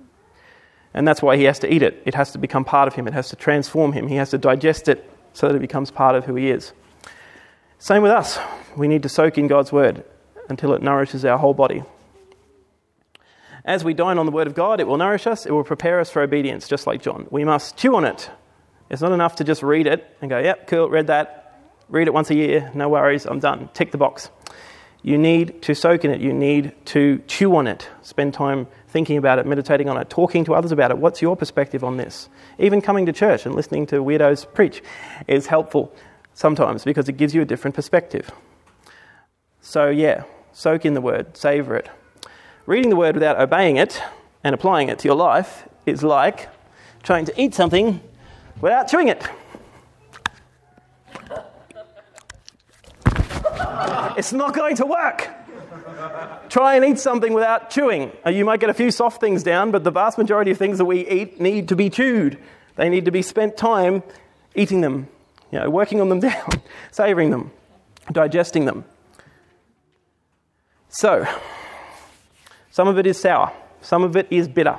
And 0.93 1.07
that's 1.07 1.21
why 1.21 1.35
he 1.35 1.43
has 1.43 1.59
to 1.59 1.73
eat 1.73 1.83
it. 1.83 2.01
It 2.05 2.15
has 2.15 2.31
to 2.31 2.37
become 2.37 2.63
part 2.63 2.87
of 2.87 2.95
him. 2.95 3.07
It 3.07 3.13
has 3.13 3.29
to 3.29 3.35
transform 3.35 3.91
him. 3.91 4.07
He 4.07 4.15
has 4.15 4.29
to 4.29 4.37
digest 4.37 4.87
it 4.87 5.09
so 5.33 5.47
that 5.47 5.55
it 5.55 5.59
becomes 5.59 5.91
part 5.91 6.15
of 6.15 6.23
who 6.23 6.35
he 6.35 6.49
is. 6.49 6.71
Same 7.79 8.01
with 8.01 8.11
us. 8.11 8.39
We 8.77 8.87
need 8.87 9.03
to 9.03 9.09
soak 9.09 9.37
in 9.37 9.47
God's 9.47 9.73
word 9.73 10.05
until 10.49 10.73
it 10.73 10.81
nourishes 10.81 11.25
our 11.25 11.37
whole 11.37 11.53
body. 11.53 11.83
As 13.65 13.83
we 13.83 13.95
dine 13.95 14.19
on 14.19 14.27
the 14.27 14.31
word 14.31 14.45
of 14.45 14.53
God, 14.53 14.79
it 14.79 14.87
will 14.87 14.97
nourish 14.97 15.25
us, 15.25 15.47
it 15.47 15.51
will 15.51 15.63
prepare 15.63 15.99
us 15.99 16.11
for 16.11 16.21
obedience, 16.21 16.67
just 16.67 16.85
like 16.85 17.01
John. 17.01 17.27
We 17.31 17.43
must 17.43 17.75
chew 17.75 17.95
on 17.95 18.05
it. 18.05 18.29
It's 18.91 19.01
not 19.01 19.11
enough 19.11 19.37
to 19.37 19.43
just 19.43 19.63
read 19.63 19.87
it 19.87 20.15
and 20.21 20.29
go, 20.29 20.37
yep, 20.37 20.67
cool, 20.67 20.87
read 20.87 21.07
that. 21.07 21.41
Read 21.89 22.07
it 22.07 22.13
once 22.13 22.29
a 22.29 22.35
year, 22.35 22.71
no 22.75 22.89
worries, 22.89 23.25
I'm 23.25 23.39
done. 23.39 23.69
Tick 23.73 23.91
the 23.91 23.97
box. 23.97 24.29
You 25.01 25.17
need 25.17 25.63
to 25.63 25.75
soak 25.75 26.05
in 26.05 26.11
it. 26.11 26.21
You 26.21 26.33
need 26.33 26.73
to 26.85 27.21
chew 27.27 27.55
on 27.55 27.67
it. 27.67 27.87
Spend 28.01 28.33
time 28.33 28.67
thinking 28.87 29.17
about 29.17 29.37
it, 29.37 29.45
meditating 29.45 29.89
on 29.89 29.97
it, 29.97 30.09
talking 30.09 30.45
to 30.45 30.55
others 30.55 30.71
about 30.71 30.89
it. 30.89 30.97
What's 30.97 31.21
your 31.21 31.35
perspective 31.35 31.83
on 31.83 31.97
this? 31.97 32.29
Even 32.57 32.81
coming 32.81 33.05
to 33.07 33.13
church 33.13 33.45
and 33.45 33.53
listening 33.53 33.85
to 33.87 33.97
weirdos 33.97 34.51
preach 34.53 34.81
is 35.27 35.47
helpful 35.47 35.93
sometimes 36.33 36.83
because 36.83 37.07
it 37.07 37.17
gives 37.17 37.35
you 37.35 37.41
a 37.41 37.45
different 37.45 37.75
perspective. 37.75 38.31
So, 39.61 39.89
yeah, 39.89 40.23
soak 40.53 40.85
in 40.85 40.93
the 40.93 41.01
word, 41.01 41.35
savor 41.37 41.75
it. 41.75 41.89
Reading 42.65 42.89
the 42.89 42.95
word 42.95 43.15
without 43.15 43.39
obeying 43.39 43.77
it 43.77 44.01
and 44.43 44.55
applying 44.55 44.89
it 44.89 44.99
to 44.99 45.07
your 45.07 45.15
life 45.15 45.67
is 45.85 46.01
like 46.03 46.49
trying 47.03 47.25
to 47.25 47.41
eat 47.41 47.53
something 47.53 48.01
without 48.59 48.87
chewing 48.87 49.07
it. 49.07 49.23
It's 54.17 54.33
not 54.33 54.55
going 54.55 54.75
to 54.77 54.85
work. 54.85 55.29
Try 56.49 56.75
and 56.75 56.85
eat 56.85 56.97
something 56.99 57.33
without 57.33 57.69
chewing. 57.69 58.11
Uh, 58.25 58.29
You 58.29 58.45
might 58.45 58.59
get 58.59 58.69
a 58.69 58.73
few 58.73 58.89
soft 58.89 59.19
things 59.19 59.43
down, 59.43 59.71
but 59.71 59.83
the 59.83 59.91
vast 59.91 60.17
majority 60.17 60.51
of 60.51 60.57
things 60.57 60.77
that 60.77 60.85
we 60.85 61.07
eat 61.07 61.39
need 61.39 61.67
to 61.69 61.75
be 61.75 61.89
chewed. 61.89 62.37
They 62.75 62.89
need 62.89 63.05
to 63.05 63.11
be 63.11 63.21
spent 63.21 63.57
time 63.57 64.03
eating 64.55 64.81
them, 64.81 65.07
you 65.51 65.59
know, 65.59 65.69
working 65.69 66.01
on 66.01 66.09
them 66.09 66.19
down, 66.31 66.49
savoring 66.91 67.29
them, 67.29 67.51
digesting 68.11 68.65
them. 68.65 68.85
So, 70.89 71.27
some 72.75 72.89
of 72.89 72.97
it 72.97 73.07
is 73.07 73.17
sour, 73.17 73.53
some 73.79 74.03
of 74.03 74.17
it 74.17 74.27
is 74.29 74.49
bitter. 74.49 74.77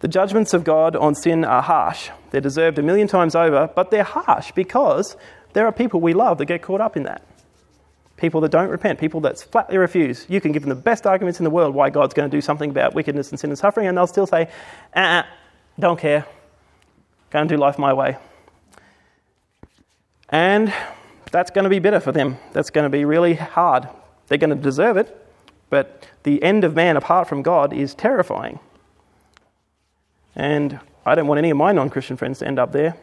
The 0.00 0.08
judgments 0.08 0.52
of 0.52 0.64
God 0.64 0.94
on 0.94 1.14
sin 1.14 1.46
are 1.46 1.62
harsh. 1.62 2.10
They're 2.30 2.42
deserved 2.42 2.78
a 2.78 2.82
million 2.82 3.08
times 3.08 3.34
over, 3.34 3.70
but 3.74 3.90
they're 3.90 4.04
harsh 4.04 4.52
because 4.52 5.16
there 5.54 5.64
are 5.64 5.72
people 5.72 6.02
we 6.02 6.12
love 6.12 6.36
that 6.36 6.44
get 6.44 6.60
caught 6.60 6.82
up 6.82 6.98
in 6.98 7.04
that. 7.04 7.22
People 8.18 8.42
that 8.42 8.50
don't 8.50 8.68
repent, 8.68 9.00
people 9.00 9.20
that 9.20 9.40
flatly 9.40 9.78
refuse. 9.78 10.26
You 10.28 10.42
can 10.42 10.52
give 10.52 10.60
them 10.60 10.68
the 10.68 10.74
best 10.74 11.06
arguments 11.06 11.40
in 11.40 11.44
the 11.44 11.50
world 11.50 11.74
why 11.74 11.88
God's 11.88 12.12
going 12.12 12.30
to 12.30 12.36
do 12.36 12.42
something 12.42 12.68
about 12.68 12.92
wickedness 12.92 13.30
and 13.30 13.40
sin 13.40 13.48
and 13.48 13.58
suffering, 13.58 13.86
and 13.86 13.96
they'll 13.96 14.06
still 14.06 14.26
say, 14.26 14.50
uh, 14.94 15.22
don't 15.78 15.98
care. 15.98 16.26
Go 17.30 17.38
and 17.38 17.48
do 17.48 17.56
life 17.56 17.78
my 17.78 17.94
way. 17.94 18.18
And 20.28 20.70
that's 21.32 21.50
going 21.50 21.64
to 21.64 21.70
be 21.70 21.78
bitter 21.78 22.00
for 22.00 22.12
them. 22.12 22.36
That's 22.52 22.68
going 22.68 22.84
to 22.84 22.90
be 22.90 23.06
really 23.06 23.36
hard. 23.36 23.88
They're 24.28 24.36
going 24.36 24.54
to 24.54 24.62
deserve 24.62 24.98
it, 24.98 25.16
but 25.70 26.06
the 26.24 26.42
end 26.42 26.64
of 26.64 26.74
man 26.74 26.96
apart 26.96 27.28
from 27.28 27.42
God 27.42 27.72
is 27.72 27.94
terrifying. 27.94 28.58
And 30.34 30.78
I 31.06 31.14
don't 31.14 31.26
want 31.26 31.38
any 31.38 31.50
of 31.50 31.56
my 31.56 31.72
non 31.72 31.88
Christian 31.90 32.16
friends 32.16 32.40
to 32.40 32.46
end 32.46 32.58
up 32.58 32.72
there. 32.72 32.96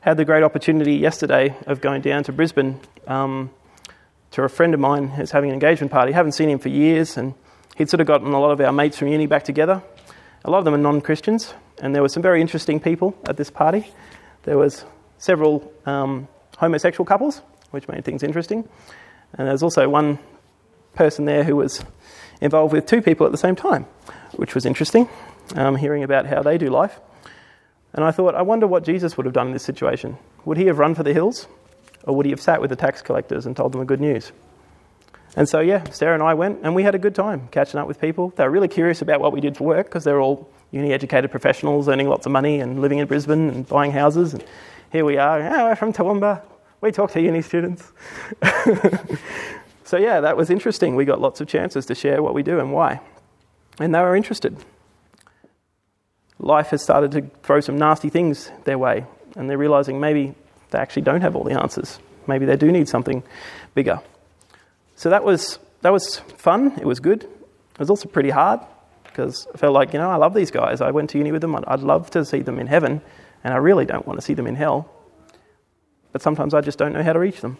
Had 0.00 0.16
the 0.16 0.24
great 0.24 0.42
opportunity 0.42 0.94
yesterday 0.94 1.56
of 1.66 1.80
going 1.80 2.02
down 2.02 2.24
to 2.24 2.32
Brisbane 2.32 2.80
um, 3.06 3.50
to 4.32 4.42
a 4.42 4.48
friend 4.48 4.74
of 4.74 4.80
mine 4.80 5.08
who's 5.08 5.30
having 5.30 5.50
an 5.50 5.54
engagement 5.54 5.92
party. 5.92 6.12
Haven't 6.12 6.32
seen 6.32 6.48
him 6.48 6.58
for 6.58 6.68
years, 6.70 7.16
and 7.16 7.34
he'd 7.76 7.88
sort 7.88 8.00
of 8.00 8.06
gotten 8.06 8.32
a 8.32 8.40
lot 8.40 8.50
of 8.50 8.60
our 8.60 8.72
mates 8.72 8.98
from 8.98 9.08
uni 9.08 9.26
back 9.26 9.44
together. 9.44 9.82
A 10.44 10.50
lot 10.50 10.58
of 10.58 10.64
them 10.64 10.74
are 10.74 10.78
non 10.78 11.00
Christians, 11.00 11.54
and 11.80 11.94
there 11.94 12.02
were 12.02 12.08
some 12.08 12.22
very 12.22 12.40
interesting 12.40 12.80
people 12.80 13.16
at 13.26 13.36
this 13.36 13.50
party. 13.50 13.86
There 14.42 14.58
was 14.58 14.84
several 15.18 15.72
um, 15.86 16.26
homosexual 16.58 17.06
couples, 17.06 17.40
which 17.70 17.86
made 17.86 18.04
things 18.04 18.24
interesting, 18.24 18.68
and 19.34 19.46
there 19.46 19.52
was 19.52 19.62
also 19.62 19.88
one 19.88 20.18
person 20.94 21.24
there 21.24 21.44
who 21.44 21.56
was 21.56 21.84
involved 22.40 22.72
with 22.72 22.86
two 22.86 23.02
people 23.02 23.26
at 23.26 23.32
the 23.32 23.38
same 23.38 23.56
time, 23.56 23.84
which 24.32 24.54
was 24.54 24.66
interesting, 24.66 25.08
um, 25.54 25.76
hearing 25.76 26.02
about 26.02 26.26
how 26.26 26.42
they 26.42 26.58
do 26.58 26.70
life. 26.70 27.00
And 27.92 28.04
I 28.04 28.10
thought, 28.10 28.34
I 28.34 28.42
wonder 28.42 28.66
what 28.66 28.84
Jesus 28.84 29.16
would 29.16 29.26
have 29.26 29.34
done 29.34 29.48
in 29.48 29.52
this 29.52 29.62
situation. 29.62 30.16
Would 30.44 30.56
he 30.56 30.66
have 30.66 30.78
run 30.78 30.94
for 30.94 31.02
the 31.02 31.12
hills? 31.12 31.46
Or 32.04 32.16
would 32.16 32.26
he 32.26 32.30
have 32.30 32.40
sat 32.40 32.60
with 32.60 32.70
the 32.70 32.76
tax 32.76 33.02
collectors 33.02 33.46
and 33.46 33.56
told 33.56 33.72
them 33.72 33.80
the 33.80 33.84
good 33.84 34.00
news? 34.00 34.32
And 35.36 35.48
so, 35.48 35.60
yeah, 35.60 35.88
Sarah 35.90 36.14
and 36.14 36.22
I 36.22 36.34
went 36.34 36.60
and 36.62 36.74
we 36.74 36.82
had 36.82 36.94
a 36.94 36.98
good 36.98 37.14
time 37.14 37.48
catching 37.50 37.80
up 37.80 37.86
with 37.86 38.00
people. 38.00 38.30
They 38.36 38.44
were 38.44 38.50
really 38.50 38.68
curious 38.68 39.02
about 39.02 39.20
what 39.20 39.32
we 39.32 39.40
did 39.40 39.56
for 39.56 39.64
work 39.64 39.86
because 39.86 40.04
they're 40.04 40.20
all 40.20 40.50
uni 40.72 40.92
educated 40.92 41.30
professionals 41.30 41.88
earning 41.88 42.08
lots 42.08 42.26
of 42.26 42.32
money 42.32 42.60
and 42.60 42.80
living 42.80 42.98
in 42.98 43.06
Brisbane 43.06 43.48
and 43.48 43.66
buying 43.66 43.92
houses. 43.92 44.34
And 44.34 44.44
here 44.90 45.04
we 45.04 45.16
are, 45.16 45.40
oh, 45.40 45.64
we're 45.66 45.76
from 45.76 45.92
Toowoomba. 45.92 46.42
We 46.80 46.90
talk 46.92 47.12
to 47.12 47.20
uni 47.20 47.40
students. 47.40 47.92
so, 49.92 49.98
yeah, 49.98 50.22
that 50.22 50.38
was 50.38 50.48
interesting. 50.48 50.96
We 50.96 51.04
got 51.04 51.20
lots 51.20 51.42
of 51.42 51.48
chances 51.48 51.84
to 51.84 51.94
share 51.94 52.22
what 52.22 52.32
we 52.32 52.42
do 52.42 52.58
and 52.58 52.72
why. 52.72 53.02
And 53.78 53.94
they 53.94 54.00
were 54.00 54.16
interested. 54.16 54.56
Life 56.38 56.68
has 56.68 56.82
started 56.82 57.12
to 57.12 57.30
throw 57.42 57.60
some 57.60 57.76
nasty 57.76 58.08
things 58.08 58.50
their 58.64 58.78
way, 58.78 59.04
and 59.36 59.50
they're 59.50 59.58
realizing 59.58 60.00
maybe 60.00 60.34
they 60.70 60.78
actually 60.78 61.02
don't 61.02 61.20
have 61.20 61.36
all 61.36 61.44
the 61.44 61.60
answers. 61.60 61.98
Maybe 62.26 62.46
they 62.46 62.56
do 62.56 62.72
need 62.72 62.88
something 62.88 63.22
bigger. 63.74 64.00
So 64.96 65.10
that 65.10 65.24
was, 65.24 65.58
that 65.82 65.92
was 65.92 66.20
fun. 66.38 66.72
It 66.80 66.86
was 66.86 66.98
good. 66.98 67.24
It 67.24 67.78
was 67.78 67.90
also 67.90 68.08
pretty 68.08 68.30
hard 68.30 68.60
because 69.04 69.46
I 69.52 69.58
felt 69.58 69.74
like, 69.74 69.92
you 69.92 69.98
know, 69.98 70.08
I 70.08 70.16
love 70.16 70.32
these 70.32 70.50
guys. 70.50 70.80
I 70.80 70.90
went 70.90 71.10
to 71.10 71.18
uni 71.18 71.32
with 71.32 71.42
them. 71.42 71.54
I'd, 71.54 71.66
I'd 71.66 71.80
love 71.80 72.08
to 72.12 72.24
see 72.24 72.40
them 72.40 72.58
in 72.58 72.66
heaven, 72.66 73.02
and 73.44 73.52
I 73.52 73.58
really 73.58 73.84
don't 73.84 74.06
want 74.06 74.18
to 74.18 74.24
see 74.24 74.32
them 74.32 74.46
in 74.46 74.56
hell. 74.56 74.90
But 76.12 76.22
sometimes 76.22 76.54
I 76.54 76.62
just 76.62 76.78
don't 76.78 76.94
know 76.94 77.02
how 77.02 77.12
to 77.12 77.18
reach 77.18 77.42
them. 77.42 77.58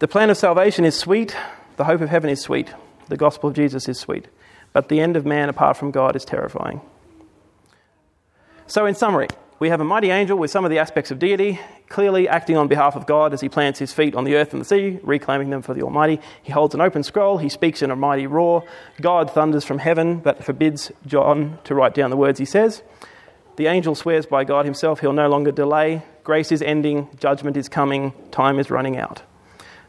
The 0.00 0.06
plan 0.06 0.30
of 0.30 0.36
salvation 0.36 0.84
is 0.84 0.96
sweet. 0.96 1.34
The 1.76 1.84
hope 1.84 2.00
of 2.00 2.08
heaven 2.08 2.30
is 2.30 2.40
sweet. 2.40 2.72
The 3.08 3.16
gospel 3.16 3.50
of 3.50 3.56
Jesus 3.56 3.88
is 3.88 3.98
sweet. 3.98 4.28
But 4.72 4.88
the 4.88 5.00
end 5.00 5.16
of 5.16 5.26
man 5.26 5.48
apart 5.48 5.76
from 5.76 5.90
God 5.90 6.14
is 6.14 6.24
terrifying. 6.24 6.80
So, 8.68 8.86
in 8.86 8.94
summary, 8.94 9.26
we 9.58 9.70
have 9.70 9.80
a 9.80 9.84
mighty 9.84 10.10
angel 10.10 10.38
with 10.38 10.52
some 10.52 10.64
of 10.64 10.70
the 10.70 10.78
aspects 10.78 11.10
of 11.10 11.18
deity, 11.18 11.58
clearly 11.88 12.28
acting 12.28 12.56
on 12.56 12.68
behalf 12.68 12.94
of 12.94 13.06
God 13.06 13.32
as 13.32 13.40
he 13.40 13.48
plants 13.48 13.80
his 13.80 13.92
feet 13.92 14.14
on 14.14 14.22
the 14.22 14.36
earth 14.36 14.52
and 14.52 14.60
the 14.60 14.64
sea, 14.64 15.00
reclaiming 15.02 15.50
them 15.50 15.62
for 15.62 15.74
the 15.74 15.82
Almighty. 15.82 16.20
He 16.44 16.52
holds 16.52 16.76
an 16.76 16.80
open 16.80 17.02
scroll, 17.02 17.38
he 17.38 17.48
speaks 17.48 17.82
in 17.82 17.90
a 17.90 17.96
mighty 17.96 18.28
roar. 18.28 18.62
God 19.00 19.32
thunders 19.32 19.64
from 19.64 19.78
heaven, 19.78 20.20
but 20.20 20.44
forbids 20.44 20.92
John 21.06 21.58
to 21.64 21.74
write 21.74 21.94
down 21.94 22.10
the 22.10 22.16
words 22.16 22.38
he 22.38 22.44
says. 22.44 22.84
The 23.56 23.66
angel 23.66 23.96
swears 23.96 24.26
by 24.26 24.44
God 24.44 24.64
himself 24.64 25.00
he'll 25.00 25.12
no 25.12 25.28
longer 25.28 25.50
delay. 25.50 26.04
Grace 26.22 26.52
is 26.52 26.62
ending, 26.62 27.08
judgment 27.18 27.56
is 27.56 27.68
coming, 27.68 28.12
time 28.30 28.60
is 28.60 28.70
running 28.70 28.96
out. 28.96 29.22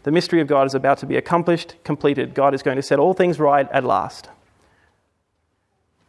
The 0.03 0.11
mystery 0.11 0.41
of 0.41 0.47
God 0.47 0.65
is 0.65 0.73
about 0.73 0.97
to 0.99 1.05
be 1.05 1.17
accomplished, 1.17 1.75
completed. 1.83 2.33
God 2.33 2.53
is 2.53 2.63
going 2.63 2.77
to 2.77 2.81
set 2.81 2.99
all 2.99 3.13
things 3.13 3.39
right 3.39 3.67
at 3.71 3.83
last. 3.83 4.29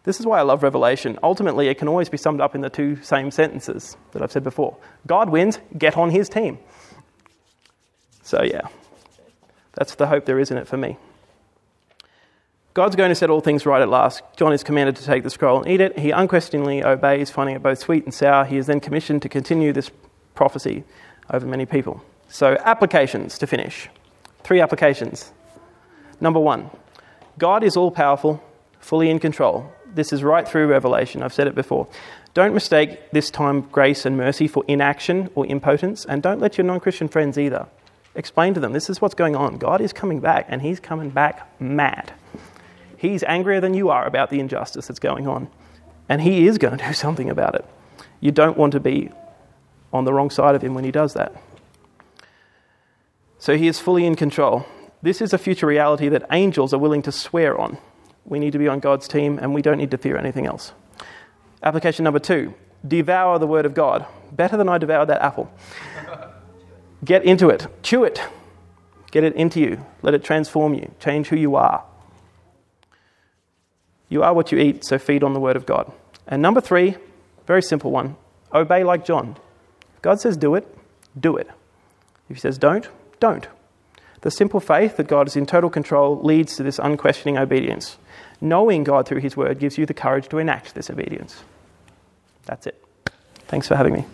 This 0.05 0.19
is 0.19 0.27
why 0.27 0.39
I 0.39 0.43
love 0.43 0.63
Revelation. 0.63 1.19
Ultimately, 1.23 1.69
it 1.69 1.77
can 1.77 1.89
always 1.89 2.09
be 2.09 2.17
summed 2.17 2.41
up 2.41 2.55
in 2.55 2.63
the 2.63 2.71
two 2.71 2.97
same 3.03 3.31
sentences 3.31 3.97
that 4.13 4.23
I've 4.23 4.33
said 4.33 4.45
before 4.45 4.77
God 5.07 5.29
wins, 5.29 5.59
get 5.77 5.97
on 5.97 6.11
his 6.11 6.29
team. 6.29 6.59
So, 8.23 8.43
yeah, 8.43 8.69
that's 9.75 9.95
the 9.97 10.07
hope 10.07 10.25
there 10.25 10.39
is 10.39 10.51
in 10.51 10.57
it 10.57 10.67
for 10.67 10.77
me. 10.77 10.97
God's 12.73 12.95
going 12.95 13.09
to 13.09 13.17
set 13.17 13.31
all 13.31 13.41
things 13.41 13.67
right 13.67 13.83
at 13.83 13.89
last. 13.89 14.23
John 14.37 14.53
is 14.53 14.63
commanded 14.63 14.95
to 14.97 15.05
take 15.05 15.25
the 15.25 15.31
scroll 15.31 15.61
and 15.61 15.69
eat 15.71 15.81
it. 15.81 15.99
He 15.99 16.13
unquestioningly 16.13 16.85
obeys, 16.85 17.29
finding 17.29 17.57
it 17.57 17.63
both 17.63 17.81
sweet 17.81 18.05
and 18.05 18.15
sour. 18.15 18.45
He 18.45 18.57
is 18.57 18.67
then 18.67 18.79
commissioned 18.79 19.23
to 19.23 19.29
continue 19.29 19.73
this 19.73 19.91
prophecy 20.35 20.85
over 21.31 21.45
many 21.47 21.67
people. 21.67 22.03
So, 22.33 22.57
applications 22.65 23.39
to 23.39 23.47
finish. 23.49 23.89
Three 24.45 24.61
applications. 24.61 25.33
Number 26.21 26.39
one 26.39 26.71
God 27.39 27.65
is 27.65 27.77
all 27.77 27.91
powerful, 27.91 28.43
fully 28.79 29.11
in 29.11 29.19
control. 29.19 29.73
This 29.93 30.13
is 30.13 30.23
right 30.23 30.47
through 30.47 30.69
Revelation. 30.69 31.25
I've 31.25 31.33
said 31.35 31.49
it 31.49 31.57
before. 31.57 31.89
Don't 32.33 32.55
mistake 32.55 33.11
this 33.11 33.31
time 33.31 33.63
grace 33.63 34.07
and 34.07 34.17
mercy 34.17 34.47
for 34.47 34.65
inaction 34.69 35.29
or 35.35 35.45
impotence, 35.47 36.05
and 36.05 36.23
don't 36.23 36.41
let 36.41 36.57
your 36.57 36.65
non 36.65 36.79
Christian 36.79 37.09
friends 37.09 37.37
either. 37.37 37.67
Explain 38.15 38.55
to 38.55 38.61
them 38.61 38.73
this 38.73 38.89
is 38.89 39.01
what's 39.01 39.15
going 39.15 39.35
on. 39.35 39.59
God 39.59 39.81
is 39.81 39.93
coming 39.93 40.21
back, 40.21 40.47
and 40.49 40.63
He's 40.63 40.79
coming 40.79 41.11
back 41.11 41.61
mad. 41.61 42.13
He's 42.97 43.25
angrier 43.25 43.61
than 43.61 43.75
you 43.75 43.89
are 43.89 44.07
about 44.07 44.31
the 44.31 44.39
injustice 44.39 44.87
that's 44.87 45.01
going 45.01 45.27
on, 45.27 45.49
and 46.09 46.23
He 46.23 46.47
is 46.47 46.59
going 46.59 46.79
to 46.79 46.87
do 46.87 46.93
something 46.93 47.29
about 47.29 47.57
it. 47.57 47.65
You 48.21 48.31
don't 48.31 48.57
want 48.57 48.73
to 48.75 48.81
be 48.81 49.11
on 49.93 50.05
the 50.05 50.13
wrong 50.13 50.31
side 50.31 50.55
of 50.55 50.63
Him 50.63 50.75
when 50.75 50.85
He 50.85 50.93
does 50.93 51.15
that. 51.15 51.35
So 53.41 53.57
He 53.57 53.67
is 53.67 53.81
fully 53.81 54.07
in 54.07 54.15
control. 54.15 54.67
This 55.03 55.21
is 55.21 55.33
a 55.33 55.39
future 55.39 55.67
reality 55.67 56.09
that 56.11 56.27
angels 56.31 56.73
are 56.75 56.79
willing 56.79 57.03
to 57.03 57.11
swear 57.11 57.59
on. 57.59 57.79
We 58.27 58.39
need 58.39 58.53
to 58.53 58.59
be 58.59 58.69
on 58.69 58.81
God's 58.81 59.09
team, 59.09 59.39
and 59.39 59.55
we 59.55 59.63
don't 59.63 59.79
need 59.79 59.91
to 59.91 59.99
fear 59.99 60.17
anything 60.17 60.47
else. 60.47 60.73
Application 61.63 62.05
number 62.05 62.21
two 62.21 62.55
devour 62.87 63.39
the 63.39 63.47
Word 63.47 63.67
of 63.67 63.75
God. 63.75 64.07
Better 64.31 64.57
than 64.57 64.69
I 64.69 64.79
devoured 64.79 65.07
that 65.07 65.23
apple. 65.23 65.51
Get 67.05 67.25
into 67.25 67.49
it, 67.49 67.67
chew 67.83 68.05
it, 68.05 68.23
get 69.11 69.25
it 69.25 69.35
into 69.35 69.59
you, 69.59 69.85
let 70.03 70.15
it 70.15 70.23
transform 70.23 70.75
you, 70.75 70.95
change 71.01 71.29
who 71.29 71.37
you 71.37 71.57
are. 71.57 71.83
You 74.11 74.23
are 74.23 74.35
what 74.35 74.53
you 74.53 74.59
eat, 74.59 74.85
so 74.85 74.99
feed 74.99 75.23
on 75.23 75.33
the 75.33 75.41
Word 75.41 75.57
of 75.57 75.65
God. 75.65 75.91
And 76.27 76.43
number 76.43 76.61
three, 76.61 76.97
very 77.47 77.63
simple 77.63 77.91
one 77.91 78.17
obey 78.53 78.85
like 78.85 79.05
John. 79.05 79.37
God 80.03 80.21
says 80.21 80.37
do 80.37 80.55
it, 80.55 80.67
do 81.19 81.37
it. 81.37 81.49
If 82.29 82.37
He 82.37 82.41
says 82.41 82.59
don't, 82.59 82.89
don't. 83.21 83.47
The 84.23 84.31
simple 84.31 84.61
faith 84.61 84.97
that 84.97 85.09
God 85.09 85.29
is 85.29 85.37
in 85.37 85.47
total 85.47 85.71
control 85.71 86.21
leads 86.23 86.57
to 86.57 86.63
this 86.63 86.79
unquestioning 86.79 87.39
obedience. 87.39 87.97
Knowing 88.41 88.85
God 88.85 89.07
through 89.07 89.21
His 89.21 89.37
Word 89.37 89.59
gives 89.59 89.79
you 89.79 89.87
the 89.87 89.95
courage 89.95 90.29
to 90.29 90.39
enact 90.39 90.75
this 90.75 90.91
obedience. 90.91 91.43
That's 92.45 92.67
it. 92.67 92.83
Thanks 93.49 93.69
for 93.69 93.77
having 93.77 93.95
me. 93.95 94.05